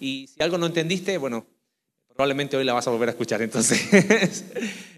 Y 0.00 0.28
si 0.28 0.42
algo 0.42 0.58
no 0.58 0.66
entendiste, 0.66 1.18
bueno, 1.18 1.46
probablemente 2.14 2.56
hoy 2.56 2.64
la 2.64 2.72
vas 2.72 2.86
a 2.86 2.90
volver 2.90 3.08
a 3.08 3.12
escuchar. 3.12 3.42
Entonces, 3.42 3.80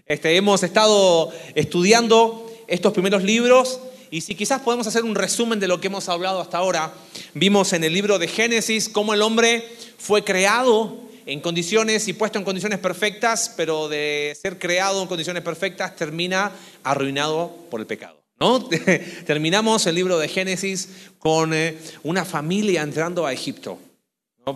este, 0.05 0.35
hemos 0.35 0.63
estado 0.63 1.31
estudiando 1.55 2.51
estos 2.67 2.93
primeros 2.93 3.23
libros 3.23 3.79
y 4.09 4.21
si 4.21 4.35
quizás 4.35 4.61
podemos 4.61 4.87
hacer 4.87 5.05
un 5.05 5.15
resumen 5.15 5.59
de 5.59 5.67
lo 5.67 5.79
que 5.79 5.87
hemos 5.87 6.09
hablado 6.09 6.41
hasta 6.41 6.57
ahora, 6.57 6.93
vimos 7.33 7.71
en 7.73 7.85
el 7.85 7.93
libro 7.93 8.19
de 8.19 8.27
Génesis 8.27 8.89
cómo 8.89 9.13
el 9.13 9.21
hombre 9.21 9.63
fue 9.97 10.23
creado 10.23 10.97
en 11.25 11.39
condiciones 11.39 12.07
y 12.07 12.13
puesto 12.13 12.37
en 12.37 12.43
condiciones 12.43 12.79
perfectas, 12.79 13.53
pero 13.55 13.87
de 13.87 14.37
ser 14.39 14.59
creado 14.59 15.01
en 15.01 15.07
condiciones 15.07 15.43
perfectas 15.43 15.95
termina 15.95 16.51
arruinado 16.83 17.55
por 17.69 17.79
el 17.79 17.87
pecado. 17.87 18.21
¿no? 18.39 18.67
Terminamos 19.25 19.85
el 19.87 19.95
libro 19.95 20.17
de 20.17 20.27
Génesis 20.27 20.89
con 21.19 21.53
eh, 21.53 21.77
una 22.03 22.25
familia 22.25 22.81
entrando 22.81 23.25
a 23.25 23.31
Egipto. 23.31 23.79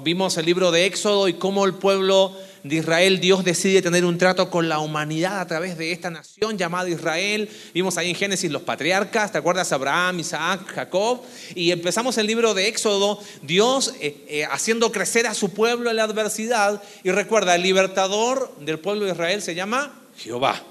Vimos 0.03 0.37
el 0.37 0.45
libro 0.45 0.71
de 0.71 0.85
Éxodo 0.85 1.27
y 1.27 1.33
cómo 1.33 1.65
el 1.65 1.75
pueblo 1.75 2.35
de 2.65 2.77
Israel, 2.77 3.19
Dios 3.19 3.43
decide 3.43 3.83
tener 3.83 4.05
un 4.05 4.17
trato 4.17 4.49
con 4.49 4.67
la 4.67 4.79
humanidad 4.79 5.39
a 5.39 5.45
través 5.45 5.77
de 5.77 5.91
esta 5.91 6.09
nación 6.09 6.57
llamada 6.57 6.89
Israel. 6.89 7.47
Vimos 7.75 7.95
ahí 7.99 8.09
en 8.09 8.15
Génesis 8.15 8.51
los 8.51 8.63
patriarcas, 8.63 9.31
¿te 9.31 9.37
acuerdas? 9.37 9.71
Abraham, 9.71 10.19
Isaac, 10.19 10.65
Jacob. 10.65 11.21
Y 11.53 11.69
empezamos 11.69 12.17
el 12.17 12.25
libro 12.25 12.55
de 12.55 12.67
Éxodo, 12.67 13.19
Dios 13.43 13.93
eh, 14.01 14.25
eh, 14.27 14.45
haciendo 14.45 14.91
crecer 14.91 15.27
a 15.27 15.35
su 15.35 15.53
pueblo 15.53 15.91
en 15.91 15.97
la 15.97 16.05
adversidad. 16.05 16.81
Y 17.03 17.11
recuerda, 17.11 17.53
el 17.53 17.61
libertador 17.61 18.51
del 18.59 18.79
pueblo 18.79 19.05
de 19.05 19.11
Israel 19.11 19.43
se 19.43 19.53
llama 19.53 20.01
Jehová. 20.17 20.63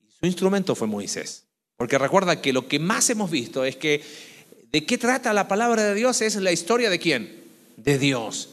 Y 0.00 0.18
su 0.18 0.24
instrumento 0.24 0.74
fue 0.74 0.86
Moisés. 0.86 1.44
Porque 1.76 1.98
recuerda 1.98 2.40
que 2.40 2.54
lo 2.54 2.68
que 2.68 2.78
más 2.78 3.10
hemos 3.10 3.30
visto 3.30 3.66
es 3.66 3.76
que 3.76 4.02
de 4.72 4.86
qué 4.86 4.96
trata 4.96 5.34
la 5.34 5.46
palabra 5.46 5.84
de 5.84 5.94
Dios 5.94 6.22
es 6.22 6.36
la 6.36 6.52
historia 6.52 6.88
de 6.88 6.98
quién? 6.98 7.45
De 7.76 7.98
Dios. 7.98 8.50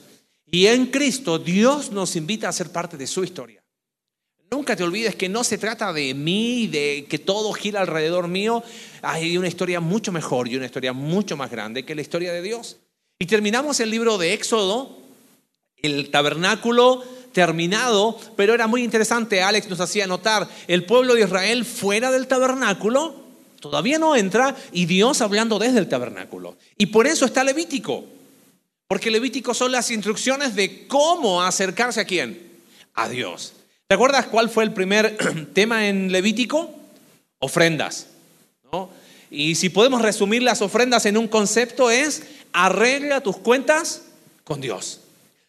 Y 0.52 0.68
en 0.68 0.88
Cristo 0.88 1.40
Dios 1.40 1.92
nos 1.92 2.16
invita 2.16 2.48
a 2.48 2.54
ser 2.54 2.72
parte 2.72 2.98
de 2.98 3.08
su 3.08 3.24
historia. 3.24 3.64
Nunca 4.52 4.76
te 4.76 4.84
olvides 4.84 5.16
que 5.16 5.30
no 5.30 5.44
se 5.44 5.58
trata 5.58 5.92
de 5.92 6.14
mí, 6.14 6.68
de 6.68 7.08
que 7.10 7.18
todo 7.18 7.54
gira 7.54 7.82
alrededor 7.82 8.28
mío. 8.28 8.64
Hay 9.02 9.36
una 9.36 9.48
historia 9.48 9.80
mucho 9.80 10.12
mejor 10.12 10.48
y 10.48 10.56
una 10.56 10.68
historia 10.68 10.94
mucho 10.94 11.36
más 11.36 11.50
grande 11.50 11.84
que 11.84 11.96
la 11.96 12.02
historia 12.02 12.32
de 12.32 12.44
Dios. 12.44 12.78
Y 13.18 13.26
terminamos 13.26 13.80
el 13.80 13.90
libro 13.90 14.20
de 14.20 14.34
Éxodo, 14.34 14.96
el 15.78 16.12
tabernáculo 16.12 17.04
terminado, 17.32 18.18
pero 18.36 18.54
era 18.54 18.68
muy 18.68 18.84
interesante, 18.84 19.42
Alex 19.42 19.68
nos 19.70 19.80
hacía 19.80 20.06
notar, 20.06 20.48
el 20.68 20.86
pueblo 20.86 21.16
de 21.16 21.22
Israel 21.22 21.66
fuera 21.66 22.12
del 22.12 22.28
tabernáculo, 22.28 23.16
todavía 23.60 23.98
no 23.98 24.16
entra, 24.16 24.56
y 24.72 24.86
Dios 24.86 25.22
hablando 25.22 25.58
desde 25.58 25.80
el 25.80 25.90
tabernáculo. 25.90 26.58
Y 26.78 26.86
por 26.88 27.08
eso 27.08 27.26
está 27.26 27.44
Levítico. 27.44 28.06
Porque 28.94 29.10
Levítico 29.10 29.56
son 29.56 29.72
las 29.72 29.90
instrucciones 29.90 30.54
de 30.54 30.86
cómo 30.86 31.42
acercarse 31.42 32.00
a 32.00 32.06
quién? 32.06 32.40
A 32.94 33.10
Dios. 33.10 33.54
¿Te 33.88 33.96
acuerdas 33.96 34.28
cuál 34.28 34.52
fue 34.52 34.64
el 34.64 34.72
primer 34.72 35.18
tema 35.56 35.88
en 35.88 36.12
Levítico? 36.12 36.70
Ofrendas. 37.40 38.06
Y 39.32 39.56
si 39.56 39.70
podemos 39.70 40.04
resumir 40.04 40.44
las 40.44 40.62
ofrendas 40.62 41.08
en 41.08 41.18
un 41.18 41.28
concepto 41.28 41.90
es 41.90 42.22
arregla 42.52 43.22
tus 43.22 43.38
cuentas 43.38 44.04
con 44.44 44.62
Dios. 44.62 45.00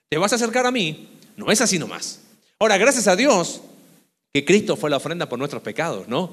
Te 0.08 0.16
vas 0.16 0.32
a 0.32 0.36
acercar 0.36 0.64
a 0.64 0.70
mí, 0.70 1.10
no 1.36 1.50
es 1.50 1.60
así 1.60 1.78
nomás. 1.78 2.20
Ahora, 2.58 2.78
gracias 2.78 3.08
a 3.08 3.14
Dios 3.14 3.60
que 4.32 4.46
Cristo 4.46 4.74
fue 4.74 4.88
la 4.88 4.96
ofrenda 4.96 5.28
por 5.28 5.38
nuestros 5.38 5.62
pecados, 5.62 6.08
¿no? 6.08 6.30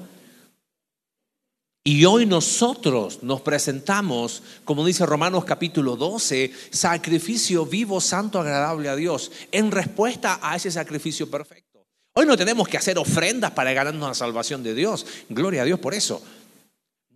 Y 1.84 2.04
hoy 2.04 2.26
nosotros 2.26 3.24
nos 3.24 3.40
presentamos, 3.40 4.42
como 4.64 4.86
dice 4.86 5.04
Romanos 5.04 5.44
capítulo 5.44 5.96
12, 5.96 6.52
sacrificio 6.70 7.66
vivo, 7.66 8.00
santo, 8.00 8.38
agradable 8.38 8.88
a 8.88 8.94
Dios, 8.94 9.32
en 9.50 9.72
respuesta 9.72 10.38
a 10.40 10.54
ese 10.54 10.70
sacrificio 10.70 11.28
perfecto. 11.28 11.84
Hoy 12.14 12.24
no 12.24 12.36
tenemos 12.36 12.68
que 12.68 12.76
hacer 12.76 12.98
ofrendas 12.98 13.50
para 13.50 13.72
ganarnos 13.72 14.08
la 14.08 14.14
salvación 14.14 14.62
de 14.62 14.74
Dios. 14.74 15.04
Gloria 15.28 15.62
a 15.62 15.64
Dios 15.64 15.80
por 15.80 15.92
eso. 15.92 16.22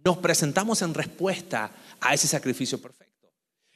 Nos 0.03 0.19
presentamos 0.19 0.83
en 0.83 0.95
respuesta 0.95 1.71
a 2.01 2.15
ese 2.15 2.27
sacrificio 2.27 2.81
perfecto. 2.81 3.29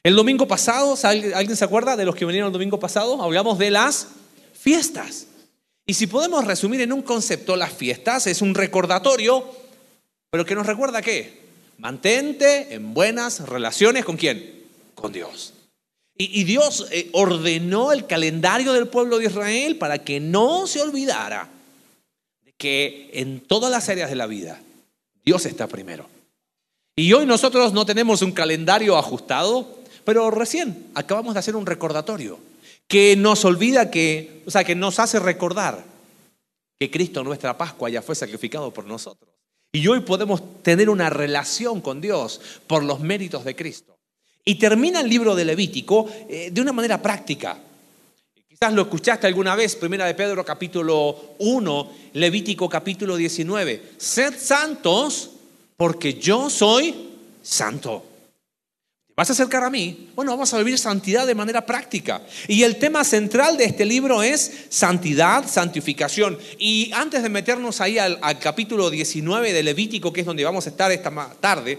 El 0.03 0.15
domingo 0.15 0.45
pasado, 0.45 0.97
¿alguien 1.03 1.55
se 1.55 1.63
acuerda 1.63 1.95
de 1.95 2.03
los 2.03 2.15
que 2.15 2.25
vinieron 2.25 2.47
el 2.47 2.53
domingo 2.53 2.79
pasado? 2.79 3.21
Hablamos 3.21 3.57
de 3.59 3.71
las 3.71 4.07
fiestas. 4.51 5.27
Y 5.85 5.93
si 5.93 6.07
podemos 6.07 6.45
resumir 6.45 6.81
en 6.81 6.91
un 6.91 7.01
concepto, 7.01 7.55
las 7.55 7.71
fiestas 7.71 8.27
es 8.27 8.41
un 8.41 8.55
recordatorio 8.55 9.60
pero 10.31 10.45
que 10.45 10.55
nos 10.55 10.65
recuerda 10.65 11.01
qué? 11.01 11.41
Mantente 11.77 12.73
en 12.73 12.93
buenas 12.93 13.47
relaciones 13.47 14.05
con 14.05 14.17
quién? 14.17 14.63
Con 14.95 15.11
Dios. 15.11 15.53
Y, 16.17 16.43
Dios 16.43 16.87
eh, 16.91 17.09
ordenó 17.13 17.91
el 17.91 18.05
calendario 18.05 18.73
del 18.73 18.87
pueblo 18.87 19.17
de 19.17 19.25
Israel 19.25 19.77
para 19.77 20.03
que 20.03 20.19
no 20.19 20.67
se 20.67 20.79
olvidara 20.79 21.49
que 22.57 23.09
en 23.13 23.39
todas 23.39 23.71
las 23.71 23.89
áreas 23.89 24.09
de 24.09 24.15
la 24.15 24.27
vida 24.27 24.61
Dios 25.25 25.47
está 25.47 25.65
primero. 25.65 26.07
Y 26.95 27.11
hoy 27.13 27.25
nosotros 27.25 27.73
no 27.73 27.87
tenemos 27.87 28.21
un 28.21 28.33
calendario 28.33 28.97
ajustado, 28.97 29.79
pero 30.05 30.29
recién 30.29 30.85
acabamos 30.93 31.33
de 31.33 31.39
hacer 31.39 31.55
un 31.55 31.65
recordatorio 31.65 32.37
que 32.87 33.15
nos 33.15 33.43
olvida 33.43 33.89
que, 33.89 34.43
o 34.45 34.51
sea, 34.51 34.63
que 34.63 34.75
nos 34.75 34.99
hace 34.99 35.19
recordar 35.19 35.83
que 36.77 36.91
Cristo, 36.91 37.23
nuestra 37.23 37.57
Pascua, 37.57 37.89
ya 37.89 38.03
fue 38.03 38.13
sacrificado 38.13 38.71
por 38.71 38.85
nosotros. 38.85 39.30
Y 39.73 39.87
hoy 39.87 40.01
podemos 40.01 40.63
tener 40.63 40.89
una 40.89 41.09
relación 41.09 41.79
con 41.79 42.01
Dios 42.01 42.41
por 42.67 42.83
los 42.83 42.99
méritos 42.99 43.45
de 43.45 43.55
Cristo. 43.55 43.97
Y 44.43 44.55
termina 44.55 44.99
el 44.99 45.09
libro 45.09 45.33
de 45.33 45.45
Levítico 45.45 46.09
eh, 46.27 46.49
de 46.51 46.61
una 46.61 46.73
manera 46.73 47.01
práctica. 47.01 47.57
Quizás 48.49 48.73
lo 48.73 48.81
escuchaste 48.81 49.27
alguna 49.27 49.55
vez, 49.55 49.75
Primera 49.77 50.05
de 50.05 50.13
Pedro 50.13 50.43
capítulo 50.43 51.35
1, 51.39 51.91
Levítico 52.13 52.67
capítulo 52.67 53.15
19. 53.15 53.93
Sed 53.97 54.33
santos 54.37 55.31
porque 55.77 56.15
yo 56.15 56.49
soy 56.49 57.09
santo. 57.41 58.10
¿Vas 59.21 59.29
a 59.29 59.33
acercar 59.33 59.63
a 59.63 59.69
mí? 59.69 60.09
Bueno, 60.15 60.31
vamos 60.31 60.51
a 60.51 60.57
vivir 60.57 60.79
santidad 60.79 61.27
de 61.27 61.35
manera 61.35 61.63
práctica. 61.63 62.23
Y 62.47 62.63
el 62.63 62.79
tema 62.79 63.03
central 63.03 63.55
de 63.55 63.65
este 63.65 63.85
libro 63.85 64.23
es 64.23 64.65
santidad, 64.69 65.47
santificación. 65.47 66.39
Y 66.57 66.91
antes 66.91 67.21
de 67.21 67.29
meternos 67.29 67.81
ahí 67.81 67.99
al, 67.99 68.39
capítulo 68.39 68.89
19 68.89 69.53
de 69.53 69.61
Levítico, 69.61 70.11
que 70.11 70.21
es 70.21 70.25
donde 70.25 70.43
vamos 70.43 70.65
a 70.65 70.71
estar 70.71 70.91
esta 70.91 71.11
tarde, 71.39 71.77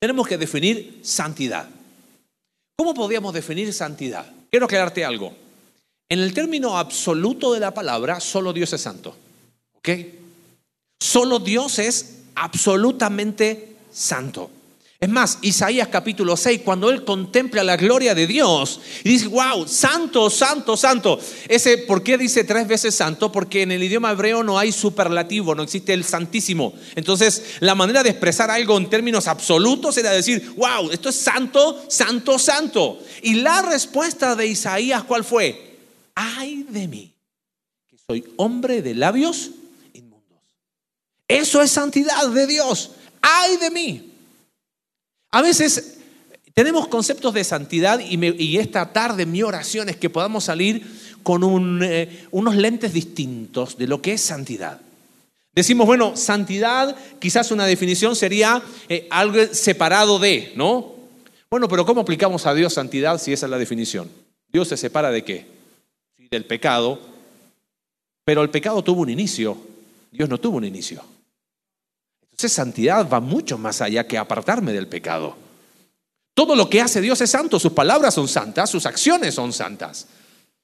tenemos 0.00 0.26
que 0.26 0.38
definir 0.38 1.00
santidad. 1.02 1.68
¿Cómo 2.74 2.94
podríamos 2.94 3.34
definir 3.34 3.70
santidad? 3.74 4.24
Quiero 4.48 4.64
aclararte 4.64 5.04
algo. 5.04 5.34
En 6.08 6.20
el 6.20 6.32
término 6.32 6.78
absoluto 6.78 7.52
de 7.52 7.60
la 7.60 7.74
palabra, 7.74 8.18
solo 8.18 8.54
Dios 8.54 8.72
es 8.72 8.80
santo. 8.80 9.14
¿Ok? 9.74 9.90
Solo 10.98 11.38
Dios 11.38 11.78
es 11.78 12.20
absolutamente 12.34 13.76
santo. 13.92 14.50
Es 15.04 15.10
más, 15.10 15.38
Isaías 15.42 15.88
capítulo 15.88 16.34
6, 16.34 16.62
cuando 16.64 16.88
él 16.88 17.04
contempla 17.04 17.62
la 17.62 17.76
gloria 17.76 18.14
de 18.14 18.26
Dios 18.26 18.80
y 19.04 19.10
dice, 19.10 19.26
wow, 19.26 19.68
santo, 19.68 20.30
santo, 20.30 20.78
santo. 20.78 21.20
Ese, 21.46 21.76
¿Por 21.76 22.02
qué 22.02 22.16
dice 22.16 22.42
tres 22.42 22.66
veces 22.66 22.94
santo? 22.94 23.30
Porque 23.30 23.60
en 23.60 23.72
el 23.72 23.82
idioma 23.82 24.12
hebreo 24.12 24.42
no 24.42 24.58
hay 24.58 24.72
superlativo, 24.72 25.54
no 25.54 25.62
existe 25.62 25.92
el 25.92 26.04
santísimo. 26.04 26.72
Entonces, 26.94 27.56
la 27.60 27.74
manera 27.74 28.02
de 28.02 28.08
expresar 28.08 28.50
algo 28.50 28.78
en 28.78 28.88
términos 28.88 29.28
absolutos 29.28 29.94
era 29.98 30.10
decir, 30.10 30.54
wow, 30.56 30.90
esto 30.90 31.10
es 31.10 31.16
santo, 31.16 31.84
santo, 31.86 32.38
santo. 32.38 32.98
Y 33.20 33.34
la 33.34 33.60
respuesta 33.60 34.34
de 34.34 34.46
Isaías, 34.46 35.04
¿cuál 35.04 35.22
fue? 35.22 35.80
Ay 36.14 36.62
de 36.66 36.88
mí, 36.88 37.14
que 37.90 37.98
soy 38.06 38.24
hombre 38.36 38.80
de 38.80 38.94
labios 38.94 39.50
inmundos. 39.92 40.40
Eso 41.28 41.60
es 41.60 41.70
santidad 41.70 42.26
de 42.28 42.46
Dios. 42.46 42.92
Ay 43.20 43.58
de 43.58 43.70
mí. 43.70 44.13
A 45.34 45.42
veces 45.42 45.98
tenemos 46.54 46.86
conceptos 46.86 47.34
de 47.34 47.42
santidad 47.42 47.98
y, 47.98 48.56
esta 48.56 48.92
tarde 48.92 49.26
mi 49.26 49.42
oración 49.42 49.88
es 49.88 49.96
que 49.96 50.08
podamos 50.08 50.44
salir 50.44 50.86
con 51.24 51.82
eh, 51.82 52.28
unos 52.30 52.54
lentes 52.54 52.92
distintos 52.92 53.76
de 53.76 53.88
lo 53.88 54.00
que 54.00 54.12
es 54.12 54.20
santidad. 54.20 54.80
Decimos, 55.52 55.88
bueno, 55.88 56.16
santidad, 56.16 56.94
quizás 57.18 57.50
una 57.50 57.66
definición 57.66 58.14
sería 58.14 58.62
eh, 58.88 59.08
algo 59.10 59.40
separado 59.50 60.20
de, 60.20 60.52
¿no? 60.54 60.94
Bueno, 61.50 61.66
pero 61.66 61.84
¿cómo 61.84 62.02
aplicamos 62.02 62.46
a 62.46 62.54
Dios 62.54 62.72
santidad 62.72 63.20
si 63.20 63.32
esa 63.32 63.46
es 63.46 63.50
la 63.50 63.58
definición? 63.58 64.08
Dios 64.52 64.68
se 64.68 64.76
separa 64.76 65.10
de 65.10 65.24
qué? 65.24 65.46
Del 66.30 66.44
pecado, 66.44 67.00
pero 68.24 68.40
el 68.42 68.50
pecado 68.50 68.84
tuvo 68.84 69.02
un 69.02 69.10
inicio, 69.10 69.58
Dios 70.12 70.28
no 70.28 70.38
tuvo 70.38 70.58
un 70.58 70.64
inicio. 70.64 71.02
Entonces 72.34 72.52
santidad 72.52 73.08
va 73.08 73.20
mucho 73.20 73.56
más 73.58 73.80
allá 73.80 74.08
que 74.08 74.18
apartarme 74.18 74.72
del 74.72 74.88
pecado. 74.88 75.36
Todo 76.34 76.56
lo 76.56 76.68
que 76.68 76.80
hace 76.80 77.00
Dios 77.00 77.20
es 77.20 77.30
santo, 77.30 77.60
sus 77.60 77.72
palabras 77.72 78.12
son 78.12 78.26
santas, 78.26 78.68
sus 78.68 78.86
acciones 78.86 79.36
son 79.36 79.52
santas, 79.52 80.08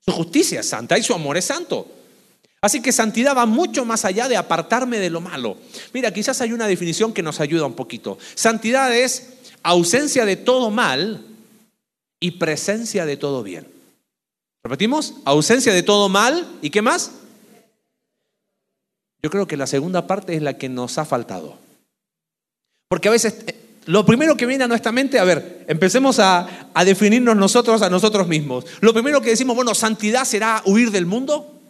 su 0.05 0.11
justicia 0.11 0.61
es 0.61 0.69
santa 0.69 0.99
y 0.99 1.05
su 1.05 1.15
amor 1.15 1.37
es 1.37 1.45
santo. 1.45 1.87
Así 2.61 2.83
que 2.83 2.91
santidad 2.91 3.37
va 3.37 3.47
mucho 3.47 3.85
más 3.85 4.05
allá 4.05 4.29
de 4.29 4.37
apartarme 4.37 4.99
de 4.99 5.11
lo 5.11 5.21
malo. 5.21 5.59
Mira, 5.93 6.13
quizás 6.13 6.41
hay 6.41 6.53
una 6.53 6.67
definición 6.67 7.13
que 7.13 7.23
nos 7.23 7.39
ayuda 7.39 7.67
un 7.67 7.75
poquito. 7.75 8.19
Santidad 8.35 8.93
es 8.93 9.35
ausencia 9.63 10.25
de 10.25 10.35
todo 10.35 10.73
mal 10.73 11.25
y 12.19 12.33
presencia 12.33 13.07
de 13.07 13.17
todo 13.17 13.45
bien. 13.45 13.69
Repetimos, 14.65 15.15
ausencia 15.25 15.73
de 15.73 15.85
todo 15.85 16.09
mal. 16.09 16.49
¿Y 16.63 16.71
qué 16.71 16.83
más? 16.83 17.13
Yo 19.23 19.31
creo 19.31 19.47
que 19.47 19.57
la 19.57 19.67
segunda 19.67 20.07
parte 20.07 20.35
es 20.35 20.43
la 20.43 20.57
que 20.57 20.69
nos 20.69 20.99
ha 20.99 21.05
faltado. 21.05 21.59
Porque 22.89 23.09
a 23.09 23.13
veces 23.13 23.37
eh, 23.47 23.55
lo 23.87 24.05
primero 24.05 24.37
que 24.37 24.47
viene 24.47 24.65
a 24.65 24.69
nuestra 24.69 24.93
mente, 24.93 25.19
a 25.19 25.25
ver, 25.25 25.65
empecemos 25.69 26.19
a, 26.19 26.71
a, 26.75 26.85
definirnos 26.85 27.37
nosotros 27.37 27.83
a 27.83 27.91
nosotros 27.91 28.29
mismos. 28.29 28.65
Lo 28.81 28.93
primero 28.93 29.21
que 29.21 29.31
decimos, 29.31 29.57
bueno, 29.57 29.75
santidad 29.75 30.25
será 30.25 30.63
huir 30.65 30.91
del 30.91 31.07
mundo. 31.07 31.61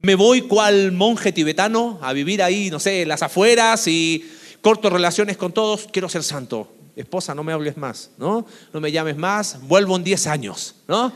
Me 0.00 0.14
voy 0.14 0.42
cual 0.42 0.92
monje 0.92 1.32
tibetano 1.32 1.98
a 2.02 2.12
vivir 2.12 2.42
ahí, 2.42 2.70
no 2.70 2.80
sé, 2.80 3.02
en 3.02 3.08
las 3.08 3.22
afueras 3.22 3.86
y 3.86 4.28
corto 4.60 4.90
relaciones 4.90 5.36
con 5.36 5.52
todos. 5.52 5.88
Quiero 5.92 6.08
ser 6.08 6.24
santo. 6.24 6.68
Esposa, 6.96 7.34
no 7.34 7.44
me 7.44 7.52
hables 7.52 7.76
más, 7.76 8.10
¿no? 8.18 8.44
No 8.72 8.80
me 8.80 8.90
llames 8.90 9.16
más. 9.16 9.58
Vuelvo 9.62 9.96
en 9.96 10.04
10 10.04 10.26
años, 10.26 10.74
¿no? 10.88 11.12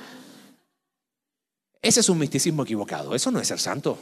Ese 1.82 2.00
es 2.00 2.09
un 2.09 2.19
misticismo 2.19 2.62
equivocado. 2.62 3.15
Eso 3.15 3.31
no 3.31 3.41
es 3.41 3.49
ser 3.49 3.59
santo. 3.59 3.99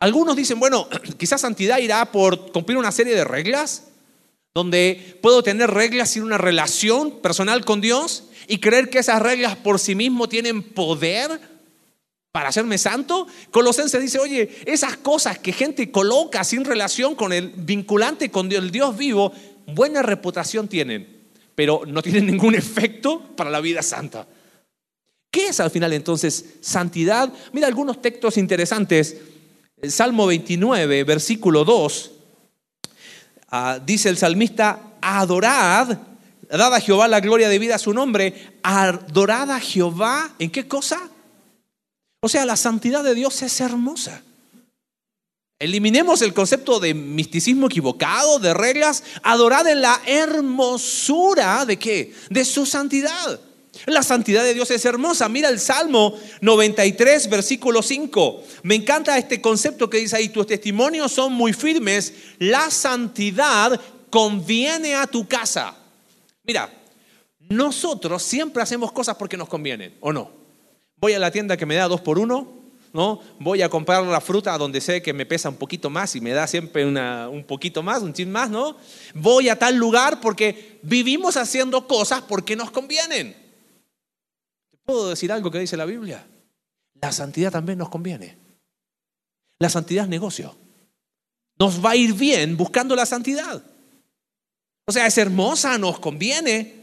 Algunos 0.00 0.34
dicen, 0.34 0.58
bueno, 0.58 0.88
quizás 1.18 1.42
santidad 1.42 1.78
irá 1.78 2.10
por 2.10 2.50
cumplir 2.52 2.78
una 2.78 2.90
serie 2.90 3.14
de 3.14 3.24
reglas, 3.24 3.84
donde 4.54 5.18
puedo 5.22 5.42
tener 5.42 5.70
reglas 5.70 6.16
y 6.16 6.20
una 6.20 6.38
relación 6.38 7.20
personal 7.20 7.64
con 7.64 7.80
Dios 7.80 8.24
y 8.48 8.58
creer 8.58 8.90
que 8.90 8.98
esas 8.98 9.22
reglas 9.22 9.54
por 9.56 9.78
sí 9.78 9.94
mismo 9.94 10.28
tienen 10.28 10.62
poder 10.62 11.40
para 12.32 12.48
hacerme 12.48 12.78
santo. 12.78 13.28
Colosenses 13.50 14.00
dice, 14.00 14.18
oye, 14.18 14.50
esas 14.64 14.96
cosas 14.96 15.38
que 15.38 15.52
gente 15.52 15.92
coloca 15.92 16.42
sin 16.42 16.64
relación 16.64 17.14
con 17.14 17.32
el 17.32 17.50
vinculante 17.50 18.30
con 18.30 18.50
el 18.50 18.72
Dios 18.72 18.96
vivo, 18.96 19.32
buena 19.66 20.02
reputación 20.02 20.66
tienen, 20.66 21.28
pero 21.54 21.82
no 21.86 22.02
tienen 22.02 22.26
ningún 22.26 22.54
efecto 22.56 23.22
para 23.36 23.50
la 23.50 23.60
vida 23.60 23.82
santa. 23.82 24.26
¿Qué 25.30 25.48
es 25.48 25.60
al 25.60 25.70
final 25.70 25.92
entonces 25.92 26.44
santidad? 26.60 27.32
Mira 27.52 27.68
algunos 27.68 28.02
textos 28.02 28.36
interesantes. 28.36 29.16
El 29.82 29.92
Salmo 29.92 30.26
29, 30.26 31.04
versículo 31.04 31.64
2, 31.64 32.10
ah, 33.48 33.78
dice 33.84 34.10
el 34.10 34.18
salmista, 34.18 34.96
adorad, 35.00 35.98
dad 36.50 36.74
a 36.74 36.80
Jehová 36.80 37.08
la 37.08 37.20
gloria 37.20 37.48
de 37.48 37.58
vida 37.58 37.76
a 37.76 37.78
su 37.78 37.94
nombre, 37.94 38.58
adorad 38.62 39.50
a 39.50 39.60
Jehová, 39.60 40.34
¿en 40.38 40.50
qué 40.50 40.68
cosa? 40.68 41.00
O 42.20 42.28
sea, 42.28 42.44
la 42.44 42.56
santidad 42.56 43.02
de 43.02 43.14
Dios 43.14 43.40
es 43.40 43.58
hermosa. 43.60 44.22
Eliminemos 45.58 46.20
el 46.22 46.34
concepto 46.34 46.78
de 46.78 46.92
misticismo 46.92 47.66
equivocado, 47.66 48.38
de 48.38 48.52
reglas, 48.52 49.02
adorad 49.22 49.66
en 49.66 49.80
la 49.80 50.00
hermosura 50.06 51.64
de 51.64 51.78
qué? 51.78 52.14
De 52.28 52.44
su 52.44 52.66
santidad. 52.66 53.40
La 53.86 54.02
santidad 54.02 54.44
de 54.44 54.54
Dios 54.54 54.70
es 54.70 54.84
hermosa. 54.84 55.28
Mira 55.28 55.48
el 55.48 55.58
Salmo 55.58 56.14
93, 56.40 57.28
versículo 57.28 57.82
5. 57.82 58.42
Me 58.62 58.74
encanta 58.74 59.16
este 59.16 59.40
concepto 59.40 59.88
que 59.88 59.98
dice 59.98 60.16
ahí, 60.16 60.28
tus 60.28 60.46
testimonios 60.46 61.12
son 61.12 61.32
muy 61.32 61.52
firmes, 61.52 62.12
la 62.38 62.70
santidad 62.70 63.80
conviene 64.10 64.94
a 64.94 65.06
tu 65.06 65.26
casa. 65.26 65.74
Mira, 66.44 66.70
nosotros 67.48 68.22
siempre 68.22 68.62
hacemos 68.62 68.92
cosas 68.92 69.16
porque 69.16 69.36
nos 69.36 69.48
convienen, 69.48 69.96
¿o 70.00 70.12
no? 70.12 70.30
Voy 70.96 71.14
a 71.14 71.18
la 71.18 71.30
tienda 71.30 71.56
que 71.56 71.66
me 71.66 71.76
da 71.76 71.88
dos 71.88 72.00
por 72.00 72.18
uno, 72.18 72.60
¿no? 72.92 73.20
Voy 73.38 73.62
a 73.62 73.68
comprar 73.68 74.04
la 74.04 74.20
fruta 74.20 74.58
donde 74.58 74.80
sé 74.80 75.00
que 75.00 75.12
me 75.12 75.24
pesa 75.26 75.48
un 75.48 75.56
poquito 75.56 75.90
más 75.90 76.14
y 76.16 76.20
me 76.20 76.32
da 76.32 76.46
siempre 76.46 76.84
un 76.84 77.44
poquito 77.44 77.82
más, 77.82 78.02
un 78.02 78.12
chin 78.12 78.30
más, 78.30 78.50
¿no? 78.50 78.76
Voy 79.14 79.48
a 79.48 79.58
tal 79.58 79.76
lugar 79.76 80.20
porque 80.20 80.78
vivimos 80.82 81.36
haciendo 81.36 81.86
cosas 81.86 82.22
porque 82.22 82.56
nos 82.56 82.70
convienen. 82.70 83.36
¿Puedo 84.90 85.10
decir 85.10 85.30
algo 85.30 85.52
que 85.52 85.60
dice 85.60 85.76
la 85.76 85.84
Biblia? 85.84 86.26
La 87.00 87.12
santidad 87.12 87.52
también 87.52 87.78
nos 87.78 87.90
conviene. 87.90 88.36
La 89.60 89.70
santidad 89.70 90.02
es 90.02 90.10
negocio. 90.10 90.56
Nos 91.60 91.84
va 91.84 91.90
a 91.90 91.96
ir 91.96 92.12
bien 92.12 92.56
buscando 92.56 92.96
la 92.96 93.06
santidad. 93.06 93.62
O 94.84 94.90
sea, 94.90 95.06
es 95.06 95.16
hermosa, 95.16 95.78
nos 95.78 96.00
conviene. 96.00 96.74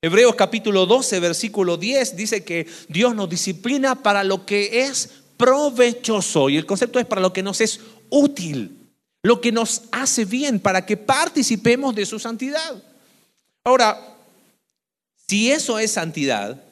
Hebreos 0.00 0.34
capítulo 0.34 0.86
12, 0.86 1.20
versículo 1.20 1.76
10 1.76 2.16
dice 2.16 2.42
que 2.42 2.66
Dios 2.88 3.14
nos 3.14 3.28
disciplina 3.28 4.02
para 4.02 4.24
lo 4.24 4.46
que 4.46 4.84
es 4.84 5.10
provechoso. 5.36 6.48
Y 6.48 6.56
el 6.56 6.64
concepto 6.64 6.98
es 6.98 7.04
para 7.04 7.20
lo 7.20 7.34
que 7.34 7.42
nos 7.42 7.60
es 7.60 7.80
útil, 8.08 8.88
lo 9.22 9.42
que 9.42 9.52
nos 9.52 9.82
hace 9.92 10.24
bien, 10.24 10.58
para 10.58 10.86
que 10.86 10.96
participemos 10.96 11.94
de 11.94 12.06
su 12.06 12.18
santidad. 12.18 12.82
Ahora, 13.62 14.16
si 15.28 15.50
eso 15.50 15.78
es 15.78 15.90
santidad, 15.90 16.62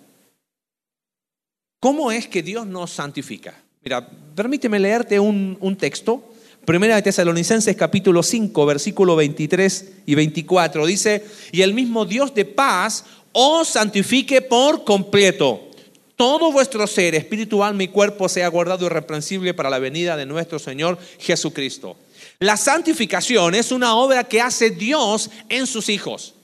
¿Cómo 1.85 2.11
es 2.11 2.27
que 2.29 2.43
Dios 2.43 2.67
nos 2.67 2.93
santifica? 2.93 3.63
Mira, 3.83 4.09
permíteme 4.35 4.79
leerte 4.81 5.21
un, 5.21 5.77
texto. 5.79 6.33
Primera 6.65 6.97
de 6.97 7.03
Tesalonicenses 7.03 7.77
capítulo 7.77 8.23
5, 8.23 8.65
versículo 8.65 9.15
23 9.17 9.93
y 10.07 10.15
24. 10.15 10.87
Dice, 10.87 11.27
y 11.53 11.61
el 11.61 11.75
mismo 11.75 12.07
Dios 12.07 12.35
de 12.35 12.47
paz 12.47 13.05
os 13.33 13.69
santifique 13.69 14.41
por 14.41 14.85
completo. 14.85 15.61
Todo 16.17 16.51
vuestro 16.51 16.87
ser, 16.87 17.15
espiritual, 17.17 17.75
mi 17.75 17.89
cuerpo, 17.89 18.31
sea 18.31 18.49
guardado 18.49 18.87
irreprensible 18.87 19.53
para 19.53 19.69
la 19.69 19.79
venida 19.79 20.17
de 20.17 20.25
nuestro 20.25 20.59
Señor 20.59 20.97
Jesucristo. 21.19 21.99
La 22.39 22.57
santificación 22.57 23.55
es 23.55 23.73
una 23.73 23.95
obra 23.95 24.25
que 24.25 24.41
hace 24.41 24.71
Dios 24.71 25.29
en 25.51 25.67
sus 25.67 25.91
hijos. 25.91 26.35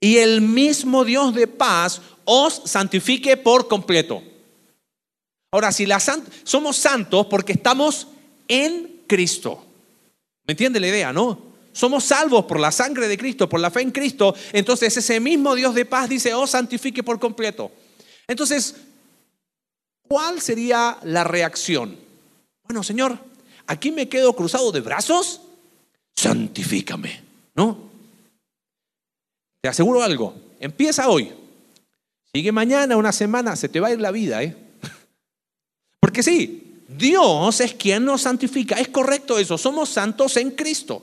Y 0.00 0.16
el 0.16 0.40
mismo 0.40 1.04
Dios 1.04 1.36
de 1.36 1.46
paz 1.46 2.02
os 2.24 2.62
santifique 2.64 3.36
por 3.36 3.68
completo. 3.68 4.24
Ahora, 5.56 5.72
si 5.72 5.86
la 5.86 5.98
somos 6.44 6.76
santos 6.76 7.28
porque 7.30 7.52
estamos 7.52 8.08
en 8.46 9.04
Cristo. 9.06 9.64
¿Me 10.46 10.52
entiende 10.52 10.78
la 10.78 10.88
idea, 10.88 11.14
no? 11.14 11.46
Somos 11.72 12.04
salvos 12.04 12.44
por 12.44 12.60
la 12.60 12.70
sangre 12.70 13.08
de 13.08 13.16
Cristo, 13.16 13.48
por 13.48 13.58
la 13.58 13.70
fe 13.70 13.80
en 13.80 13.90
Cristo. 13.90 14.34
Entonces 14.52 14.94
ese 14.94 15.18
mismo 15.18 15.54
Dios 15.54 15.74
de 15.74 15.86
paz 15.86 16.10
dice, 16.10 16.34
oh, 16.34 16.46
santifique 16.46 17.02
por 17.02 17.18
completo. 17.18 17.72
Entonces, 18.26 18.76
¿cuál 20.06 20.42
sería 20.42 20.98
la 21.04 21.24
reacción? 21.24 21.96
Bueno, 22.64 22.82
Señor, 22.82 23.18
aquí 23.66 23.90
me 23.90 24.10
quedo 24.10 24.36
cruzado 24.36 24.70
de 24.72 24.82
brazos, 24.82 25.40
santifícame, 26.14 27.22
¿no? 27.54 27.78
Te 29.62 29.70
aseguro 29.70 30.02
algo, 30.02 30.34
empieza 30.60 31.08
hoy, 31.08 31.32
sigue 32.30 32.52
mañana, 32.52 32.98
una 32.98 33.12
semana, 33.12 33.56
se 33.56 33.70
te 33.70 33.80
va 33.80 33.88
a 33.88 33.92
ir 33.92 34.02
la 34.02 34.10
vida, 34.10 34.42
¿eh? 34.42 34.65
Porque 36.06 36.22
sí, 36.22 36.84
Dios 36.86 37.60
es 37.60 37.74
quien 37.74 38.04
nos 38.04 38.22
santifica. 38.22 38.76
Es 38.76 38.86
correcto 38.86 39.40
eso, 39.40 39.58
somos 39.58 39.88
santos 39.88 40.36
en 40.36 40.52
Cristo. 40.52 41.02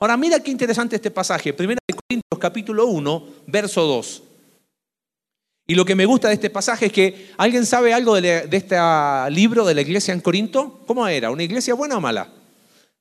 Ahora 0.00 0.16
mira 0.16 0.40
qué 0.40 0.50
interesante 0.50 0.96
este 0.96 1.12
pasaje. 1.12 1.52
Primera 1.52 1.78
de 1.86 1.94
Corintios 1.94 2.40
capítulo 2.40 2.86
1, 2.88 3.28
verso 3.46 3.82
2. 3.82 4.22
Y 5.68 5.76
lo 5.76 5.84
que 5.84 5.94
me 5.94 6.04
gusta 6.04 6.26
de 6.26 6.34
este 6.34 6.50
pasaje 6.50 6.86
es 6.86 6.92
que 6.92 7.30
alguien 7.36 7.64
sabe 7.64 7.94
algo 7.94 8.20
de, 8.20 8.48
este 8.50 8.76
libro 9.30 9.64
de 9.64 9.74
la 9.74 9.82
iglesia 9.82 10.12
en 10.12 10.20
Corinto. 10.20 10.80
¿Cómo 10.84 11.06
era? 11.06 11.30
¿Una 11.30 11.44
iglesia 11.44 11.74
buena 11.74 11.98
o 11.98 12.00
mala? 12.00 12.28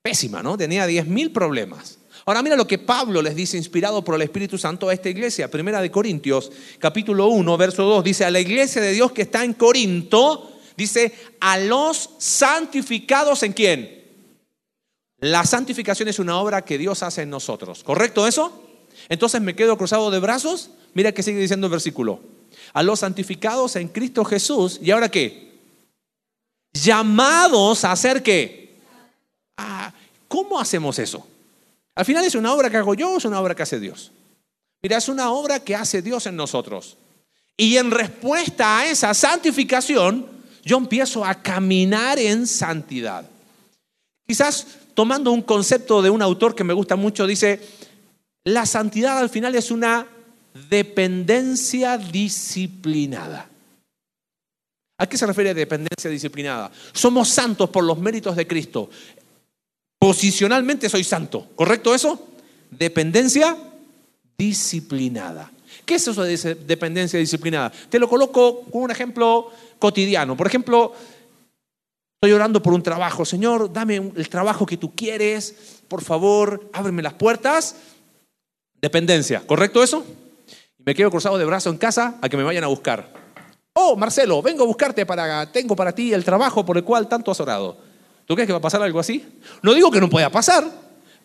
Pésima, 0.03 0.44
¿no? 0.44 0.56
Tenía 0.56 0.88
10.000 0.88 1.34
problemas. 1.34 1.98
Ahora 2.27 2.44
mira 2.44 2.58
lo 2.58 2.68
que 2.68 2.77
Pablo 2.77 3.24
les 3.24 3.36
dice 3.36 3.58
inspirado 3.58 4.03
por 4.03 4.13
el 4.13 4.22
Espíritu 4.22 4.60
Santo 4.60 4.88
a 4.88 4.94
esta 4.94 5.10
iglesia. 5.10 5.50
Primera 5.50 5.82
de 5.82 5.89
Corintios 5.89 6.51
capítulo 6.77 7.29
1, 7.29 7.58
verso 7.58 7.86
2. 7.86 8.03
Dice, 8.03 8.24
a 8.24 8.29
la 8.29 8.39
iglesia 8.39 8.84
de 8.84 8.91
Dios 8.91 9.13
que 9.13 9.24
está 9.24 9.44
en 9.44 9.53
Corinto, 9.53 10.59
Dice, 10.79 11.13
a 11.41 11.57
los 11.57 12.12
santificados 12.19 13.43
en 13.43 13.51
quién? 13.51 14.01
La 15.19 15.43
santificación 15.43 16.07
es 16.07 16.19
una 16.19 16.39
obra 16.39 16.63
que 16.63 16.77
Dios 16.77 17.03
hace 17.03 17.24
en 17.24 17.29
nosotros. 17.29 17.83
¿Correcto 17.83 18.25
eso? 18.25 18.63
Entonces 19.09 19.41
me 19.41 19.57
quedo 19.57 19.77
cruzado 19.77 20.09
de 20.09 20.19
brazos. 20.19 20.69
Mira 20.93 21.12
que 21.12 21.21
sigue 21.21 21.41
diciendo 21.41 21.67
el 21.67 21.71
versículo. 21.71 22.21
A 22.71 22.81
los 22.81 23.00
santificados 23.01 23.75
en 23.75 23.89
Cristo 23.89 24.24
Jesús. 24.24 24.79
¿Y 24.81 24.91
ahora 24.91 25.09
qué? 25.09 25.59
Llamados 26.71 27.83
a 27.83 27.91
hacer 27.91 28.24
qué? 28.24 28.79
Ah, 29.57 29.91
¿Cómo 30.29 30.62
hacemos 30.62 30.98
eso? 30.98 31.27
Al 31.93 32.05
final 32.05 32.24
es 32.24 32.36
una 32.36 32.53
obra 32.53 32.69
que 32.69 32.77
hago 32.77 32.93
yo 32.93 33.12
o 33.12 33.17
es 33.17 33.25
una 33.25 33.41
obra 33.41 33.53
que 33.53 33.63
hace 33.63 33.81
Dios. 33.81 34.13
Mira, 34.81 34.95
es 34.95 35.09
una 35.09 35.31
obra 35.31 35.59
que 35.59 35.75
hace 35.75 36.01
Dios 36.01 36.25
en 36.25 36.38
nosotros. 36.38 36.95
Y 37.57 37.75
en 37.75 37.91
respuesta 37.91 38.77
a 38.79 38.86
esa 38.86 39.13
santificación, 39.13 40.38
yo 40.63 40.78
empiezo 40.78 41.25
a 41.25 41.36
caminar 41.36 42.20
en 42.20 42.48
santidad. 42.48 43.25
Quizás 44.28 44.68
tomando 44.94 45.32
un 45.32 45.42
concepto 45.42 46.01
de 46.01 46.10
un 46.10 46.22
autor 46.22 46.56
que 46.56 46.63
me 46.63 46.74
gusta 46.74 46.96
mucho, 46.96 47.25
dice, 47.25 47.62
la 48.44 48.66
santidad 48.66 49.18
al 49.18 49.30
final 49.30 49.56
es 49.56 49.72
una 49.72 50.08
dependencia 50.70 51.98
disciplinada. 51.98 53.50
¿A 54.98 55.08
qué 55.08 55.18
se 55.18 55.25
refiere 55.25 55.54
dependencia 55.54 56.10
disciplinada? 56.10 56.72
Somos 56.92 57.30
santos 57.30 57.70
por 57.70 57.84
los 57.84 57.98
méritos 57.98 58.36
de 58.36 58.46
Cristo. 58.46 58.89
Posicionalmente 59.98 60.89
soy 60.89 61.04
santo, 61.04 61.48
¿correcto 61.56 61.96
eso? 61.96 62.28
Dependencia 62.70 63.58
disciplinada. 64.38 65.51
¿Qué 65.86 65.96
es 65.96 66.08
eso 66.08 66.24
de 66.24 66.56
dependencia 66.56 67.18
disciplinada? 67.18 67.72
Te 67.89 67.98
lo 67.98 68.08
coloco 68.08 68.62
con 68.66 68.84
un 68.84 68.92
ejemplo 68.92 69.51
cotidiano. 69.79 70.38
Por 70.38 70.48
ejemplo, 70.48 70.93
estoy 72.21 72.33
orando 72.33 72.62
por 72.62 72.74
un 72.74 72.83
trabajo. 72.83 73.25
Señor, 73.25 73.74
dame 73.74 73.95
el 73.95 74.29
trabajo 74.29 74.65
que 74.65 74.77
tú 74.77 74.93
quieres. 74.93 75.81
Por 75.88 76.03
favor, 76.03 76.69
ábreme 76.74 77.01
las 77.01 77.13
puertas. 77.13 77.75
Dependencia, 78.81 79.41
¿correcto 79.45 79.81
eso? 79.81 80.05
Me 80.86 80.95
quedo 80.95 81.12
cruzado 81.12 81.38
de 81.38 81.45
brazo 81.45 81.69
en 81.69 81.77
casa 81.77 82.17
a 82.21 82.29
que 82.29 82.38
me 82.38 82.43
vayan 82.43 82.63
a 82.63 82.67
buscar. 82.67 83.12
Oh, 83.74 83.95
Marcelo, 83.95 84.41
vengo 84.41 84.63
a 84.63 84.67
buscarte 84.67 85.05
para, 85.05 85.51
tengo 85.51 85.75
para 85.75 85.93
ti 85.93 86.13
el 86.13 86.24
trabajo 86.24 86.65
por 86.65 86.77
el 86.77 86.83
cual 86.83 87.07
tanto 87.07 87.31
has 87.31 87.39
orado. 87.39 87.77
¿Tú 88.25 88.33
crees 88.36 88.48
que 88.48 88.53
va 88.53 88.59
a 88.59 88.62
pasar 88.62 88.81
algo 88.81 89.00
así? 89.00 89.25
No 89.62 89.74
digo 89.74 89.91
que 89.91 90.00
no 90.00 90.09
pueda 90.09 90.29
pasar, 90.29 90.63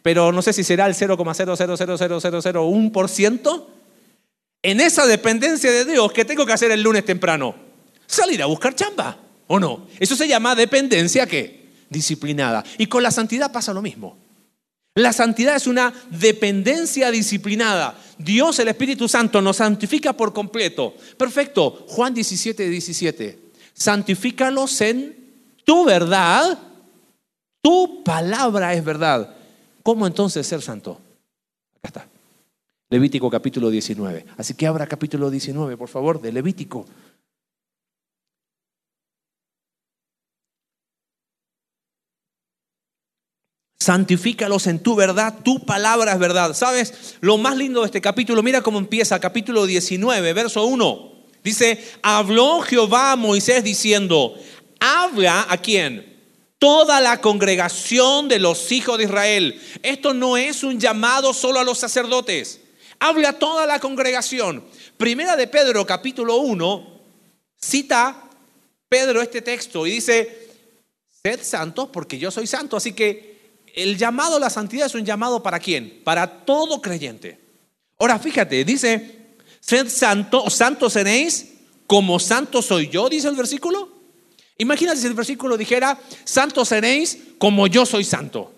pero 0.03 0.33
no 0.33 0.43
sé 0.43 0.53
si 0.53 0.65
será 0.65 0.87
el 0.87 0.95
0,0000001% 0.95 3.67
en 4.63 4.81
esa 4.81 5.07
dependencia 5.07 5.71
de 5.71 5.85
Dios 5.85 6.13
que 6.13 6.25
tengo 6.25 6.47
que 6.47 6.53
hacer 6.53 6.71
el 6.71 6.83
lunes 6.83 7.05
temprano. 7.05 7.64
Salir 8.07 8.43
a 8.43 8.47
buscar 8.47 8.75
chamba, 8.75 9.19
¿o 9.47 9.59
no? 9.59 9.87
Eso 9.99 10.17
se 10.17 10.29
llama 10.29 10.55
dependencia 10.55 11.27
¿qué? 11.27 11.69
Disciplinada. 11.89 12.65
Y 12.79 12.87
con 12.87 13.03
la 13.03 13.11
santidad 13.11 13.53
pasa 13.53 13.73
lo 13.73 13.83
mismo. 13.83 14.17
La 14.97 15.13
santidad 15.13 15.57
es 15.57 15.67
una 15.67 15.93
dependencia 16.11 17.11
disciplinada. 17.11 17.99
Dios, 18.17 18.59
el 18.61 18.69
Espíritu 18.69 19.09
Santo, 19.09 19.43
nos 19.43 19.57
santifica 19.57 20.13
por 20.13 20.33
completo. 20.33 20.95
Perfecto. 21.17 21.85
Juan 21.89 22.15
17, 22.15 22.69
17. 22.69 23.39
Santifícalos 23.73 24.81
en 24.81 25.17
tu 25.65 25.85
verdad. 25.85 26.59
Tu 27.61 28.05
palabra 28.05 28.73
es 28.75 28.85
verdad. 28.85 29.35
¿Cómo 29.83 30.07
entonces 30.07 30.47
ser 30.47 30.63
santo? 30.63 31.01
Acá 31.79 31.89
está. 31.89 32.09
Levítico 32.89 33.29
capítulo 33.29 33.71
19. 33.71 34.27
Así 34.37 34.55
que 34.55 34.69
abra 34.69 34.87
capítulo 34.87 35.29
19, 35.29 35.77
por 35.77 35.89
favor, 35.89 36.21
de 36.21 36.31
Levítico. 36.31 36.87
Santifícalos 43.79 44.67
en 44.67 44.79
tu 44.79 44.95
verdad, 44.95 45.41
tu 45.45 45.65
palabra 45.65 46.13
es 46.13 46.19
verdad. 46.19 46.55
¿Sabes? 46.55 47.17
Lo 47.21 47.37
más 47.37 47.57
lindo 47.57 47.81
de 47.81 47.87
este 47.87 48.01
capítulo, 48.01 48.43
mira 48.43 48.63
cómo 48.63 48.79
empieza, 48.79 49.21
capítulo 49.21 49.67
19, 49.67 50.33
verso 50.33 50.65
1. 50.65 51.13
Dice, 51.43 51.85
habló 52.03 52.63
Jehová 52.63 53.13
a 53.13 53.17
Moisés 53.17 53.63
diciendo, 53.63 54.35
habla 54.81 55.47
a 55.51 55.59
quién? 55.59 56.15
Toda 56.59 57.03
la 57.03 57.21
congregación 57.21 58.29
de 58.29 58.39
los 58.39 58.73
hijos 58.73 58.97
de 58.97 59.05
Israel. 59.05 59.61
Esto 59.83 60.15
no 60.15 60.39
es 60.39 60.65
un 60.65 60.81
llamado 60.81 61.35
solo 61.35 61.61
a 61.61 61.65
los 61.65 61.79
sacerdotes. 61.79 62.61
Habla 62.99 63.31
a 63.31 63.39
toda 63.39 63.67
la 63.67 63.79
congregación. 63.81 64.65
Primera 64.97 65.37
de 65.37 65.47
Pedro, 65.47 65.85
capítulo 65.85 66.37
1, 66.37 67.01
cita 67.61 68.31
Pedro 68.89 69.21
este 69.21 69.43
texto 69.43 69.87
y 69.87 69.91
dice, 69.91 70.49
sed 71.23 71.41
santos 71.43 71.91
porque 71.93 72.19
yo 72.19 72.31
soy 72.31 72.47
santo. 72.47 72.79
Así 72.79 72.93
que 72.93 73.34
el 73.75 73.99
llamado 73.99 74.37
a 74.37 74.41
la 74.41 74.51
santidad 74.51 74.87
es 74.87 74.95
un 74.95 75.05
llamado 75.05 75.43
para 75.43 75.59
quién? 75.59 76.01
Para 76.05 76.45
todo 76.45 76.81
creyente. 76.81 77.39
Ahora 77.99 78.19
fíjate, 78.19 78.65
dice, 78.65 79.37
sed 79.61 79.89
santo, 79.89 80.49
santos 80.49 80.93
seréis 80.93 81.55
como 81.87 82.19
santo 82.19 82.63
soy 82.63 82.89
yo, 82.89 83.09
dice 83.09 83.29
el 83.29 83.37
versículo. 83.37 83.89
Imagínate 84.59 85.01
si 85.01 85.07
el 85.07 85.15
versículo 85.15 85.57
dijera, 85.57 86.01
santos 86.25 86.69
seréis 86.69 87.19
como 87.39 87.67
yo 87.67 87.85
soy 87.85 88.05
santo. 88.05 88.53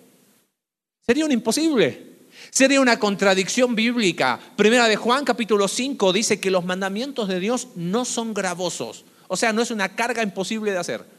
Sería 1.05 1.25
un 1.25 1.31
imposible. 1.31 2.05
Sería 2.51 2.79
una 2.79 2.99
contradicción 2.99 3.75
bíblica. 3.75 4.39
Primera 4.55 4.87
de 4.87 4.95
Juan 4.95 5.25
capítulo 5.25 5.67
5 5.67 6.13
dice 6.13 6.39
que 6.39 6.51
los 6.51 6.65
mandamientos 6.65 7.27
de 7.27 7.39
Dios 7.39 7.69
no 7.75 8.05
son 8.05 8.33
gravosos. 8.33 9.05
O 9.27 9.35
sea, 9.35 9.51
no 9.51 9.61
es 9.61 9.71
una 9.71 9.95
carga 9.95 10.23
imposible 10.23 10.71
de 10.71 10.77
hacer. 10.77 11.16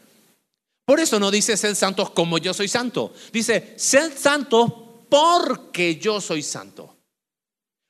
Por 0.89 1.01
eso 1.01 1.21
no 1.21 1.31
dice 1.31 1.55
sed 1.59 1.75
santos 1.75 2.09
como 2.13 2.39
yo 2.39 2.55
soy 2.55 2.67
santo. 2.67 3.13
Dice 3.31 3.75
sed 3.77 4.11
santos 4.17 4.73
porque 5.11 5.97
yo 5.97 6.19
soy 6.19 6.43
santo. 6.43 6.97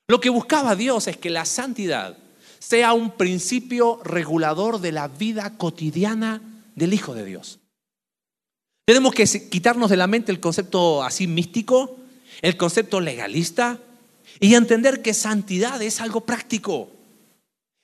Lo 0.08 0.18
que 0.18 0.30
buscaba 0.30 0.74
Dios 0.74 1.06
es 1.06 1.16
que 1.16 1.30
la 1.30 1.44
santidad 1.44 2.18
sea 2.58 2.94
un 2.94 3.12
principio 3.12 4.00
regulador 4.02 4.80
de 4.80 4.90
la 4.90 5.06
vida 5.06 5.56
cotidiana 5.56 6.42
del 6.74 6.92
Hijo 6.92 7.14
de 7.14 7.24
Dios. 7.24 7.60
Tenemos 8.84 9.14
que 9.14 9.26
quitarnos 9.48 9.90
de 9.90 9.96
la 9.96 10.08
mente 10.08 10.32
el 10.32 10.40
concepto 10.40 11.04
así 11.04 11.28
místico, 11.28 11.98
el 12.42 12.56
concepto 12.56 13.00
legalista 13.00 13.78
y 14.40 14.54
entender 14.54 15.02
que 15.02 15.14
santidad 15.14 15.80
es 15.82 16.00
algo 16.00 16.22
práctico. 16.22 16.90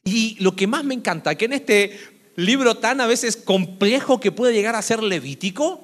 Y 0.02 0.36
lo 0.40 0.56
que 0.56 0.66
más 0.66 0.82
me 0.82 0.94
encanta, 0.94 1.36
que 1.36 1.44
en 1.44 1.52
este 1.52 2.13
libro 2.36 2.76
tan 2.76 3.00
a 3.00 3.06
veces 3.06 3.36
complejo 3.36 4.20
que 4.20 4.32
puede 4.32 4.52
llegar 4.52 4.74
a 4.76 4.82
ser 4.82 5.02
levítico, 5.02 5.80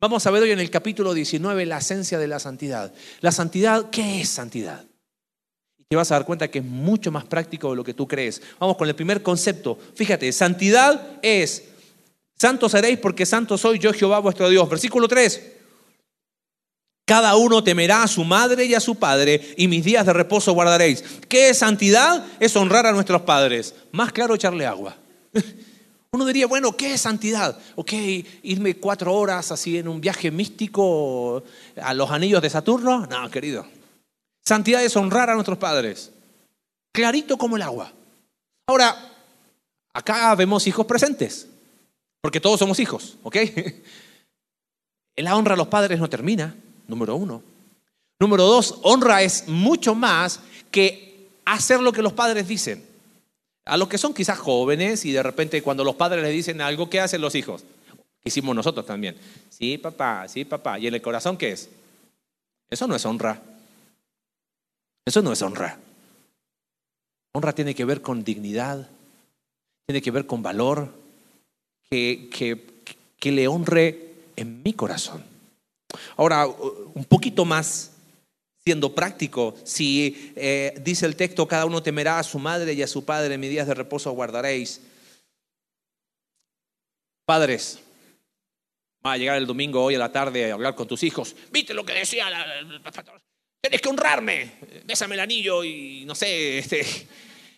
vamos 0.00 0.26
a 0.26 0.30
ver 0.30 0.42
hoy 0.42 0.50
en 0.50 0.60
el 0.60 0.70
capítulo 0.70 1.14
19 1.14 1.66
la 1.66 1.78
esencia 1.78 2.18
de 2.18 2.28
la 2.28 2.38
santidad. 2.38 2.92
La 3.20 3.32
santidad, 3.32 3.90
¿qué 3.90 4.20
es 4.20 4.28
santidad? 4.28 4.84
Y 5.78 5.84
te 5.88 5.96
vas 5.96 6.10
a 6.10 6.14
dar 6.14 6.26
cuenta 6.26 6.48
que 6.48 6.60
es 6.60 6.64
mucho 6.64 7.12
más 7.12 7.24
práctico 7.24 7.70
de 7.70 7.76
lo 7.76 7.84
que 7.84 7.94
tú 7.94 8.08
crees. 8.08 8.40
Vamos 8.58 8.76
con 8.76 8.88
el 8.88 8.94
primer 8.94 9.22
concepto. 9.22 9.78
Fíjate, 9.94 10.32
santidad 10.32 11.18
es, 11.22 11.64
santos 12.38 12.72
seréis 12.72 12.98
porque 12.98 13.26
santo 13.26 13.58
soy 13.58 13.78
yo 13.78 13.92
Jehová 13.92 14.18
vuestro 14.18 14.48
Dios. 14.48 14.68
Versículo 14.68 15.08
3. 15.08 15.52
Cada 17.06 17.36
uno 17.36 17.62
temerá 17.62 18.02
a 18.02 18.08
su 18.08 18.24
madre 18.24 18.64
y 18.64 18.74
a 18.74 18.80
su 18.80 18.96
padre, 18.96 19.54
y 19.56 19.68
mis 19.68 19.84
días 19.84 20.04
de 20.04 20.12
reposo 20.12 20.52
guardaréis. 20.54 21.04
¿Qué 21.28 21.50
es 21.50 21.58
santidad? 21.58 22.26
Es 22.40 22.56
honrar 22.56 22.84
a 22.84 22.92
nuestros 22.92 23.22
padres. 23.22 23.76
Más 23.92 24.10
claro, 24.10 24.34
echarle 24.34 24.66
agua. 24.66 24.96
Uno 26.12 26.24
diría, 26.24 26.46
bueno, 26.46 26.76
¿qué 26.76 26.94
es 26.94 27.00
santidad? 27.00 27.58
Ok, 27.74 27.92
irme 28.42 28.76
cuatro 28.76 29.14
horas 29.14 29.52
así 29.52 29.76
en 29.78 29.88
un 29.88 30.00
viaje 30.00 30.30
místico 30.30 31.42
a 31.80 31.94
los 31.94 32.10
anillos 32.10 32.40
de 32.40 32.50
Saturno. 32.50 33.06
No, 33.06 33.30
querido. 33.30 33.66
Santidad 34.44 34.82
es 34.84 34.96
honrar 34.96 35.28
a 35.30 35.34
nuestros 35.34 35.58
padres. 35.58 36.12
Clarito 36.92 37.36
como 37.36 37.56
el 37.56 37.62
agua. 37.62 37.92
Ahora, 38.66 38.96
acá 39.92 40.34
vemos 40.34 40.66
hijos 40.66 40.86
presentes, 40.86 41.48
porque 42.20 42.40
todos 42.40 42.58
somos 42.58 42.78
hijos, 42.80 43.16
¿ok? 43.22 43.36
La 45.16 45.36
honra 45.36 45.54
a 45.54 45.56
los 45.56 45.68
padres 45.68 45.98
no 45.98 46.10
termina, 46.10 46.54
número 46.86 47.16
uno. 47.16 47.42
Número 48.18 48.44
dos, 48.44 48.78
honra 48.82 49.22
es 49.22 49.48
mucho 49.48 49.94
más 49.94 50.40
que 50.70 51.28
hacer 51.44 51.80
lo 51.80 51.92
que 51.92 52.02
los 52.02 52.12
padres 52.12 52.46
dicen. 52.48 52.84
A 53.66 53.76
los 53.76 53.88
que 53.88 53.98
son 53.98 54.14
quizás 54.14 54.38
jóvenes 54.38 55.04
y 55.04 55.12
de 55.12 55.22
repente 55.22 55.60
cuando 55.60 55.84
los 55.84 55.96
padres 55.96 56.22
les 56.22 56.32
dicen 56.32 56.60
algo, 56.60 56.88
¿qué 56.88 57.00
hacen 57.00 57.20
los 57.20 57.34
hijos? 57.34 57.64
Hicimos 58.24 58.54
nosotros 58.56 58.86
también. 58.86 59.16
Sí, 59.50 59.76
papá, 59.76 60.26
sí, 60.28 60.44
papá. 60.44 60.78
¿Y 60.78 60.86
en 60.86 60.94
el 60.94 61.02
corazón 61.02 61.36
qué 61.36 61.52
es? 61.52 61.68
Eso 62.70 62.86
no 62.86 62.96
es 62.96 63.04
honra. 63.04 63.42
Eso 65.04 65.20
no 65.20 65.32
es 65.32 65.42
honra. 65.42 65.78
Honra 67.32 67.52
tiene 67.54 67.74
que 67.74 67.84
ver 67.84 68.02
con 68.02 68.24
dignidad, 68.24 68.88
tiene 69.86 70.00
que 70.00 70.10
ver 70.10 70.26
con 70.26 70.42
valor, 70.42 70.92
que, 71.90 72.28
que, 72.32 72.66
que 73.18 73.32
le 73.32 73.46
honre 73.46 74.14
en 74.36 74.62
mi 74.62 74.72
corazón. 74.72 75.22
Ahora, 76.16 76.46
un 76.46 77.04
poquito 77.04 77.44
más 77.44 77.92
siendo 78.66 78.92
práctico, 78.92 79.54
si 79.62 80.32
eh, 80.34 80.74
dice 80.80 81.06
el 81.06 81.14
texto, 81.14 81.46
cada 81.46 81.66
uno 81.66 81.84
temerá 81.84 82.18
a 82.18 82.24
su 82.24 82.40
madre 82.40 82.72
y 82.72 82.82
a 82.82 82.88
su 82.88 83.04
padre, 83.04 83.34
en 83.34 83.40
mis 83.40 83.50
días 83.50 83.68
de 83.68 83.74
reposo 83.74 84.10
guardaréis. 84.10 84.80
Padres, 87.24 87.78
va 89.06 89.12
a 89.12 89.16
llegar 89.18 89.36
el 89.36 89.46
domingo 89.46 89.84
hoy 89.84 89.94
a 89.94 90.00
la 90.00 90.10
tarde 90.10 90.50
a 90.50 90.54
hablar 90.54 90.74
con 90.74 90.88
tus 90.88 91.04
hijos. 91.04 91.36
¿Viste 91.52 91.74
lo 91.74 91.86
que 91.86 91.92
decía 91.92 92.26
pastor? 92.82 93.22
Tienes 93.62 93.80
que 93.80 93.88
honrarme, 93.88 94.54
bésame 94.84 95.14
el 95.14 95.20
anillo 95.20 95.62
y 95.62 96.04
no 96.04 96.16
sé, 96.16 96.58
este, 96.58 96.84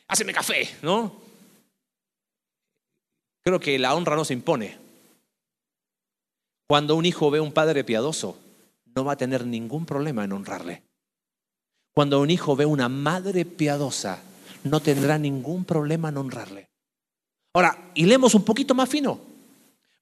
háceme 0.08 0.34
café, 0.34 0.68
¿no? 0.82 1.22
Creo 3.42 3.58
que 3.58 3.78
la 3.78 3.94
honra 3.94 4.14
no 4.14 4.26
se 4.26 4.34
impone. 4.34 4.76
Cuando 6.66 6.96
un 6.96 7.06
hijo 7.06 7.30
ve 7.30 7.38
a 7.38 7.42
un 7.42 7.52
padre 7.52 7.82
piadoso, 7.82 8.38
no 8.94 9.06
va 9.06 9.12
a 9.12 9.16
tener 9.16 9.46
ningún 9.46 9.86
problema 9.86 10.24
en 10.24 10.32
honrarle. 10.32 10.87
Cuando 11.98 12.20
un 12.20 12.30
hijo 12.30 12.54
ve 12.54 12.64
una 12.64 12.88
madre 12.88 13.44
piadosa, 13.44 14.22
no 14.62 14.78
tendrá 14.78 15.18
ningún 15.18 15.64
problema 15.64 16.10
en 16.10 16.18
honrarle. 16.18 16.68
Ahora, 17.52 17.90
y 17.92 18.04
leemos 18.04 18.36
un 18.36 18.44
poquito 18.44 18.72
más 18.72 18.88
fino. 18.88 19.18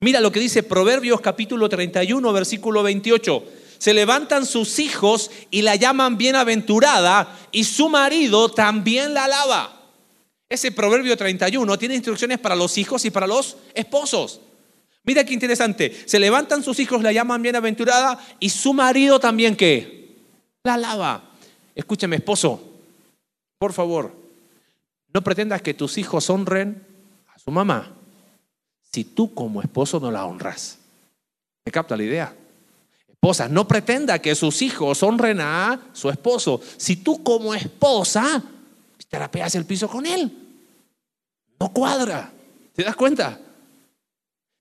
Mira 0.00 0.20
lo 0.20 0.30
que 0.30 0.38
dice 0.38 0.62
Proverbios 0.62 1.22
capítulo 1.22 1.70
31, 1.70 2.34
versículo 2.34 2.82
28. 2.82 3.44
Se 3.78 3.94
levantan 3.94 4.44
sus 4.44 4.78
hijos 4.78 5.30
y 5.50 5.62
la 5.62 5.74
llaman 5.76 6.18
bienaventurada 6.18 7.34
y 7.50 7.64
su 7.64 7.88
marido 7.88 8.50
también 8.50 9.14
la 9.14 9.24
alaba. 9.24 9.80
Ese 10.50 10.72
Proverbio 10.72 11.16
31 11.16 11.78
tiene 11.78 11.94
instrucciones 11.94 12.38
para 12.38 12.56
los 12.56 12.76
hijos 12.76 13.06
y 13.06 13.10
para 13.10 13.26
los 13.26 13.56
esposos. 13.72 14.42
Mira 15.02 15.24
qué 15.24 15.32
interesante. 15.32 16.04
Se 16.04 16.18
levantan 16.18 16.62
sus 16.62 16.78
hijos, 16.78 17.02
la 17.02 17.12
llaman 17.12 17.40
bienaventurada 17.40 18.22
y 18.38 18.50
su 18.50 18.74
marido 18.74 19.18
también 19.18 19.56
qué? 19.56 20.14
La 20.62 20.74
alaba. 20.74 21.35
Escúcheme, 21.76 22.16
esposo, 22.16 22.58
por 23.58 23.74
favor, 23.74 24.10
no 25.12 25.22
pretendas 25.22 25.60
que 25.60 25.74
tus 25.74 25.98
hijos 25.98 26.28
honren 26.30 26.82
a 27.32 27.38
su 27.38 27.50
mamá 27.50 27.92
si 28.90 29.04
tú 29.04 29.34
como 29.34 29.60
esposo 29.60 30.00
no 30.00 30.10
la 30.10 30.24
honras. 30.24 30.78
¿Me 31.66 31.70
capta 31.70 31.94
la 31.94 32.02
idea? 32.02 32.34
Esposas, 33.06 33.50
no 33.50 33.68
pretenda 33.68 34.18
que 34.20 34.34
sus 34.34 34.62
hijos 34.62 35.02
honren 35.02 35.38
a 35.40 35.90
su 35.92 36.08
esposo 36.08 36.62
si 36.78 36.96
tú 36.96 37.22
como 37.22 37.54
esposa 37.54 38.42
te 39.08 39.18
rapeas 39.18 39.54
el 39.54 39.66
piso 39.66 39.86
con 39.86 40.06
él. 40.06 40.32
No 41.60 41.72
cuadra. 41.74 42.32
¿Te 42.74 42.84
das 42.84 42.96
cuenta? 42.96 43.38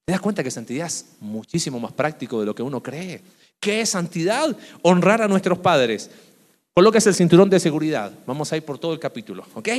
¿Te 0.03 0.11
das 0.11 0.21
cuenta 0.21 0.43
que 0.43 0.51
santidad 0.51 0.87
es 0.87 1.15
muchísimo 1.21 1.79
más 1.79 1.93
práctico 1.93 2.41
de 2.41 2.45
lo 2.45 2.53
que 2.53 2.61
uno 2.61 2.83
cree? 2.83 3.21
¿Qué 3.59 3.81
es 3.81 3.89
santidad? 3.89 4.55
Honrar 4.81 5.21
a 5.21 5.27
nuestros 5.27 5.59
padres. 5.59 6.11
Es 6.77 7.07
el 7.07 7.15
cinturón 7.15 7.49
de 7.49 7.57
seguridad. 7.57 8.11
Vamos 8.25 8.51
a 8.51 8.57
ir 8.57 8.63
por 8.63 8.77
todo 8.77 8.91
el 8.91 8.99
capítulo, 8.99 9.45
¿ok? 9.53 9.69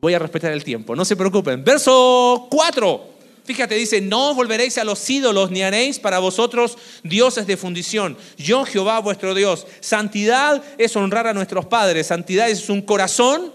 Voy 0.00 0.14
a 0.14 0.18
respetar 0.18 0.50
el 0.50 0.64
tiempo, 0.64 0.96
no 0.96 1.04
se 1.04 1.14
preocupen. 1.14 1.62
Verso 1.62 2.48
4. 2.50 3.10
Fíjate, 3.44 3.74
dice, 3.74 4.00
no 4.00 4.34
volveréis 4.34 4.78
a 4.78 4.84
los 4.84 5.10
ídolos 5.10 5.50
ni 5.50 5.60
haréis 5.62 5.98
para 5.98 6.18
vosotros 6.18 6.78
dioses 7.02 7.46
de 7.46 7.58
fundición. 7.58 8.16
Yo, 8.38 8.64
Jehová, 8.64 8.98
vuestro 9.00 9.34
Dios. 9.34 9.66
Santidad 9.80 10.62
es 10.78 10.96
honrar 10.96 11.26
a 11.26 11.34
nuestros 11.34 11.66
padres. 11.66 12.06
Santidad 12.06 12.48
es 12.48 12.70
un 12.70 12.80
corazón 12.80 13.52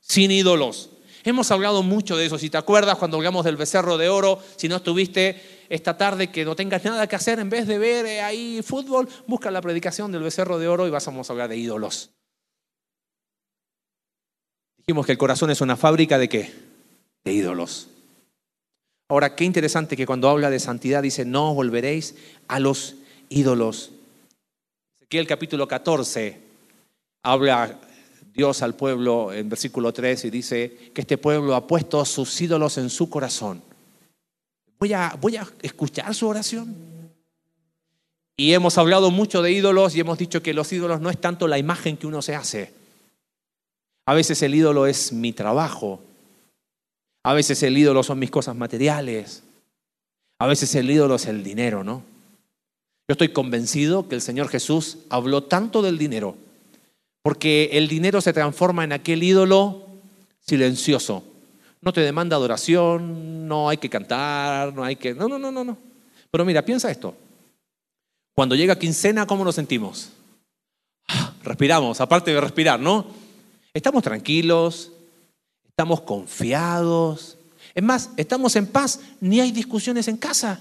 sin 0.00 0.30
ídolos. 0.30 0.90
Hemos 1.26 1.50
hablado 1.50 1.82
mucho 1.82 2.16
de 2.16 2.26
eso. 2.26 2.38
Si 2.38 2.50
te 2.50 2.56
acuerdas 2.56 2.98
cuando 2.98 3.16
hablamos 3.16 3.44
del 3.44 3.56
becerro 3.56 3.98
de 3.98 4.08
oro, 4.08 4.38
si 4.54 4.68
no 4.68 4.76
estuviste 4.76 5.66
esta 5.68 5.96
tarde 5.98 6.30
que 6.30 6.44
no 6.44 6.54
tengas 6.54 6.84
nada 6.84 7.08
que 7.08 7.16
hacer, 7.16 7.40
en 7.40 7.50
vez 7.50 7.66
de 7.66 7.78
ver 7.78 8.06
eh, 8.06 8.20
ahí 8.20 8.62
fútbol, 8.62 9.08
busca 9.26 9.50
la 9.50 9.60
predicación 9.60 10.12
del 10.12 10.22
becerro 10.22 10.60
de 10.60 10.68
oro 10.68 10.86
y 10.86 10.90
vamos 10.90 11.28
a 11.28 11.32
hablar 11.32 11.48
de 11.48 11.56
ídolos. 11.56 12.12
Dijimos 14.76 15.04
que 15.04 15.10
el 15.10 15.18
corazón 15.18 15.50
es 15.50 15.60
una 15.60 15.76
fábrica 15.76 16.16
de 16.16 16.28
qué? 16.28 16.54
De 17.24 17.32
ídolos. 17.32 17.88
Ahora, 19.08 19.34
qué 19.34 19.42
interesante 19.42 19.96
que 19.96 20.06
cuando 20.06 20.28
habla 20.28 20.48
de 20.48 20.60
santidad 20.60 21.02
dice, 21.02 21.24
no 21.24 21.52
volveréis 21.54 22.14
a 22.46 22.60
los 22.60 22.94
ídolos. 23.30 23.90
el 25.10 25.26
capítulo 25.26 25.66
14 25.66 26.40
habla 27.24 27.80
Dios 28.36 28.60
al 28.62 28.74
pueblo 28.74 29.32
en 29.32 29.48
versículo 29.48 29.92
3 29.92 30.26
y 30.26 30.30
dice 30.30 30.90
que 30.92 31.00
este 31.00 31.16
pueblo 31.16 31.54
ha 31.54 31.66
puesto 31.66 32.04
sus 32.04 32.38
ídolos 32.40 32.76
en 32.76 32.90
su 32.90 33.08
corazón. 33.08 33.62
Voy 34.78 34.92
a, 34.92 35.16
voy 35.18 35.36
a 35.36 35.48
escuchar 35.62 36.14
su 36.14 36.28
oración. 36.28 36.76
Y 38.36 38.52
hemos 38.52 38.76
hablado 38.76 39.10
mucho 39.10 39.40
de 39.40 39.52
ídolos 39.52 39.96
y 39.96 40.00
hemos 40.00 40.18
dicho 40.18 40.42
que 40.42 40.52
los 40.52 40.70
ídolos 40.70 41.00
no 41.00 41.08
es 41.08 41.18
tanto 41.18 41.48
la 41.48 41.56
imagen 41.56 41.96
que 41.96 42.06
uno 42.06 42.20
se 42.20 42.34
hace. 42.34 42.74
A 44.04 44.12
veces 44.12 44.42
el 44.42 44.54
ídolo 44.54 44.86
es 44.86 45.14
mi 45.14 45.32
trabajo. 45.32 46.00
A 47.24 47.32
veces 47.32 47.62
el 47.62 47.78
ídolo 47.78 48.02
son 48.02 48.18
mis 48.18 48.30
cosas 48.30 48.54
materiales. 48.54 49.42
A 50.38 50.46
veces 50.46 50.74
el 50.74 50.90
ídolo 50.90 51.14
es 51.14 51.24
el 51.24 51.42
dinero, 51.42 51.82
¿no? 51.82 52.02
Yo 53.08 53.12
estoy 53.12 53.30
convencido 53.30 54.08
que 54.08 54.14
el 54.14 54.20
Señor 54.20 54.48
Jesús 54.48 54.98
habló 55.08 55.44
tanto 55.44 55.80
del 55.80 55.96
dinero 55.96 56.36
porque 57.26 57.70
el 57.72 57.88
dinero 57.88 58.20
se 58.20 58.32
transforma 58.32 58.84
en 58.84 58.92
aquel 58.92 59.20
ídolo 59.20 59.84
silencioso. 60.38 61.24
No 61.80 61.92
te 61.92 62.00
demanda 62.00 62.36
adoración, 62.36 63.48
no 63.48 63.68
hay 63.68 63.78
que 63.78 63.90
cantar, 63.90 64.72
no 64.72 64.84
hay 64.84 64.94
que... 64.94 65.12
No, 65.12 65.26
no, 65.26 65.36
no, 65.36 65.50
no, 65.50 65.64
no. 65.64 65.76
Pero 66.30 66.44
mira, 66.44 66.64
piensa 66.64 66.88
esto. 66.88 67.16
Cuando 68.32 68.54
llega 68.54 68.78
quincena, 68.78 69.26
¿cómo 69.26 69.44
nos 69.44 69.56
sentimos? 69.56 70.10
Ah, 71.08 71.34
respiramos, 71.42 72.00
aparte 72.00 72.32
de 72.32 72.40
respirar, 72.40 72.78
¿no? 72.78 73.08
Estamos 73.74 74.04
tranquilos, 74.04 74.92
estamos 75.68 76.02
confiados. 76.02 77.38
Es 77.74 77.82
más, 77.82 78.10
estamos 78.16 78.54
en 78.54 78.68
paz, 78.68 79.00
ni 79.20 79.40
hay 79.40 79.50
discusiones 79.50 80.06
en 80.06 80.16
casa. 80.16 80.60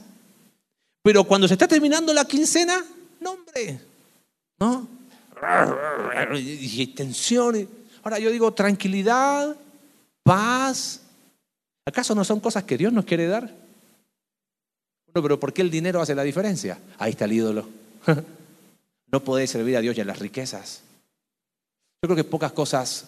Pero 1.03 1.25
cuando 1.25 1.47
se 1.47 1.53
está 1.53 1.67
terminando 1.67 2.11
la 2.11 2.25
quincena, 2.25 2.83
no, 3.19 3.33
hombre, 3.33 3.79
¿no? 4.57 4.95
Y 6.33 6.87
tensiones. 6.87 7.67
Ahora 8.03 8.19
yo 8.19 8.31
digo 8.31 8.53
tranquilidad, 8.53 9.55
paz. 10.23 11.01
¿Acaso 11.85 12.15
no 12.15 12.23
son 12.23 12.39
cosas 12.39 12.63
que 12.63 12.77
Dios 12.77 12.91
nos 12.93 13.05
quiere 13.05 13.27
dar? 13.27 13.43
Bueno, 15.07 15.23
pero 15.23 15.39
¿por 15.39 15.53
qué 15.53 15.61
el 15.61 15.71
dinero 15.71 16.01
hace 16.01 16.15
la 16.15 16.23
diferencia? 16.23 16.77
Ahí 16.97 17.11
está 17.11 17.25
el 17.25 17.33
ídolo. 17.33 17.67
No 19.11 19.23
podéis 19.23 19.51
servir 19.51 19.77
a 19.77 19.81
Dios 19.81 19.95
y 19.95 20.01
a 20.01 20.03
las 20.03 20.19
riquezas. 20.19 20.81
Yo 22.01 22.07
creo 22.09 22.15
que 22.17 22.23
pocas 22.25 22.51
cosas 22.51 23.05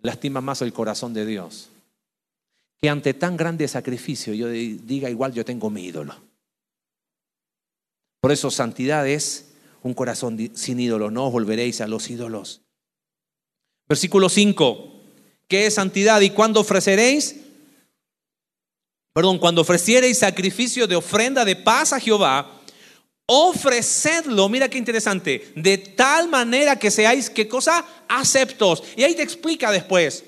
lastiman 0.00 0.42
más 0.42 0.60
el 0.62 0.72
corazón 0.72 1.14
de 1.14 1.24
Dios. 1.24 1.68
Que 2.80 2.88
ante 2.88 3.14
tan 3.14 3.36
grande 3.36 3.68
sacrificio 3.68 4.34
yo 4.34 4.48
diga 4.48 5.08
igual 5.08 5.32
yo 5.34 5.44
tengo 5.44 5.70
mi 5.70 5.84
ídolo. 5.84 6.16
Por 8.20 8.32
eso 8.32 8.50
santidad 8.50 9.06
es 9.06 9.52
un 9.86 9.94
corazón 9.94 10.38
sin 10.54 10.80
ídolo, 10.80 11.10
no 11.10 11.26
os 11.26 11.32
volveréis 11.32 11.80
a 11.80 11.86
los 11.86 12.10
ídolos. 12.10 12.62
Versículo 13.88 14.28
5, 14.28 14.92
¿qué 15.48 15.66
es 15.66 15.74
santidad? 15.74 16.20
¿Y 16.20 16.30
cuando 16.30 16.60
ofreceréis? 16.60 17.36
Perdón, 19.12 19.38
cuando 19.38 19.62
ofreciereis 19.62 20.18
sacrificio 20.18 20.86
de 20.86 20.96
ofrenda 20.96 21.44
de 21.44 21.56
paz 21.56 21.92
a 21.92 22.00
Jehová, 22.00 22.60
ofrecedlo, 23.26 24.48
mira 24.48 24.68
qué 24.68 24.78
interesante, 24.78 25.52
de 25.56 25.78
tal 25.78 26.28
manera 26.28 26.78
que 26.78 26.90
seáis, 26.90 27.30
¿qué 27.30 27.48
cosa? 27.48 27.84
Aceptos. 28.08 28.82
Y 28.96 29.04
ahí 29.04 29.14
te 29.14 29.22
explica 29.22 29.70
después. 29.70 30.24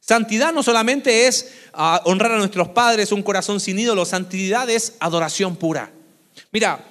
Santidad 0.00 0.52
no 0.52 0.62
solamente 0.62 1.26
es 1.26 1.52
ah, 1.72 2.00
honrar 2.04 2.32
a 2.32 2.38
nuestros 2.38 2.68
padres, 2.68 3.12
un 3.12 3.22
corazón 3.22 3.60
sin 3.60 3.78
ídolo, 3.78 4.04
santidad 4.04 4.68
es 4.70 4.94
adoración 5.00 5.56
pura. 5.56 5.92
Mira, 6.50 6.84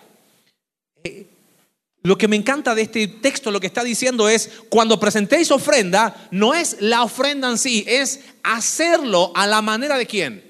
lo 2.02 2.18
que 2.18 2.28
me 2.28 2.38
encanta 2.38 2.76
de 2.76 2.84
este 2.84 3.08
texto, 3.08 3.52
lo 3.52 3.60
que 3.60 3.68
está 3.68 3.84
diciendo 3.84 4.30
es, 4.30 4.50
cuando 4.70 5.00
presentéis 5.00 5.52
ofrenda, 5.52 6.16
no 6.32 6.54
es 6.54 6.78
la 6.80 7.04
ofrenda 7.04 7.50
en 7.50 7.58
sí, 7.58 7.84
es 7.88 8.22
hacerlo 8.42 9.34
a 9.36 9.46
la 9.46 9.62
manera 9.62 9.98
de 9.98 10.06
quién? 10.06 10.44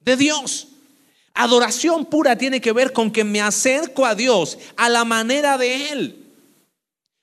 De 0.00 0.16
Dios. 0.16 0.68
Adoración 1.34 2.04
pura 2.04 2.36
tiene 2.36 2.60
que 2.60 2.72
ver 2.72 2.92
con 2.92 3.10
que 3.10 3.24
me 3.24 3.40
acerco 3.40 4.06
a 4.06 4.14
Dios 4.14 4.58
a 4.76 4.88
la 4.88 5.04
manera 5.04 5.58
de 5.58 5.90
Él. 5.90 6.18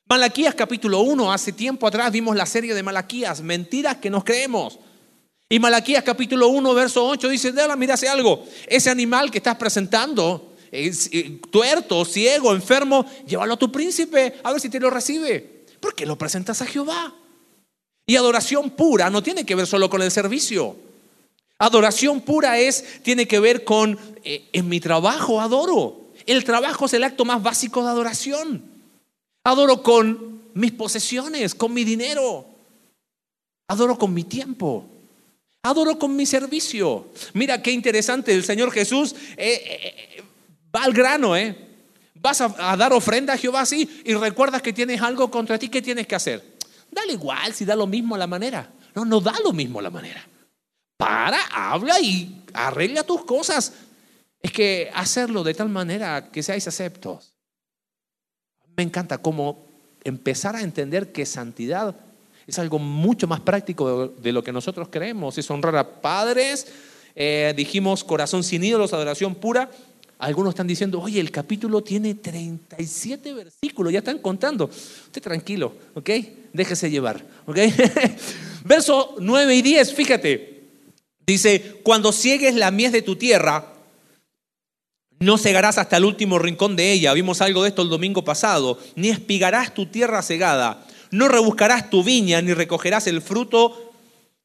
Malaquías 0.09 0.55
capítulo 0.55 1.01
1, 1.01 1.31
hace 1.31 1.53
tiempo 1.53 1.87
atrás 1.87 2.11
vimos 2.11 2.35
la 2.35 2.47
serie 2.47 2.73
de 2.73 2.83
Malaquías, 2.83 3.41
mentiras 3.41 3.97
que 3.97 4.09
nos 4.09 4.23
creemos. 4.23 4.79
Y 5.47 5.59
Malaquías 5.59 6.03
capítulo 6.03 6.49
1, 6.49 6.73
verso 6.73 7.05
8 7.07 7.29
dice, 7.29 7.53
mira, 7.77 7.93
hace 7.93 8.09
algo, 8.09 8.43
ese 8.67 8.89
animal 8.89 9.31
que 9.31 9.37
estás 9.37 9.55
presentando 9.55 10.48
tuerto, 11.49 12.05
ciego, 12.05 12.53
enfermo, 12.53 13.05
llévalo 13.27 13.53
a 13.53 13.59
tu 13.59 13.71
príncipe 13.71 14.39
a 14.43 14.51
ver 14.51 14.61
si 14.61 14.69
te 14.69 14.79
lo 14.79 14.89
recibe. 14.89 15.65
Porque 15.79 16.05
lo 16.05 16.17
presentas 16.17 16.61
a 16.61 16.65
Jehová. 16.65 17.13
Y 18.05 18.15
adoración 18.15 18.71
pura 18.71 19.09
no 19.09 19.21
tiene 19.21 19.45
que 19.45 19.55
ver 19.55 19.67
solo 19.67 19.89
con 19.89 20.01
el 20.01 20.11
servicio. 20.11 20.75
Adoración 21.59 22.21
pura 22.21 22.57
es, 22.57 23.01
tiene 23.03 23.27
que 23.27 23.39
ver 23.39 23.63
con, 23.63 23.99
eh, 24.23 24.47
en 24.53 24.67
mi 24.67 24.79
trabajo 24.79 25.41
adoro. 25.41 26.09
El 26.25 26.43
trabajo 26.43 26.85
es 26.85 26.93
el 26.93 27.03
acto 27.03 27.25
más 27.25 27.43
básico 27.43 27.83
de 27.83 27.89
adoración. 27.89 28.63
Adoro 29.43 29.83
con 29.83 30.41
mis 30.53 30.71
posesiones, 30.71 31.53
con 31.53 31.73
mi 31.73 31.83
dinero. 31.83 32.45
Adoro 33.67 33.97
con 33.97 34.13
mi 34.13 34.23
tiempo. 34.23 34.85
Adoro 35.63 35.99
con 35.99 36.15
mi 36.15 36.25
servicio. 36.25 37.07
Mira 37.33 37.61
qué 37.61 37.71
interesante 37.71 38.33
el 38.33 38.43
Señor 38.43 38.71
Jesús. 38.71 39.13
Eh, 39.35 40.08
Va 40.75 40.83
al 40.83 40.93
grano, 40.93 41.35
¿eh? 41.35 41.55
Vas 42.15 42.41
a, 42.41 42.75
dar 42.75 42.91
ofrenda 42.93 43.33
a 43.33 43.37
Jehová 43.37 43.61
así 43.61 44.01
y 44.03 44.13
recuerdas 44.13 44.61
que 44.61 44.73
tienes 44.73 45.01
algo 45.01 45.31
contra 45.31 45.57
ti, 45.57 45.69
¿qué 45.69 45.81
tienes 45.81 46.05
que 46.05 46.15
hacer? 46.15 46.57
Dale 46.91 47.13
igual 47.13 47.53
si 47.53 47.65
da 47.65 47.75
lo 47.75 47.87
mismo 47.87 48.15
a 48.15 48.17
la 48.17 48.27
manera. 48.27 48.71
No, 48.93 49.05
no 49.05 49.21
da 49.21 49.33
lo 49.43 49.53
mismo 49.53 49.79
a 49.79 49.83
la 49.83 49.89
manera. 49.89 50.27
Para, 50.97 51.39
habla 51.51 51.99
y 52.01 52.43
arregla 52.53 53.03
tus 53.03 53.23
cosas. 53.23 53.73
Es 54.41 54.51
que 54.51 54.91
hacerlo 54.93 55.43
de 55.43 55.53
tal 55.53 55.69
manera 55.69 56.29
que 56.29 56.43
seáis 56.43 56.67
aceptos. 56.67 57.33
Me 58.75 58.83
encanta 58.83 59.17
cómo 59.17 59.65
empezar 60.03 60.55
a 60.55 60.61
entender 60.61 61.11
que 61.11 61.25
santidad 61.25 61.95
es 62.47 62.59
algo 62.59 62.79
mucho 62.79 63.27
más 63.27 63.39
práctico 63.41 64.07
de 64.07 64.31
lo 64.31 64.43
que 64.43 64.51
nosotros 64.51 64.89
creemos. 64.91 65.37
Es 65.37 65.49
honrar 65.51 65.75
a 65.77 66.01
padres, 66.01 66.67
eh, 67.15 67.53
dijimos 67.55 68.03
corazón 68.03 68.43
sin 68.43 68.63
ídolos, 68.63 68.91
adoración 68.93 69.35
pura, 69.35 69.69
algunos 70.19 70.51
están 70.51 70.67
diciendo, 70.67 70.99
oye, 70.99 71.19
el 71.21 71.31
capítulo 71.31 71.81
tiene 71.81 72.13
37 72.13 73.33
versículos, 73.33 73.93
ya 73.93 73.99
están 73.99 74.19
contando. 74.19 74.65
Usted 74.65 75.21
tranquilo, 75.21 75.73
¿ok? 75.93 76.09
Déjese 76.51 76.91
llevar, 76.91 77.25
¿ok? 77.45 77.57
Verso 78.65 79.15
9 79.19 79.55
y 79.55 79.61
10, 79.61 79.93
fíjate. 79.93 80.59
Dice, 81.25 81.79
cuando 81.83 82.11
ciegues 82.11 82.55
la 82.55 82.69
mies 82.69 82.91
de 82.91 83.01
tu 83.01 83.15
tierra, 83.15 83.73
no 85.19 85.37
cegarás 85.37 85.77
hasta 85.77 85.95
el 85.95 86.03
último 86.03 86.37
rincón 86.37 86.75
de 86.75 86.91
ella. 86.91 87.13
Vimos 87.13 87.41
algo 87.41 87.63
de 87.63 87.69
esto 87.69 87.81
el 87.81 87.89
domingo 87.89 88.25
pasado. 88.25 88.77
Ni 88.95 89.09
espigarás 89.09 89.73
tu 89.73 89.85
tierra 89.85 90.21
cegada. 90.21 90.85
No 91.11 91.29
rebuscarás 91.29 91.89
tu 91.89 92.03
viña, 92.03 92.41
ni 92.41 92.53
recogerás 92.53 93.07
el 93.07 93.21
fruto 93.21 93.88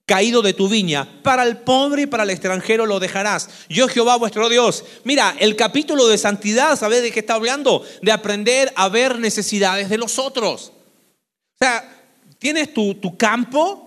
caído 0.07 0.43
de 0.43 0.53
tu 0.53 0.69
viña, 0.69 1.23
para 1.23 1.45
el 1.45 1.59
pobre 1.59 2.03
y 2.03 2.07
para 2.07 2.25
el 2.25 2.31
extranjero 2.31 2.87
lo 2.87 3.01
dejarás. 3.01 3.49
Yo 3.69 3.89
Jehová 3.89 4.17
vuestro 4.17 4.49
Dios. 4.49 4.85
Mira, 5.05 5.35
el 5.39 5.57
capítulo 5.57 6.07
de 6.09 6.19
santidad, 6.19 6.79
¿sabes 6.79 7.03
de 7.03 7.11
qué 7.11 7.21
está 7.21 7.35
hablando? 7.35 7.85
De 8.03 8.13
aprender 8.13 8.73
a 8.77 8.89
ver 8.89 9.19
necesidades 9.19 9.89
de 9.89 9.99
los 9.99 10.19
otros. 10.19 10.73
O 11.55 11.59
sea, 11.59 12.07
tienes 12.39 12.75
tu, 12.75 12.95
tu 12.97 13.17
campo 13.17 13.85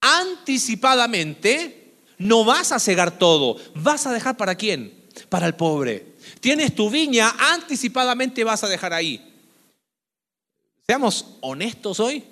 anticipadamente, 0.00 1.94
no 2.18 2.44
vas 2.44 2.72
a 2.72 2.80
cegar 2.80 3.18
todo, 3.18 3.56
vas 3.74 4.06
a 4.06 4.12
dejar 4.12 4.36
para 4.36 4.54
quién? 4.56 5.06
Para 5.28 5.46
el 5.46 5.54
pobre. 5.54 6.14
Tienes 6.40 6.74
tu 6.74 6.90
viña, 6.90 7.34
anticipadamente 7.52 8.42
vas 8.42 8.64
a 8.64 8.68
dejar 8.68 8.92
ahí. 8.92 9.32
Seamos 10.86 11.26
honestos 11.40 12.00
hoy. 12.00 12.24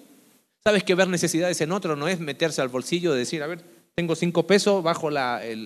Sabes 0.66 0.82
que 0.82 0.94
ver 0.94 1.08
necesidades 1.08 1.60
en 1.60 1.72
otro 1.72 1.94
no 1.94 2.08
es 2.08 2.18
meterse 2.20 2.62
al 2.62 2.68
bolsillo 2.68 3.14
y 3.14 3.18
decir, 3.18 3.42
a 3.42 3.46
ver, 3.46 3.62
tengo 3.94 4.16
cinco 4.16 4.46
pesos, 4.46 4.82
bajo 4.82 5.08
el, 5.10 5.16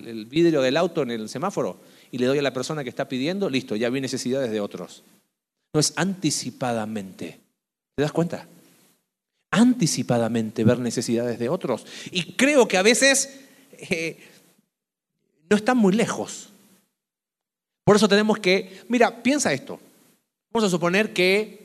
el 0.07 0.25
vidrio 0.25 0.61
del 0.61 0.77
auto 0.77 1.01
en 1.01 1.11
el 1.11 1.29
semáforo 1.29 1.79
y 2.11 2.17
le 2.17 2.25
doy 2.25 2.39
a 2.39 2.41
la 2.41 2.53
persona 2.53 2.83
que 2.83 2.89
está 2.89 3.07
pidiendo, 3.07 3.49
listo, 3.49 3.75
ya 3.75 3.89
vi 3.89 4.01
necesidades 4.01 4.51
de 4.51 4.59
otros. 4.59 5.03
No 5.73 5.79
es 5.79 5.93
anticipadamente. 5.95 7.39
¿Te 7.95 8.03
das 8.03 8.11
cuenta? 8.11 8.47
Anticipadamente 9.51 10.63
ver 10.63 10.79
necesidades 10.79 11.39
de 11.39 11.49
otros. 11.49 11.85
Y 12.11 12.33
creo 12.33 12.67
que 12.67 12.77
a 12.77 12.81
veces 12.81 13.39
eh, 13.77 14.19
no 15.49 15.55
están 15.55 15.77
muy 15.77 15.93
lejos. 15.93 16.49
Por 17.83 17.95
eso 17.95 18.07
tenemos 18.07 18.39
que, 18.39 18.81
mira, 18.87 19.23
piensa 19.23 19.53
esto. 19.53 19.79
Vamos 20.51 20.67
a 20.67 20.71
suponer 20.71 21.13
que 21.13 21.58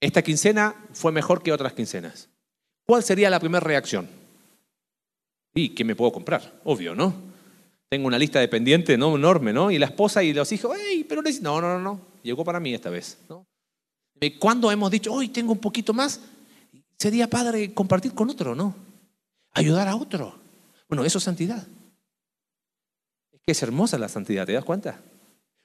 esta 0.00 0.22
quincena 0.22 0.74
fue 0.92 1.12
mejor 1.12 1.42
que 1.42 1.52
otras 1.52 1.72
quincenas. 1.72 2.28
¿Cuál 2.86 3.02
sería 3.02 3.30
la 3.30 3.40
primera 3.40 3.60
reacción? 3.60 4.08
Y 5.54 5.70
¿qué 5.70 5.84
me 5.84 5.96
puedo 5.96 6.12
comprar? 6.12 6.60
Obvio, 6.64 6.94
¿no? 6.94 7.12
Tengo 7.88 8.06
una 8.06 8.18
lista 8.18 8.38
de 8.38 8.48
pendientes 8.48 8.98
¿no? 8.98 9.16
enorme, 9.16 9.52
¿no? 9.52 9.70
Y 9.70 9.78
la 9.78 9.86
esposa 9.86 10.22
y 10.22 10.32
los 10.32 10.50
hijos, 10.52 10.76
¡ey! 10.78 11.04
Pero 11.04 11.22
no, 11.22 11.60
no, 11.60 11.68
no, 11.68 11.80
no. 11.80 12.00
Llegó 12.22 12.44
para 12.44 12.60
mí 12.60 12.74
esta 12.74 12.90
vez, 12.90 13.18
¿no? 13.28 13.46
¿Cuándo 14.38 14.70
hemos 14.70 14.90
dicho, 14.90 15.12
hoy 15.12 15.28
tengo 15.28 15.52
un 15.52 15.58
poquito 15.58 15.92
más? 15.92 16.20
Sería 16.98 17.30
padre 17.30 17.72
compartir 17.72 18.12
con 18.14 18.28
otro, 18.28 18.54
¿no? 18.54 18.74
Ayudar 19.52 19.88
a 19.88 19.96
otro. 19.96 20.38
Bueno, 20.88 21.04
eso 21.04 21.18
es 21.18 21.24
santidad. 21.24 21.66
Es 23.32 23.40
que 23.44 23.52
es 23.52 23.62
hermosa 23.62 23.98
la 23.98 24.08
santidad, 24.08 24.46
¿te 24.46 24.52
das 24.52 24.64
cuenta? 24.64 25.00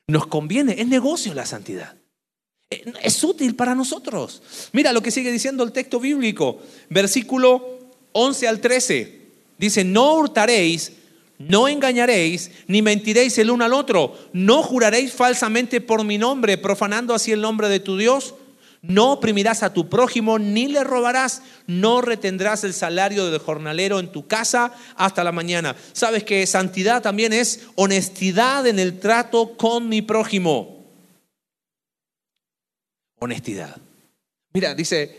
Nos 0.08 0.28
conviene, 0.28 0.80
es 0.80 0.88
negocio 0.88 1.34
la 1.34 1.46
santidad. 1.46 1.98
Es 3.02 3.24
útil 3.24 3.56
para 3.56 3.76
nosotros. 3.76 4.42
Mira 4.72 4.94
lo 4.94 5.02
que 5.02 5.12
sigue 5.12 5.32
diciendo 5.32 5.64
el 5.64 5.72
texto 5.72 6.00
bíblico, 6.00 6.62
versículo 6.90 7.80
11 8.14 8.48
al 8.48 8.60
13. 8.60 9.22
Dice, 9.58 9.84
no 9.84 10.16
hurtaréis, 10.16 10.94
no 11.38 11.68
engañaréis, 11.68 12.52
ni 12.68 12.82
mentiréis 12.82 13.38
el 13.38 13.52
uno 13.52 13.66
al 13.66 13.74
otro, 13.74 14.18
no 14.34 14.64
juraréis 14.64 15.14
falsamente 15.14 15.82
por 15.82 16.04
mi 16.04 16.18
nombre, 16.18 16.58
profanando 16.58 17.14
así 17.14 17.32
el 17.32 17.42
nombre 17.42 17.70
de 17.70 17.80
tu 17.80 17.98
Dios. 17.98 18.36
No 18.82 19.14
oprimirás 19.14 19.64
a 19.64 19.72
tu 19.72 19.88
prójimo, 19.88 20.40
ni 20.40 20.68
le 20.68 20.84
robarás, 20.84 21.42
no 21.68 22.02
retendrás 22.02 22.66
el 22.66 22.74
salario 22.74 23.32
del 23.32 23.40
jornalero 23.40 24.00
en 24.00 24.12
tu 24.12 24.28
casa 24.28 24.74
hasta 24.98 25.24
la 25.24 25.32
mañana. 25.32 25.78
Sabes 25.94 26.26
que 26.26 26.46
santidad 26.46 27.02
también 27.02 27.32
es 27.32 27.62
honestidad 27.76 28.68
en 28.68 28.80
el 28.80 29.00
trato 29.00 29.56
con 29.56 29.88
mi 29.88 30.02
prójimo 30.02 30.73
honestidad. 33.24 33.78
Mira, 34.54 34.76
dice, 34.76 35.18